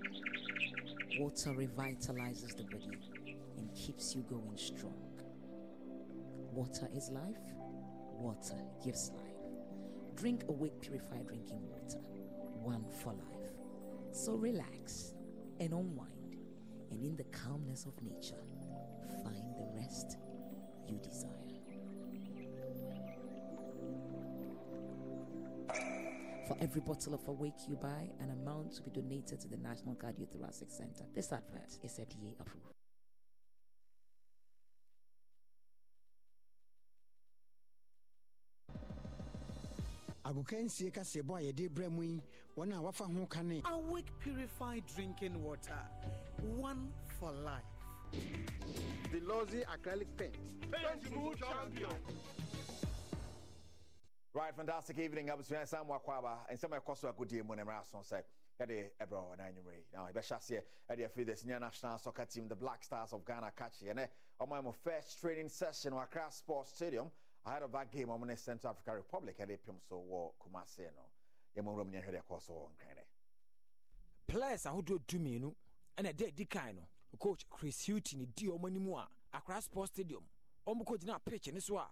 Water 1.19 1.51
revitalizes 1.51 2.55
the 2.55 2.63
body 2.63 2.99
and 3.57 3.73
keeps 3.75 4.15
you 4.15 4.21
going 4.23 4.57
strong. 4.57 5.12
Water 6.53 6.87
is 6.95 7.09
life. 7.09 7.41
Water 8.19 8.61
gives 8.83 9.09
life. 9.09 10.15
Drink 10.15 10.43
Awake 10.49 10.79
Purified 10.81 11.25
Drinking 11.25 11.67
Water. 11.67 11.97
One 12.61 12.85
for 13.01 13.11
life. 13.13 13.51
So 14.11 14.35
relax 14.35 15.15
and 15.59 15.73
unwind, 15.73 16.37
and 16.91 17.03
in 17.03 17.15
the 17.15 17.23
calmness 17.25 17.87
of 17.87 17.99
nature, 18.03 18.43
find 19.23 19.55
the 19.57 19.67
rest 19.75 20.17
you 20.87 20.99
desire. 20.99 21.29
For 26.47 26.57
every 26.61 26.81
bottle 26.81 27.15
of 27.15 27.27
Awake 27.27 27.67
you 27.67 27.75
buy, 27.77 28.09
an 28.19 28.29
amount 28.29 28.73
to 28.73 28.83
be 28.83 28.91
donated 28.91 29.39
to 29.39 29.47
the 29.47 29.57
National 29.57 29.95
Cardiothoracic 29.95 30.69
Center. 30.69 31.05
This 31.15 31.31
advert 31.31 31.79
is 31.81 31.93
FDA 31.93 32.39
approved. 32.39 32.82
Agokansie 40.33 40.91
kaseɛbɔ 40.91 41.37
a 41.37 41.41
yɛde 41.51 41.69
brɛ 41.69 41.89
mu 41.91 42.01
yi 42.03 42.21
wɔn 42.57 42.75
a 42.75 42.81
wafa 42.81 43.05
ho 43.05 43.25
ka 43.27 43.41
ne 43.41 43.61
Awake 43.65 44.11
purified 44.19 44.83
drinking 44.95 45.41
water. 45.43 45.77
One 46.41 46.91
for 47.19 47.31
life. 47.31 47.63
The 49.11 49.19
Lozi 49.21 49.63
acrylic 49.65 50.07
paint. 50.17 50.35
Paintable 50.71 51.33
champion. 51.35 51.89
Right, 54.33 54.55
fantastic 54.55 54.97
evening. 54.97 55.29
I 55.29 55.35
was 55.35 55.47
doing 55.47 55.65
some 55.65 55.87
wakwaba 55.87 56.37
and 56.49 56.59
some 56.59 56.73
of 56.73 56.83
course 56.83 57.03
I 57.03 57.11
could 57.11 57.27
deal 57.27 57.43
with 57.47 57.57
them 57.59 57.69
around 57.69 57.85
say. 58.03 58.21
Eddie 58.59 58.85
Ebro 59.01 59.29
and 59.31 59.41
anyway. 59.41 59.83
Now, 59.93 60.07
I 60.15 60.21
shall 60.21 60.39
say 60.39 60.59
Eddie 60.89 61.07
for 61.13 61.23
the 61.23 61.35
senior 61.35 61.59
national 61.59 61.97
soccer 61.97 62.25
team, 62.25 62.47
the 62.47 62.55
Black 62.55 62.83
Stars 62.83 63.11
of 63.11 63.25
Ghana, 63.25 63.51
catch 63.57 63.81
and 63.89 64.07
on 64.39 64.49
my 64.49 64.61
first 64.83 65.19
training 65.19 65.49
session 65.49 65.93
at 65.93 66.03
Accra 66.03 66.31
Sports 66.31 66.73
Stadium. 66.75 67.09
ahead 67.45 67.63
of 67.63 67.71
that 67.71 67.91
game 67.91 68.07
ɔmo 68.07 68.25
ne 68.25 68.35
central 68.35 68.71
african 68.71 68.95
republic 68.95 69.37
ɛde 69.37 69.57
pem 69.65 69.79
so 69.89 69.95
wɔ 69.95 70.31
kumase 70.39 70.79
no. 70.95 71.03
Yɛn 71.55 71.63
mo 71.65 71.71
nwura 71.73 71.85
mu 71.85 71.91
ni 71.91 71.97
ahwɛ 71.97 72.11
deɛ 72.11 72.23
ɛkɔ 72.23 72.41
so 72.41 72.53
wɔ 72.53 72.69
nkran 72.71 72.95
dɛ. 72.97 73.03
players 74.27 74.63
ahodoɔ 74.65 75.05
du 75.07 75.19
mmienu 75.19 75.55
ɛna 75.97 76.13
ɛdɛ 76.13 76.27
edi 76.27 76.45
kan 76.45 76.75
no 76.75 76.87
coach 77.19 77.47
chris 77.49 77.85
hilton 77.85 78.25
di 78.35 78.47
wɔn 78.47 78.65
anim 78.67 78.93
a 78.93 79.07
akra 79.33 79.61
sports 79.61 79.91
stadium. 79.91 80.23
Wɔn 80.65 80.83
kɔ 80.85 80.97
gyina 80.99 81.19
pitch 81.23 81.47
ne 81.53 81.59
so 81.59 81.77
a 81.77 81.87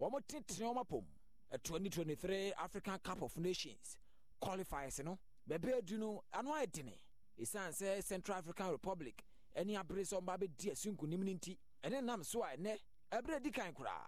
wɔn 0.00 0.20
tenetene 0.26 0.74
wɔn 0.74 0.84
apɔm 0.84 1.04
ɛtɔni 1.52 1.60
twenty 1.92 2.16
2023 2.16 2.52
african 2.54 2.98
cup 2.98 3.22
of 3.22 3.36
nations 3.38 3.96
qualifiers 4.42 4.98
you 4.98 5.04
know. 5.04 5.18
We're 5.46 5.58
no 5.58 5.68
bɛɛbɛ 5.68 5.82
edu 5.82 5.98
no 5.98 6.24
ano 6.32 6.50
ayɛ 6.52 6.72
dene 6.72 6.98
esan 7.38 7.70
sɛ 7.70 8.02
central 8.02 8.38
african 8.38 8.70
republic. 8.72 9.24
Ɛne 9.56 9.78
abere 9.80 10.02
sɛ 10.02 10.20
ɔmo 10.20 10.36
abɛdi 10.36 10.72
ɛso 10.72 10.92
nkunim 10.94 11.22
ne 11.22 11.34
nti 11.34 11.56
ɛne 11.84 12.02
nam 12.04 12.22
so 12.24 12.42
a 12.42 12.48
ɛnɛ 12.56 12.78
ɛbrɛ 13.12 13.36
edi 13.36 13.50
kan 13.52 13.72
koraa. 13.72 14.06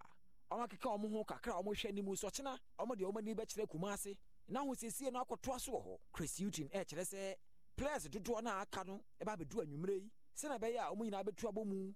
Ɔmo 0.50 0.66
akeka 0.68 0.88
ɔmo 0.98 1.10
ho 1.12 1.24
kakra 1.24 1.52
ɔmo 1.54 1.74
hwɛ 1.74 1.88
anim 1.88 2.16
so 2.16 2.28
ɔkyena 2.28 2.58
ɔmo 2.78 2.96
deɛ 2.96 3.10
ɔmo 3.12 3.18
ani 3.18 3.34
bɛkyerɛ 3.34 3.68
kumase 3.68 4.16
na 4.48 4.60
ahosiesie 4.64 5.12
no 5.12 5.24
akɔtoa 5.24 5.60
so 5.60 5.72
wɔ 5.72 5.84
hɔ. 5.86 5.98
Chris 6.12 6.38
houghton 6.38 6.68
ɛkyerɛ 6.68 7.04
sɛ 7.04 7.34
players 7.76 8.08
dodoɔ 8.08 8.42
no 8.42 8.50
a 8.50 8.60
aka 8.62 8.84
no 8.84 9.04
ɛba 9.20 9.36
abɛdu 9.36 9.62
anwummerɛ 9.64 10.00
yi. 10.02 10.10
Sɛna 10.36 10.58
ɛbɛyɛ 10.58 10.78
a 10.78 10.94
ɔmo 10.94 11.00
nyinaa 11.10 11.24
bɛtu 11.24 11.52
abɔ 11.52 11.66
mu. 11.66 11.94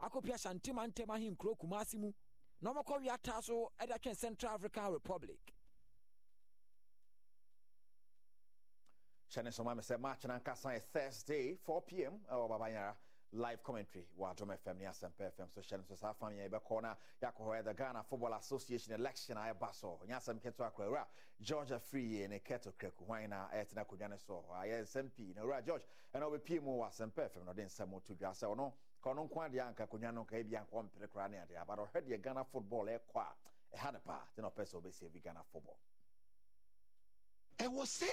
Akɔpia 0.00 0.36
hyantema 0.36 0.90
ntɛm 0.92 1.08
ahenkuro 1.08 1.56
kumase 1.58 1.94
mu. 1.98 2.12
Na 2.60 2.72
ɔmɔkɔ 2.72 3.00
wi 3.00 3.08
ataa 3.08 3.42
so 3.42 3.72
ɛde 3.80 3.90
atwɛn 3.98 4.16
central 4.16 4.54
african 4.54 4.92
republic. 4.92 5.54
Shannon 9.28 9.52
Somame 9.52 9.84
said 9.84 10.00
match 10.00 10.24
and 10.24 10.32
Ankasa 10.32 10.76
is 10.76 10.82
Thursday, 10.92 11.56
4 11.64 11.82
p.m. 11.82 12.14
Oh, 12.32 12.48
Babanyara. 12.50 12.94
Live 13.32 13.62
commentary. 13.62 14.04
Wa 14.16 14.34
Drum 14.34 14.50
FM 14.50 14.78
ni 14.78 14.86
Asempa 14.86 15.30
FM 15.30 15.48
so 15.48 15.60
Shannon 15.62 15.84
so 15.86 15.94
sa 15.94 16.12
family 16.12 16.48
be 16.48 16.58
corner 16.64 16.96
yako 17.22 17.64
the 17.64 17.72
Ghana 17.74 18.02
Football 18.02 18.32
Association 18.32 18.94
election 18.94 19.36
ay 19.36 19.52
baso 19.52 20.00
nyasam 20.08 20.40
keto 20.40 20.64
akwa 20.64 21.06
George 21.40 21.70
Afriyie 21.70 22.28
ne 22.28 22.40
Kurt 22.40 22.66
Okraku. 22.66 23.04
Hwan 23.06 23.30
na 23.30 23.46
etina 23.54 23.84
kodwane 23.84 24.18
so. 24.18 24.44
Ay 24.60 24.70
SMP 24.84 25.32
na 25.36 25.44
ra 25.44 25.60
George. 25.60 25.84
And 26.12 26.24
obe 26.24 26.44
pie 26.44 26.58
mu 26.58 26.78
wa 26.78 26.88
Asempa 26.88 27.30
FM 27.30 27.46
no 27.46 27.52
den 27.52 27.68
samo 27.68 28.00
to 28.04 28.14
dwa 28.14 28.34
se 28.34 28.46
ono 28.46 28.72
kono 29.00 29.28
nkwa 29.28 29.48
de 29.48 29.60
anka 29.60 29.86
kodwane 29.86 30.14
no 30.14 30.24
ka 30.24 30.36
e 30.36 30.42
bia 30.42 30.64
nkwa 30.64 30.82
mpere 30.82 31.06
kra 31.06 31.28
ne 31.28 31.38
ade 31.38 31.56
abaro 31.56 31.86
hwede 31.86 32.18
Ghana 32.20 32.44
football 32.44 32.88
e 32.88 32.98
kwa. 33.06 33.32
Eh, 33.72 33.74
e 33.74 33.76
ha 33.78 33.90
ne 33.92 33.98
pa 34.04 34.26
te 34.34 34.42
no 34.42 34.50
person 34.50 34.78
obe 34.78 34.90
save 34.90 35.20
Ghana 35.22 35.44
football. 35.52 35.78
Ɛwɔ 37.58 37.84
sɛ 37.86 38.10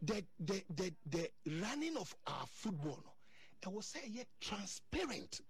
the 0.00 0.24
the 0.38 0.64
the 0.70 0.94
the 1.04 1.30
running 1.60 1.98
of 1.98 2.14
our 2.26 2.46
football 2.46 3.02
no 3.04 3.12
ɛwɔ 3.62 3.82
sɛ 3.82 4.00
ɛyɛ 4.04 4.26
transparent. 4.40 5.40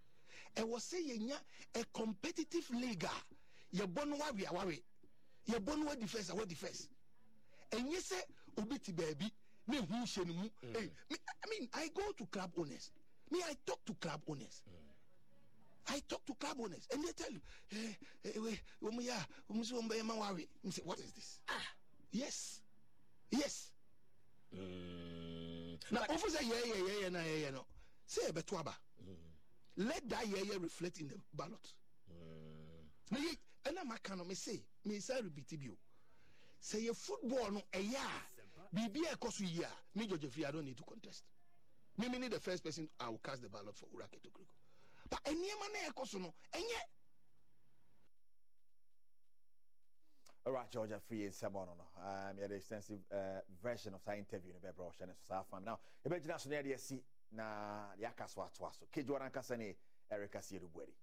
Ɛwɔ 0.56 0.76
sɛ 0.80 0.98
yɛnya 1.08 1.40
a 1.74 1.84
competitive 1.92 2.68
league 2.70 3.04
a 3.04 3.12
yɛbɔ 3.74 4.08
no 4.08 4.16
wawe 4.16 4.44
a 4.46 4.52
wawe 4.52 4.82
yɛbɔ 5.48 5.78
no 5.78 5.86
wadi 5.86 6.06
first 6.06 6.30
a 6.30 6.34
wadi 6.34 6.54
first 6.54 6.88
ɛnyɛ 7.70 7.96
sɛ 7.96 8.22
obi 8.58 8.78
ti 8.78 8.92
baabi 8.92 9.30
na 9.66 9.76
ehu 9.76 9.86
hyɛ 10.04 10.26
ne 10.26 10.32
mu. 10.32 10.50
Eh, 10.74 10.88
i 11.10 11.48
mean 11.48 11.68
i 11.74 11.88
go 11.88 12.10
to 12.12 12.26
club 12.26 12.52
owners. 12.56 12.90
Me 13.30 13.40
i 13.44 13.54
talk 13.64 13.84
to 13.84 13.94
club 13.94 14.20
owners. 14.26 14.62
I 15.86 16.00
talk 16.08 16.24
to 16.26 16.34
club 16.34 16.56
owners. 16.60 16.86
And 16.92 17.04
they 17.04 17.12
tell 17.12 17.30
you, 17.30 17.40
eh, 17.72 17.94
eh, 18.24 18.38
we, 18.80 19.04
yeah, 19.04 19.22
so, 19.62 19.78
eh, 19.78 20.02
man, 20.02 20.18
worry. 20.18 20.48
You 20.62 20.70
say, 20.70 20.82
what 20.84 20.98
is 20.98 21.12
this? 21.12 21.38
Ah, 21.48 21.66
yes, 22.12 22.60
yes. 23.30 23.72
Now, 24.52 26.02
officer, 26.08 26.42
yeah, 26.42 26.54
yeah, 26.64 26.74
yeah, 26.74 27.00
yeah, 27.02 27.08
no, 27.08 27.20
yeah, 27.20 27.36
yeah, 27.36 27.50
no. 27.50 27.64
sɛ 28.10 28.20
yɛbɛto 28.28 28.58
aba 28.58 28.74
let 29.76 30.08
that 30.08 30.26
year 30.26 30.44
year 30.44 30.58
reflect 30.58 30.98
in 30.98 31.08
the 31.08 31.18
ballot. 31.32 31.74
Na 33.10 33.18
yɛ 33.18 33.38
ɛna 33.64 33.84
maka 33.86 34.16
no 34.16 34.24
mese 34.24 34.60
mesa 34.84 35.14
rebiti 35.22 35.56
bio 35.58 35.76
sɛ 36.60 36.80
yɛ 36.88 36.96
football 36.96 37.50
no 37.52 37.62
ɛyɛ 37.72 37.94
a 37.96 38.74
biribi 38.74 39.06
a 39.10 39.16
ɛkɔ 39.16 39.32
so 39.32 39.44
yie 39.44 39.62
a 39.64 39.72
me 39.94 40.06
george 40.08 40.22
afiri 40.26 40.44
i 40.46 40.50
don't 40.50 40.64
need 40.64 40.76
to 40.76 40.84
contest. 40.84 41.24
Mimi 41.98 42.18
ne 42.18 42.28
the 42.28 42.40
first 42.40 42.64
person 42.64 42.88
i 42.98 43.08
will 43.08 43.18
cast 43.18 43.42
the 43.42 43.48
ballot 43.48 43.76
for 43.76 43.86
owura 43.86 44.08
ketokuriko 44.08 44.54
but 45.08 45.22
nneɛma 45.24 45.72
na 45.72 45.90
ɛkɔ 45.92 46.06
so 46.08 46.18
no 46.18 46.34
ɛnyɛ 46.52 46.82
Ora 50.46 50.66
Georgia 50.70 50.98
free 50.98 51.26
in 51.26 51.32
seven 51.32 51.60
on. 51.60 51.68
Um, 51.68 52.38
yeah, 52.38 52.46
the 52.46 52.54
extensive 52.54 53.00
uh, 53.12 53.40
version 53.62 53.92
of 53.92 54.00
that 54.06 54.16
interview 54.16 54.52
in 54.52 54.56
the 54.62 54.68
Bebra 54.68 54.86
Ocean 54.86 55.10
and 55.10 55.18
South 55.20 55.46
Farm. 55.50 55.64
Now, 55.64 55.78
imagine 56.02 56.28
bet 56.28 56.48
you 56.48 56.48
national 56.48 56.78
see 56.78 57.02
na 57.32 57.94
deɛ 57.98 58.26
so 58.28 58.42
atoa 58.42 58.72
so 58.72 58.86
kedwoara 58.92 59.24
ankasa 59.26 59.56
ne 59.56 59.76
ɛreka 60.10 60.40
no 60.60 60.68
buari 60.68 60.94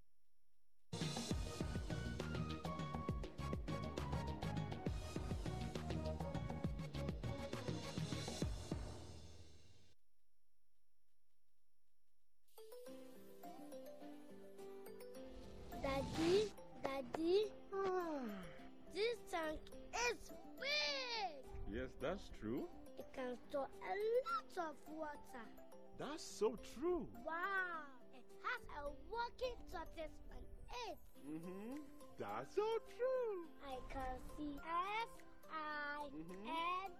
That's 26.18 26.36
so 26.36 26.58
true. 26.74 27.06
Wow, 27.24 27.86
it 28.12 28.26
has 28.42 28.62
a 28.82 28.90
working 29.06 29.54
tortoise 29.70 30.18
on 30.34 30.42
it. 30.90 30.98
Mm-hmm. 31.22 31.78
That's 32.18 32.56
so 32.56 32.66
true. 32.90 33.46
I 33.62 33.78
can 33.86 34.18
see 34.36 34.58
F 34.58 35.10
I 35.46 36.10
N 36.10 36.90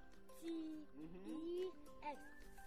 T 0.40 0.46
E 1.02 1.66
X 2.06 2.16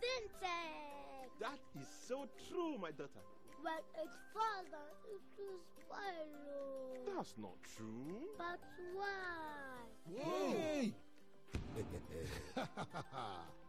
Syntex. 0.03 1.31
That 1.39 1.59
is 1.79 1.87
so 2.05 2.27
true, 2.49 2.77
my 2.81 2.91
daughter. 2.91 3.23
When 3.61 3.79
it 4.03 4.11
falls 4.35 4.67
down, 4.73 4.91
it 5.07 5.23
will 5.39 5.63
spoil. 5.79 7.15
That's 7.15 7.33
not 7.37 7.55
true. 7.77 8.27
But 8.37 8.59
why? 8.93 9.87
Hey! 10.19 10.91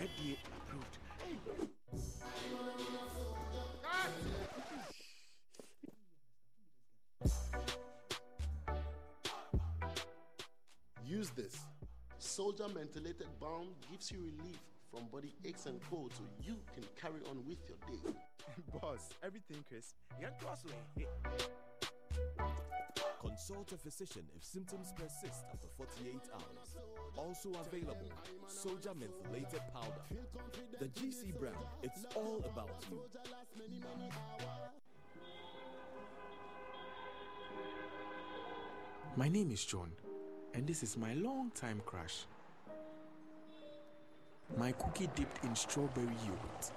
FDA 0.00 0.36
approved. 0.56 0.96
Use 11.06 11.30
this. 11.30 11.58
Soldier 12.18 12.64
Mentholated 12.64 13.26
Balm 13.38 13.68
gives 13.90 14.10
you 14.10 14.20
relief 14.20 14.58
from 14.90 15.06
body 15.12 15.34
aches 15.44 15.66
and 15.66 15.78
colds 15.90 16.16
so 16.16 16.22
you 16.42 16.56
can 16.74 16.84
carry 16.98 17.20
on 17.28 17.44
with 17.46 17.58
your 17.68 17.76
day. 17.86 18.18
Boss, 18.80 19.10
everything 19.22 19.62
crisp. 19.68 19.96
Young 20.18 20.32
crossway. 20.40 20.72
Consult 23.30 23.70
a 23.70 23.76
physician 23.76 24.22
if 24.36 24.42
symptoms 24.44 24.92
persist 24.96 25.44
after 25.52 25.68
48 25.76 26.16
hours. 26.34 26.74
Also 27.16 27.50
available, 27.60 28.10
Soldier 28.48 28.90
Mentholated 28.90 29.62
Powder. 29.72 30.02
The 30.80 30.86
GC 30.86 31.38
brand, 31.38 31.54
it's 31.80 32.04
all 32.16 32.42
about 32.44 32.84
you. 32.90 33.00
My 39.16 39.28
name 39.28 39.52
is 39.52 39.64
John, 39.64 39.92
and 40.54 40.66
this 40.66 40.82
is 40.82 40.96
my 40.96 41.14
long-time 41.14 41.82
crush. 41.86 42.24
My 44.58 44.72
cookie 44.72 45.08
dipped 45.14 45.44
in 45.44 45.54
strawberry 45.54 46.16
yogurt. 46.26 46.72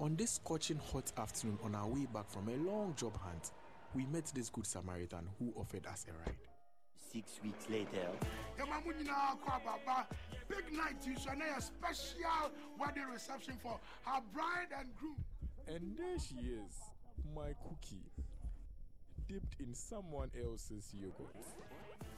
On 0.00 0.16
this 0.16 0.32
scorching 0.32 0.80
hot 0.92 1.12
afternoon 1.18 1.58
on 1.62 1.76
our 1.76 1.86
way 1.86 2.08
back 2.12 2.28
from 2.28 2.48
a 2.48 2.56
long 2.68 2.94
job 2.96 3.16
hunt, 3.20 3.52
we 3.94 4.06
met 4.06 4.26
this 4.34 4.48
good 4.48 4.66
Samaritan 4.66 5.28
who 5.38 5.52
offered 5.56 5.86
us 5.86 6.06
a 6.08 6.12
ride. 6.12 6.36
Six 7.12 7.40
weeks 7.42 7.68
later, 7.68 8.08
Yamamu 8.58 8.92
nyinaa 8.94 9.36
kɔ 9.42 9.56
ababa 9.56 10.06
big 10.48 10.72
night 10.72 11.04
yi 11.06 11.16
so 11.16 11.32
na 11.34 11.44
yɛ 11.44 11.62
special 11.62 12.50
wedding 12.78 13.08
reception 13.12 13.54
for 13.62 13.80
her 14.04 14.20
bride 14.32 14.68
and 14.78 14.94
groom. 14.94 15.16
And 15.66 15.96
there 15.96 16.18
she 16.18 16.36
is, 16.36 16.78
my 17.34 17.52
cookie, 17.62 18.06
dipped 19.28 19.56
in 19.60 19.74
someone 19.74 20.30
else's 20.40 20.92
yogurt. 20.94 21.34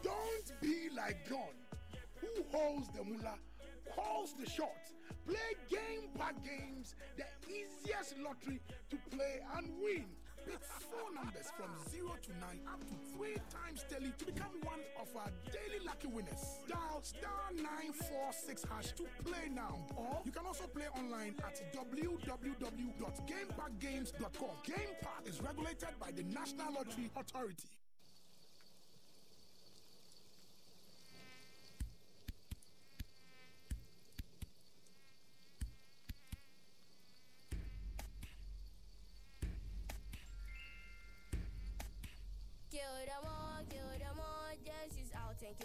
Don't 0.03 0.61
be 0.61 0.89
like 0.95 1.27
John, 1.27 1.55
who 2.21 2.29
holds 2.51 2.89
the 2.89 3.03
mullah, 3.03 3.39
calls 3.95 4.35
the 4.39 4.49
shots, 4.49 4.93
play 5.27 5.37
game 5.71 6.09
pack 6.19 6.35
games, 6.45 6.97
the 7.17 7.25
easiest 7.49 8.19
lottery 8.19 8.61
to 8.91 8.97
play 9.11 9.41
and 9.57 9.69
win. 9.83 10.05
Pick 10.47 10.61
four 10.91 11.09
numbers 11.15 11.47
from 11.57 11.71
0 11.91 12.17
to 12.23 12.31
9 12.39 12.61
up 12.73 12.81
to 12.81 12.95
3 13.17 13.37
times 13.51 13.85
daily 13.89 14.13
to 14.19 14.25
become 14.27 14.51
one 14.63 14.81
of 15.01 15.09
our 15.17 15.31
daily 15.53 15.79
lucky 15.85 16.09
winners. 16.09 16.59
Dial 16.69 17.01
star 17.03 17.53
946 17.55 18.65
hash 18.71 18.93
to 18.93 19.05
play 19.25 19.49
now. 19.55 19.79
Or 19.97 20.21
you 20.25 20.33
can 20.33 20.47
also 20.47 20.67
play 20.67 20.87
online 20.99 21.35
at 21.45 21.61
www.gamepackgames.com. 21.73 24.57
Game 24.65 24.95
Park 25.03 25.27
is 25.27 25.41
regulated 25.43 25.95
by 26.01 26.11
the 26.11 26.23
National 26.25 26.73
Lottery 26.73 27.11
Authority. 27.17 27.69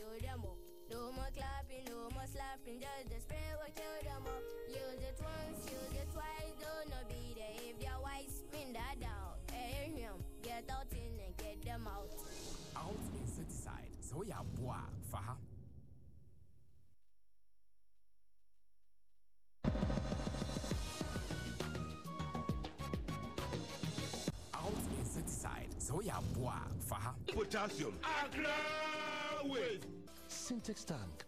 Kill 0.07 0.29
them 0.29 0.41
all. 0.43 0.57
No 0.89 1.11
more 1.11 1.27
clapping, 1.35 1.83
no 1.87 2.09
more 2.13 2.27
slapping, 2.31 2.79
just 2.79 3.09
the 3.09 3.19
spray 3.19 3.51
will 3.59 3.73
kill 3.75 3.97
them 4.03 4.23
all. 4.23 4.41
Use 4.69 5.03
it 5.03 5.19
once, 5.19 5.65
use 5.65 6.01
it 6.01 6.07
twice, 6.13 6.53
don't 6.59 6.89
not 6.89 7.07
be 7.09 7.35
there 7.35 7.55
if 7.69 7.79
they're 7.79 7.99
wise, 8.01 8.31
spin 8.31 8.73
that 8.73 8.99
down. 8.99 9.35
Hey, 9.51 9.91
him, 9.91 10.15
get 10.41 10.63
out 10.71 10.87
in 10.91 11.19
and 11.25 11.35
get 11.37 11.61
them 11.63 11.87
out. 11.87 12.09
out 12.75 12.95
insecticide 13.19 13.91
so 13.99 14.15
woyɛ 14.17 14.37
aboa 14.39 14.79
a 14.79 15.11
fa 15.11 15.17
ha 15.17 15.35
out 24.53 24.83
insecticide 24.99 25.71
sɛ 25.79 25.91
woyɛ 25.97 26.13
aboa 26.19 26.61
a 26.63 26.81
fa 26.87 26.95
ha 26.95 27.13
Potassium. 27.33 27.95
Syntex 30.47 30.85
tank. 30.85 31.25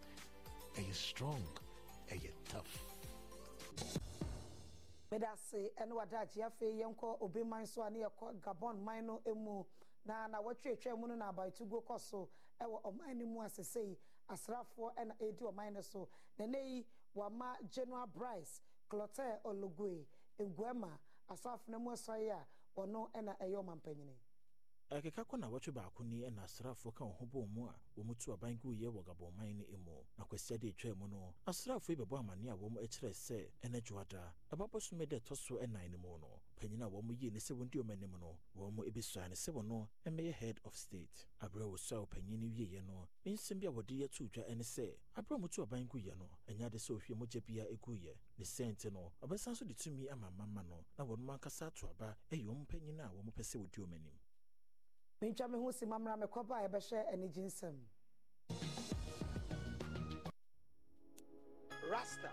You 0.77 0.93
strong? 0.93 1.43
You 2.11 2.31
tough? 2.47 2.85
mede 5.11 5.25
ase 5.33 5.71
ɛne 5.81 5.93
wadagye 5.95 6.43
afei 6.45 6.79
yɛnkɔ 6.79 7.17
obi 7.21 7.43
man 7.43 7.65
so 7.65 7.81
a 7.81 7.89
ne 7.89 7.99
yɛkɔ 8.03 8.39
gabon 8.41 8.79
man 8.83 9.07
no 9.07 9.19
mu 9.35 9.63
na 10.05 10.27
na 10.27 10.39
wɔtwetwa 10.39 10.97
mu 10.99 11.07
no 11.07 11.15
na 11.15 11.31
abaetugo 11.33 11.83
kɔ 11.83 11.99
so 11.99 12.29
ɛwɔ 12.61 12.81
ɔman 12.83 13.15
no 13.17 13.25
mu 13.25 13.41
a 13.41 13.49
sesei 13.49 13.97
asraafoɔ 14.29 14.93
ɛna 14.95 15.17
ɛredi 15.19 15.41
ɔman 15.41 15.73
no 15.73 15.81
so 15.81 16.07
na 16.37 16.45
yi 16.59 16.85
wama 17.15 17.55
general 17.71 18.05
bryce 18.05 18.61
clotaire 18.87 19.39
ologoe 19.43 20.05
nguama 20.39 20.97
asraafo 21.27 21.67
no 21.69 21.79
mu 21.79 21.89
asɔre 21.91 22.29
a 22.31 22.45
ɔno 22.77 23.11
ɛna 23.13 23.35
ɛyɛ 23.39 23.57
ɔmampanyini 23.63 24.15
ɛkeka 24.95 25.21
kɔ 25.29 25.37
na 25.37 25.47
wɔtwe 25.47 25.71
baako 25.73 26.03
ni 26.03 26.21
ɛna 26.25 26.41
asraafoɔ 26.43 26.93
ka 26.95 27.03
wɔn 27.05 27.15
ho 27.19 27.25
bɔɔ 27.25 27.47
mu 27.53 27.65
a 27.67 27.75
wɔn 27.95 28.17
tu 28.17 28.31
aban 28.33 28.57
guiɛ 28.57 28.89
wɔ 28.89 29.03
gabɔnman 29.05 29.55
no 29.69 29.77
mu. 29.85 30.03
Na 30.17 30.25
kwasia 30.25 30.57
de 30.59 30.69
atwa 30.71 30.95
mu 30.97 31.07
no 31.07 31.35
asraafoɔ 31.45 31.89
yi 31.89 31.95
bɛbɔ 31.95 32.17
amane 32.19 32.49
a 32.49 32.55
wɔn 32.57 32.73
kyerɛ 32.89 33.13
sɛ 33.13 33.51
ɛnɛ 33.61 33.81
dwoada 33.85 34.33
ɛbabɔ 34.51 34.81
so 34.81 34.95
mɛdɛ 34.95 35.19
ɛtɔ 35.21 35.37
so 35.37 35.55
ɛnan 35.59 35.91
no 35.91 35.97
mu 35.99 36.17
no 36.17 36.41
panyin 36.59 36.81
a 36.81 36.89
wɔn 36.89 37.21
yie 37.21 37.29
ne 37.29 37.37
sɛ 37.37 37.53
wɔn 37.55 37.69
di 37.69 37.77
wɔn 37.77 37.91
anim 37.91 38.17
no 38.19 38.35
wɔn 38.57 38.87
ebisua 38.89 39.29
ne 39.29 39.35
sɛ 39.35 39.53
wɔn 39.53 39.87
ɛmɛyɛ 40.07 40.31
head 40.33 40.59
of 40.65 40.75
state. 40.75 41.27
Aberɛ 41.39 41.69
wɔsua 41.69 42.07
ɔpanyin 42.07 42.39
no 42.39 42.47
wieɛ 42.47 42.83
no 42.83 43.07
nsɛm 43.27 43.59
bi 43.59 43.67
a 43.67 43.71
wɔde 43.71 43.93
yɛto 43.93 44.27
dwa 44.31 44.43
ɛne 44.49 44.63
sɛ 44.65 44.97
aberɛ 45.17 45.35
a 45.35 45.39
wɔtu 45.47 45.61
aban 45.63 45.87
guiɛ 45.87 46.17
no 46.17 46.29
ɛnyɛ 46.47 46.65
ade 46.65 46.77
sɛ 46.79 46.95
ohwie 46.97 47.15
mogya 47.15 47.41
bia 47.45 47.63
eguiɛ 47.71 48.15
ne 48.39 48.43
sɛnti 48.43 48.91
no 48.91 49.13
ɔbɛsan 49.21 49.55
so 49.55 49.65
de 49.65 49.73
tumi 49.75 50.09
ama 50.09 50.31
mama 50.31 50.63
no 50.63 50.83
na 50.97 51.05
wɔn 51.05 51.29
ankasa 51.37 51.67
ato 51.67 51.87
aba 51.89 52.17
ɛyɛ 52.31 52.45
wɔn 52.47 52.65
panyin 52.67 52.99
a 52.99 53.09
wɔn 53.13 53.31
pɛ 53.31 53.43
sɛ 53.45 53.55
wɔdi 53.61 53.77
wɔn 53.85 53.93
anim 53.93 54.18
mentwa 55.21 55.47
me 55.49 55.57
ho 55.57 55.71
si 55.71 55.85
mammra 55.85 56.15
mekɔba 56.17 56.55
a 56.57 56.63
yɛbɛhyɛ 56.67 57.13
anigye 57.13 57.43
nsɛm 57.43 57.77
Rasta. 61.89 62.29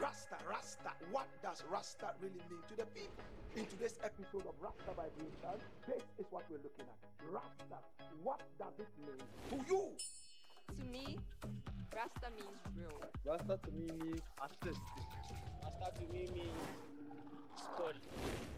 Rasta, 0.00 0.36
Rasta. 0.50 0.90
What 1.12 1.28
does 1.42 1.62
Rasta 1.70 2.12
really 2.20 2.42
mean 2.50 2.62
to 2.68 2.74
the 2.76 2.86
people? 2.86 3.22
In 3.54 3.66
today's 3.66 3.98
episode 4.02 4.46
of 4.46 4.54
Rasta 4.60 4.90
by 4.96 5.06
Vibration, 5.16 5.62
this 5.86 6.02
is 6.18 6.26
what 6.30 6.44
we're 6.50 6.58
looking 6.58 6.86
at. 6.90 6.98
Rasta. 7.30 7.78
What 8.24 8.42
does 8.58 8.74
it 8.80 8.88
mean 8.98 9.22
to 9.50 9.72
you? 9.72 9.92
To 10.76 10.84
me, 10.90 11.18
Rasta 11.94 12.30
means 12.34 12.58
real. 12.76 13.00
Rasta 13.24 13.60
to 13.62 13.70
me 13.70 13.86
means 14.02 14.22
artistic. 14.42 15.04
Rasta 15.62 16.00
to 16.00 16.12
me 16.12 16.26
means 16.34 16.58
study. 17.54 18.57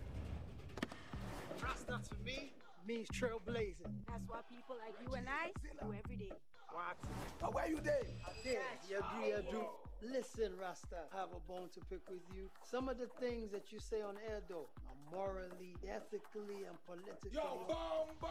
Rasta 1.62 2.00
to 2.08 2.24
me 2.24 2.52
means 2.86 3.08
trailblazing. 3.08 3.94
That's 4.08 4.26
what 4.26 4.48
people 4.48 4.76
like 4.80 4.94
you 5.06 5.14
and 5.14 5.26
I 5.28 5.52
do 5.80 5.92
every 5.92 6.16
day. 6.16 6.32
What? 6.72 6.96
Oh, 7.42 7.50
where 7.50 7.68
you 7.68 7.80
there? 7.82 8.02
Yeah, 8.44 8.52
yeah, 8.88 8.98
do, 8.98 9.28
yeah, 9.28 9.50
do. 9.50 9.66
Listen, 10.02 10.52
Rasta, 10.58 11.04
I 11.12 11.20
have 11.20 11.28
a 11.36 11.40
bone 11.50 11.68
to 11.74 11.80
pick 11.90 12.08
with 12.08 12.22
you. 12.34 12.48
Some 12.64 12.88
of 12.88 12.98
the 12.98 13.08
things 13.20 13.50
that 13.52 13.72
you 13.72 13.78
say 13.80 14.00
on 14.02 14.16
air, 14.28 14.40
though, 14.48 14.68
are 14.86 14.96
morally, 15.10 15.76
ethically, 15.84 16.64
and 16.64 16.78
politically. 16.86 17.32
Yo, 17.34 17.66
Bombo! 17.68 18.30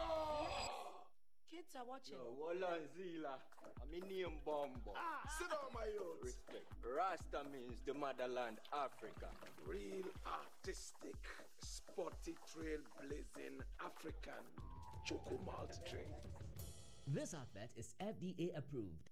Kids 1.50 1.74
are 1.76 1.84
watching. 1.86 2.14
Yo, 2.16 2.32
Walla 2.38 2.78
Zila. 2.96 3.38
I'm 3.82 3.92
in 3.94 4.08
name 4.08 4.38
Bombo. 4.44 4.94
Ah, 4.96 5.22
sit 5.38 5.50
down, 5.50 5.70
my 5.74 5.86
youth. 5.86 6.22
Respect. 6.22 6.66
Rasta 6.82 7.46
means 7.52 7.78
the 7.86 7.94
motherland, 7.94 8.58
Africa. 8.72 9.28
Real 9.66 10.08
artistic, 10.26 11.14
sporty, 11.62 12.34
trailblazing 12.48 13.60
African 13.84 14.44
choco 15.04 15.38
malt 15.44 15.78
drink. 15.88 16.06
This 17.06 17.34
advert 17.34 17.70
is 17.76 17.94
FDA 18.00 18.56
approved. 18.56 19.10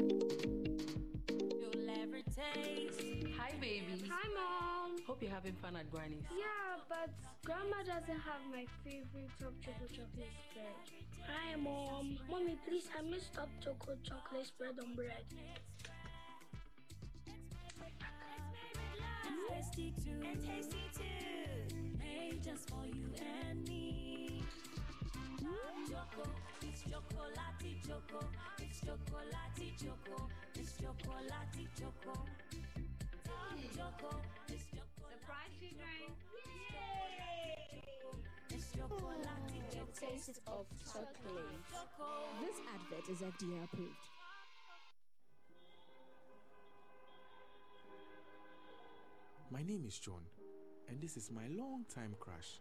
You'll 0.00 1.90
ever 1.90 2.22
taste. 2.22 3.00
Hi, 3.38 3.52
baby. 3.60 4.04
Hi, 4.10 4.28
Mom. 4.34 4.98
Hope 5.06 5.22
you're 5.22 5.30
having 5.30 5.54
fun 5.54 5.76
at 5.76 5.90
Granny's. 5.90 6.24
Yeah, 6.30 6.82
but 6.88 7.10
Grandma 7.44 7.78
doesn't 7.86 8.20
have 8.20 8.42
my 8.50 8.66
favorite 8.84 9.30
top 9.40 9.54
chocolate 9.64 9.90
chocolate 9.90 10.32
spread. 10.50 11.26
Hi, 11.26 11.56
Mom. 11.56 12.18
Mommy, 12.30 12.58
please, 12.68 12.88
I 12.98 13.02
missed 13.02 13.32
top 13.34 13.48
chocolate 13.62 14.02
chocolate 14.02 14.46
spread 14.46 14.78
on 14.82 14.94
bread. 14.94 15.24
Tasty 19.48 19.94
too. 20.04 20.26
And 20.26 20.40
tasty 20.44 20.76
too. 20.94 21.21
Made 22.12 22.42
just 22.42 22.68
for 22.68 22.84
you 22.86 23.06
and 23.48 23.68
me. 23.68 24.42
Choco, 25.88 26.24
it's 26.62 26.82
chocolati 26.82 27.72
choco. 27.86 28.20
It's 28.58 28.80
chocolati 28.80 29.68
choco. 29.78 30.28
It's 30.54 30.72
chocolati 30.80 31.64
choco. 31.78 32.14
Choco, 33.76 34.20
it's 34.48 34.64
chocolati 34.72 35.12
Surprise 35.12 35.54
children. 35.60 36.10
It's 38.50 38.66
chocolati 38.76 39.58
The 39.70 39.76
choco. 39.76 40.06
taste 40.06 40.40
of 40.46 40.66
chocolate. 40.92 41.60
This 42.40 42.58
advert 42.74 43.08
is 43.10 43.20
FDA 43.22 43.64
approved. 43.64 44.04
My 49.50 49.62
name 49.62 49.84
is 49.86 49.98
John, 49.98 50.22
and 50.92 51.00
this 51.00 51.16
is 51.16 51.30
my 51.30 51.46
long-time 51.56 52.14
crush. 52.20 52.60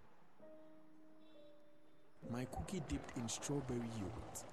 My 2.32 2.45
cookie 2.45 2.82
dipped 2.88 3.17
in 3.17 3.27
strawberry 3.27 3.89
yogurt. 3.99 4.45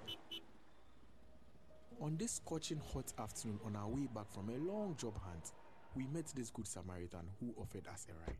On 2.01 2.17
this 2.17 2.33
scorching 2.33 2.81
hot 2.93 3.13
afternoon, 3.17 3.59
on 3.65 3.77
our 3.77 3.87
way 3.87 4.07
back 4.13 4.29
from 4.29 4.49
a 4.49 4.57
long 4.57 4.97
job 4.97 5.17
hunt, 5.23 5.53
we 5.95 6.07
met 6.07 6.27
this 6.35 6.49
good 6.49 6.67
Samaritan 6.67 7.23
who 7.39 7.53
offered 7.61 7.87
us 7.87 8.05
a 8.09 8.29
ride. 8.29 8.37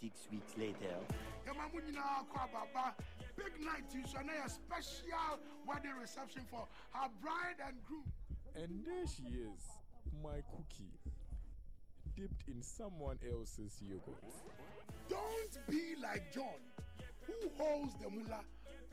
Six 0.00 0.26
weeks 0.32 0.52
later, 0.58 0.96
Yɛma 1.46 1.72
mo 1.72 1.80
nyinaa 1.80 2.26
kɔ 2.26 2.94
big 3.36 3.64
night 3.64 3.84
yi 3.94 4.02
so 4.04 4.18
na 4.22 4.32
yɛ 4.32 4.50
special 4.50 5.38
wedding 5.66 5.94
reception 6.00 6.42
for 6.50 6.66
her 6.90 7.08
bride 7.22 7.62
and 7.66 7.76
groom. 7.84 8.04
And 8.56 8.84
there 8.84 9.06
she 9.06 9.22
is, 9.22 9.62
my 10.22 10.42
cookie, 10.50 10.90
dipped 12.16 12.48
in 12.48 12.62
someone 12.62 13.18
else's 13.30 13.76
yogurt. 13.80 14.24
Don't 15.08 15.58
be 15.68 15.94
like 16.02 16.32
John, 16.32 16.60
who 17.26 17.34
holds 17.58 17.92
the 18.02 18.08
mullah, 18.08 18.40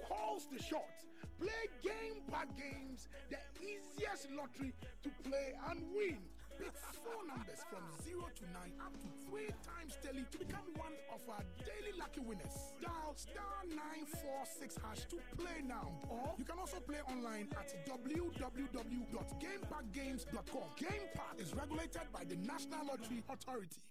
calls 0.07 0.47
the 0.51 0.61
shots, 0.61 1.05
play 1.39 1.67
game 1.81 2.21
by 2.29 2.43
games, 2.57 3.07
the 3.29 3.37
easiest 3.61 4.29
lottery 4.31 4.73
to 5.03 5.09
play 5.23 5.53
and 5.69 5.81
win. 5.95 6.17
Pick 6.59 6.73
four 7.03 7.23
numbers 7.27 7.59
from 7.69 7.83
0 8.03 8.29
to 8.35 8.43
9 8.53 8.73
up 8.85 8.93
to 9.01 9.07
3 9.29 9.47
times 9.65 9.97
daily 10.03 10.25
to 10.31 10.37
become 10.37 10.65
one 10.75 10.93
of 11.13 11.21
our 11.29 11.43
daily 11.65 11.93
lucky 11.97 12.19
winners. 12.21 12.73
Dial 12.81 13.13
star 13.15 13.63
946 13.69 14.77
hash 14.83 15.05
to 15.09 15.17
play 15.37 15.61
now. 15.65 15.91
Or 16.09 16.33
you 16.37 16.45
can 16.45 16.59
also 16.59 16.79
play 16.79 16.99
online 17.09 17.47
at 17.57 17.73
www.gamepackgames.com. 17.87 20.69
Game 20.77 21.07
Park 21.15 21.39
is 21.39 21.53
regulated 21.55 22.11
by 22.13 22.23
the 22.23 22.35
National 22.37 22.85
Lottery 22.85 23.23
Authority. 23.29 23.81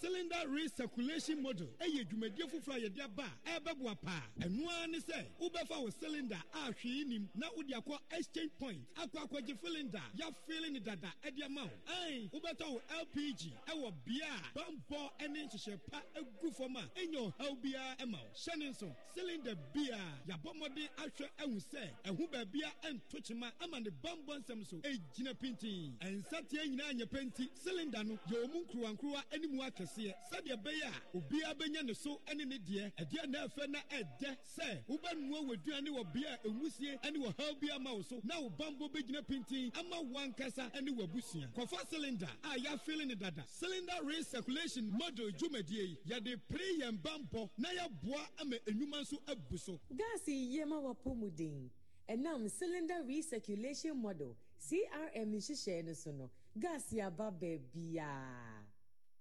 Cylinder 0.00 0.42
recirculation 0.48 1.42
model 1.42 1.66
ɛyɛ 1.80 2.04
dwumadie 2.08 2.46
foforɔ 2.48 2.74
a 2.76 2.80
yɛde 2.88 3.00
aba 3.04 3.24
a 3.46 3.60
ɛbɛboa 3.60 4.00
paa 4.00 4.22
ɛno 4.40 4.68
ara 4.68 4.86
ne 4.86 4.98
sɛ 4.98 5.26
wobɛfa 5.40 5.80
wo 5.82 5.90
cylinder 5.90 6.40
a 6.54 6.72
hwee 6.72 7.04
nim 7.06 7.28
na 7.34 7.48
wode 7.56 7.68
akɔ 7.70 7.98
exchange 8.12 8.50
point. 8.58 8.80
Akɔ 8.96 9.26
akɔgye 9.28 9.60
cylinder 9.60 10.02
yɛafeele 10.16 10.70
ne 10.72 10.78
dada 10.80 11.12
ɛde 11.24 11.44
ama 11.44 11.64
wo 11.64 11.70
ɛn 11.86 12.30
wobɛtɔ 12.30 12.70
wo 12.72 12.80
lpg 13.00 13.52
ɛwɔ 13.66 13.92
bea 14.04 14.26
a 14.28 14.58
bambɔ 14.58 15.28
ne 15.30 15.46
nhyehyɛ 15.46 15.80
pa 15.90 16.02
agu 16.16 16.50
fam 16.52 16.76
a 16.76 16.90
ɛnya 16.96 17.32
ɔhaw 17.32 17.60
biara 17.62 17.96
ɛma 17.98 18.18
wo 18.22 18.28
hyɛ 18.34 18.56
ne 18.58 18.68
nso 18.70 18.94
cylinder 19.14 19.54
bia. 19.74 19.98
Yɛabɔ 20.28 20.54
mmɔden 20.54 20.88
ahwɛ 20.96 21.28
ahu 21.38 21.56
sɛ 21.60 21.90
ɛho 22.04 22.30
baabia 22.30 22.70
ɛnto 22.84 23.20
kyema 23.24 23.52
ama 23.60 23.80
ne 23.80 23.90
bambɔ 23.90 24.38
nsɛm 24.44 24.66
so 24.66 24.76
ɛgyina 24.78 25.34
pintin 25.38 25.96
ɛnsateɛ 26.00 26.68
nyinaa 26.68 26.92
nyɛ 26.94 27.06
pɛ 27.06 27.17
nti 27.24 27.48
cylinder 27.62 28.04
no 28.04 28.18
yɛ 28.28 28.44
ɔmu 28.44 28.64
nkuruwankuruwa 28.64 29.24
animu 29.32 29.62
akɛseɛ. 29.62 30.14
Sɛdeɛ 30.30 30.56
ɛbɛyɛ 30.56 30.86
a 30.86 31.16
obiara 31.16 31.54
bɛnya 31.54 31.84
ne 31.84 31.92
so 31.94 32.20
ne 32.34 32.44
ne 32.44 32.58
deɛ. 32.58 32.92
Ɛdeɛ 32.96 33.28
na 33.28 33.46
ɛfɛ 33.46 33.68
na 33.70 33.80
ɛdɛ 33.90 34.36
sɛ 34.56 34.84
wobɛnoa 34.88 35.40
w'aduane 35.48 35.88
wɔ 35.88 36.12
bea 36.12 36.34
a 36.34 36.48
ɛnwusie 36.48 37.12
ne 37.12 37.18
wɔhaw 37.18 37.60
bi 37.60 37.68
ama 37.74 37.94
wo 37.94 38.02
so. 38.02 38.20
Na 38.24 38.40
wo 38.40 38.50
bambɔ 38.50 38.90
bɛgyina 38.92 39.26
pintin 39.26 39.70
ama 39.78 39.96
wankasa 40.02 40.70
ne 40.82 40.90
w'abusua. 40.92 41.52
Kɔfa 41.54 41.88
cylinder 41.88 42.28
a 42.44 42.56
yɛafele 42.58 43.06
ne 43.06 43.14
dada. 43.14 43.44
Cylinder 43.48 43.98
recirculation 44.04 44.90
model 44.90 45.30
dwumadie 45.32 45.70
yi 45.88 45.98
yɛde 46.06 46.40
pere 46.48 46.72
yɛn 46.80 46.98
bambɔ 47.00 47.50
na 47.58 47.68
yɛaboa 47.70 48.28
ama 48.40 48.56
enwuma 48.66 49.00
nso 49.00 49.18
abu 49.26 49.56
so. 49.58 49.80
Gaasi 49.92 50.52
yie 50.52 50.64
mu 50.64 51.30
den. 51.30 51.70
Ɛnam 52.08 52.50
cylinder 52.50 53.02
recirculation 53.04 53.96
model 53.96 54.36
crm 54.60 55.32
nhyehyɛe 55.34 55.84
no 55.84 55.92
so 55.94 56.10
no 56.10 56.30
gaasi 56.60 57.00
aba 57.00 57.30
baabiaa 57.30 58.64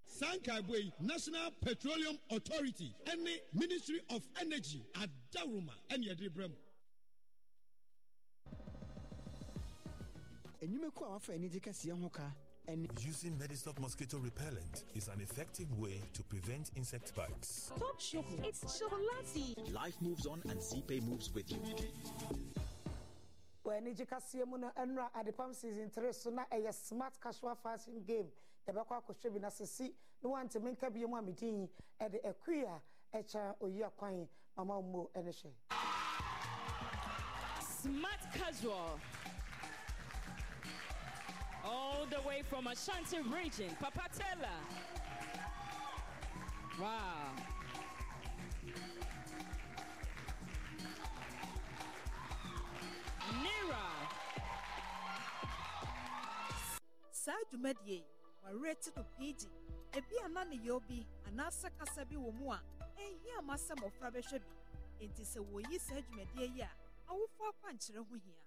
saa 0.06 0.36
nkaebɔ 0.36 0.76
yi 0.84 0.92
national 1.00 1.52
petroleum 1.62 2.18
authority 2.30 2.96
ne 3.24 3.42
ministry 3.54 4.02
of 4.10 4.24
energy 4.42 4.86
adaroma 4.94 5.74
ɛne 5.90 6.06
yɛde 6.08 6.30
brɛ 6.30 6.48
mu 6.50 6.56
enyimako 10.62 11.06
a 11.06 11.10
wafa 11.10 11.34
anigye 11.34 11.60
kɛseɛ 11.60 12.02
ho 12.02 12.10
ka 12.10 12.34
Using 13.00 13.38
Medistop 13.40 13.80
mosquito 13.80 14.18
repellent 14.18 14.84
is 14.94 15.08
an 15.08 15.22
effective 15.22 15.72
way 15.80 16.02
to 16.12 16.22
prevent 16.24 16.72
insect 16.76 17.16
bites. 17.16 17.72
Top 17.80 17.98
chocolate. 17.98 18.46
It's 18.46 18.82
chocolatey. 18.82 19.74
Life 19.74 19.96
moves 20.02 20.26
on 20.28 20.42
and 20.50 20.60
ZPay 20.60 21.02
moves 21.08 21.34
with 21.34 21.50
you. 21.50 21.60
Wɔ 23.68 23.78
anigye 23.78 24.06
kaseɛ 24.06 24.46
mu 24.48 24.58
no 24.58 24.72
ɛnora 24.78 25.12
adepam 25.14 25.54
season 25.54 25.90
3 25.90 26.14
so 26.14 26.30
na 26.30 26.46
ɛyɛ 26.46 26.74
smart 26.74 27.20
casual 27.20 27.56
fashion 27.56 28.02
game 28.06 28.32
yɛbɛkɔ 28.68 29.02
akɔhwɛ 29.04 29.34
bi 29.34 29.40
na 29.40 29.50
sesi 29.50 29.94
ne 30.24 30.30
wantemi 30.30 30.72
nka 30.72 30.90
bio 30.94 31.08
mu 31.08 31.18
a 31.18 31.22
medin 31.22 31.68
ɛde 32.00 32.22
akui 32.24 32.64
a 32.64 32.82
ɛkyɛ 33.18 33.58
oyi 33.60 33.84
akwan 33.84 34.28
mama 34.56 34.82
mmo 34.82 35.10
ɛne 35.14 35.34
hwɛ 35.34 35.52
Smart 37.82 38.20
casual. 38.34 39.00
All 41.64 42.06
the 42.10 42.20
way 42.28 42.42
from 42.50 42.68
Ashanti 42.68 43.20
region, 43.22 43.70
Papatella. 43.82 44.56
Wow. 46.82 47.57
Saa 57.28 57.44
dwumadie 57.52 57.96
yi 57.96 58.06
wɔawerɛte 58.44 58.90
no 58.96 59.04
pg 59.18 59.40
ebi 59.98 60.16
ana 60.26 60.42
ne 60.46 60.56
yɛ 60.66 60.72
obi 60.78 61.06
anaasɛ 61.28 61.70
kasa 61.78 62.06
bi 62.06 62.16
wɔ 62.16 62.32
mu 62.40 62.52
a 62.54 62.60
ɛnhia 63.04 63.44
ma 63.44 63.56
sɛ 63.56 63.74
mmɔfra 63.76 64.08
bɛhwɛ 64.16 64.40
bi. 64.40 64.52
Enti 65.04 65.24
sɛ 65.26 65.40
wɔyi 65.52 65.78
saa 65.80 66.00
dwumadie 66.02 66.48
yi 66.56 66.62
a 66.62 66.70
awofo 67.10 67.44
akwankyerɛ 67.52 68.00
ho 68.08 68.16
hia. 68.16 68.38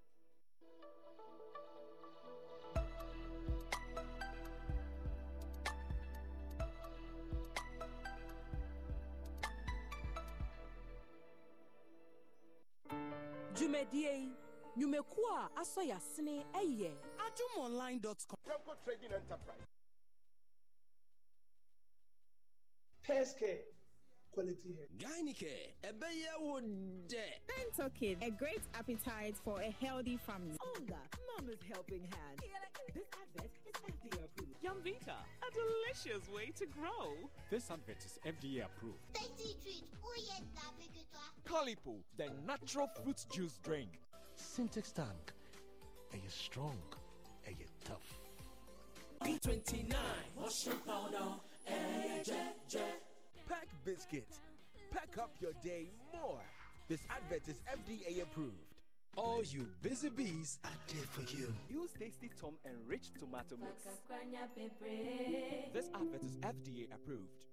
Dwumadie 13.54 14.12
yi 14.22 14.32
nnwumakuo 14.76 15.28
a 15.36 15.50
asɔ 15.60 15.80
yɛasene 15.90 16.34
ɛyɛ 16.54 16.90
adumonline.com 17.30 18.36
Temple 18.46 18.74
Trading 18.84 19.12
Enterprise. 19.14 19.66
Pescare, 23.06 23.58
quality 24.32 24.76
hair. 24.76 24.88
Gynike, 24.98 25.74
ɛbɛyɛ 25.82 26.40
wo 26.40 26.60
dɛ. 27.08 27.26
Pentokin, 27.48 28.22
a 28.22 28.30
great 28.30 28.62
appetite 28.74 29.36
for 29.44 29.60
a 29.60 29.70
healthy 29.80 30.16
family. 30.16 30.56
Olga, 30.60 30.98
Mama's 31.36 31.58
helping 31.72 32.02
hand. 32.02 32.40
This 32.94 33.04
advert 33.12 33.50
is 33.66 33.76
FDA 33.82 34.24
approved. 34.24 34.62
Yumvita, 34.64 35.16
a 35.42 35.50
delicious 35.52 36.28
way 36.30 36.52
to 36.56 36.66
grow. 36.66 37.16
This 37.50 37.70
advert 37.70 38.04
is 38.04 38.18
FDA 38.24 38.64
approved. 38.64 38.98
Tasty 39.14 39.56
treat. 39.62 39.84
Yes, 40.16 40.42
avec. 40.68 40.90
Calipo, 41.48 41.96
the 42.16 42.30
natural 42.46 42.88
fruit 43.02 43.24
juice 43.32 43.58
drink. 43.62 44.00
Syntex 44.36 44.92
tank. 44.92 45.32
Are 46.12 46.16
you 46.16 46.28
strong? 46.28 46.78
Tough? 47.84 48.18
B29, 49.22 49.94
washing 50.36 50.72
powder, 50.86 51.34
eh. 51.68 52.22
Pack 53.48 53.68
biscuits. 53.84 54.38
Pack 54.90 55.18
up 55.18 55.30
your 55.40 55.52
day 55.62 55.90
more. 56.12 56.40
This 56.88 57.00
advert 57.10 57.46
is 57.48 57.60
FDA 57.70 58.22
approved. 58.22 58.74
All 59.16 59.42
you 59.44 59.66
busy 59.82 60.08
bees 60.08 60.58
are 60.64 60.70
there 60.88 61.04
for 61.10 61.22
you. 61.36 61.52
Use 61.68 61.90
Tasty 61.98 62.30
Tom 62.40 62.54
enriched 62.64 63.18
tomato 63.18 63.56
mix. 63.58 63.84
This 65.72 65.90
advert 65.94 66.22
is 66.22 66.36
FDA 66.38 66.86
approved. 66.94 67.44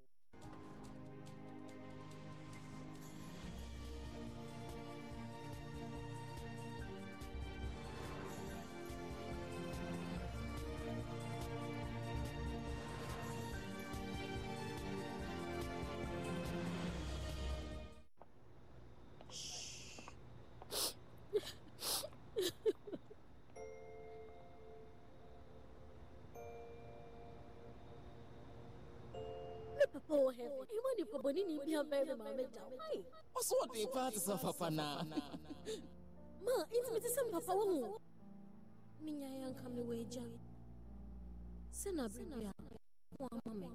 Ima 31.28 31.34
nipa 31.34 31.42
bɔne 31.42 31.42
ni 31.48 31.58
bi 31.66 31.72
abɛn 31.76 32.08
me 32.08 32.14
maame 32.24 32.44
da. 32.54 32.62
Ai, 32.88 32.98
ɔsɛ 33.38 33.54
ɔde 33.64 33.92
paa 33.94 34.12
te 34.12 34.20
sɛ 34.20 34.42
papa 34.42 34.70
naa 34.70 35.04
ma, 36.46 36.54
nti 36.72 36.92
mete 36.94 37.08
sɛ 37.16 37.22
me 37.26 37.32
papa 37.32 37.52
wɔ 37.54 37.66
ho. 37.84 38.02
Menya 39.02 39.28
ya 39.40 39.48
nka 39.50 39.70
me 39.76 39.82
wɔ 39.84 40.02
agya. 40.02 40.26
Sɛ 41.72 41.94
na 41.96 42.08
bere 42.08 42.48
a 42.48 42.54
wo 43.20 43.28
ama 43.32 43.56
me. 43.56 43.68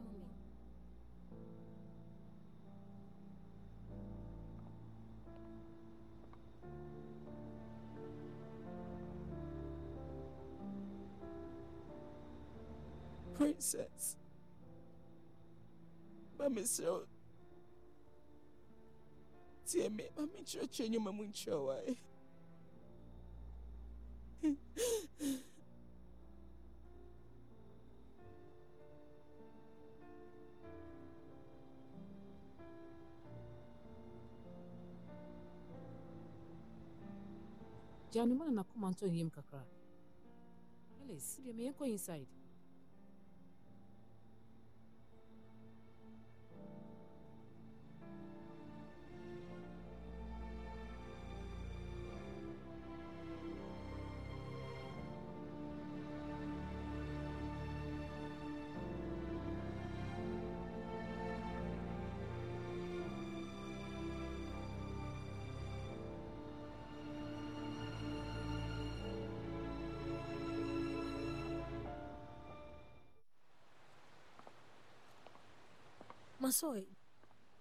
princess 13.34 14.16
ma 16.38 16.48
mesrɛ 16.48 17.11
wo 19.72 19.78
tie 19.80 19.88
me 19.88 20.04
ma 20.16 20.22
menkyerɛkyerɛ 20.26 20.88
nnwoma 20.88 21.10
mu 21.16 21.22
nkyerɛ 21.24 21.60
wae 21.66 21.96
Janu 38.12 38.34
mana 38.36 38.52
nakoma 38.52 38.92
ntɔ 38.92 39.06
yam 39.08 39.30
kakra. 39.30 39.64
Alice, 41.00 41.40
deɛ 41.44 41.52
meyɛnkɔ 41.56 41.84
inside. 41.88 42.41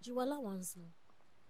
Gyiwala 0.03 0.41
once 0.41 0.75
no. 0.77 0.91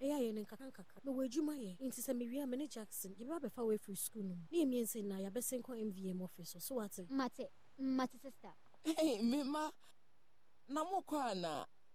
ɛyɛ 0.02 0.14
ayɛ 0.18 0.34
no? 0.34 0.42
Nkaka 0.42 0.66
nkaka 0.72 0.96
mewɔ 1.06 1.26
adwuma 1.26 1.54
yɛ 1.56 1.78
nti 1.80 2.02
sɛ 2.02 2.14
mewie 2.18 2.42
a 2.44 2.48
me 2.48 2.58
ne 2.58 2.68
jackson 2.68 3.14
yɛbɛba 3.16 3.40
bɛfa 3.50 3.64
wo 3.66 3.72
afiri 3.72 3.98
skul 3.98 4.24
no? 4.24 4.36
Mu 4.36 4.46
ne 4.52 4.58
yɛmiɛnsa 4.66 4.98
nyinaa 5.02 5.22
yɛabɛsen 5.30 5.62
kɔ 5.62 5.78
mvm 5.92 6.22
office 6.22 6.50
so 6.52 6.60
so 6.60 6.76
wate 6.76 7.00
mate 7.10 7.50
mate 7.78 8.12
sister. 8.22 8.54
Hey, 8.84 9.20
mema 9.22 9.72
na 10.68 10.84
mokɔ 10.84 11.32
ana 11.32 11.68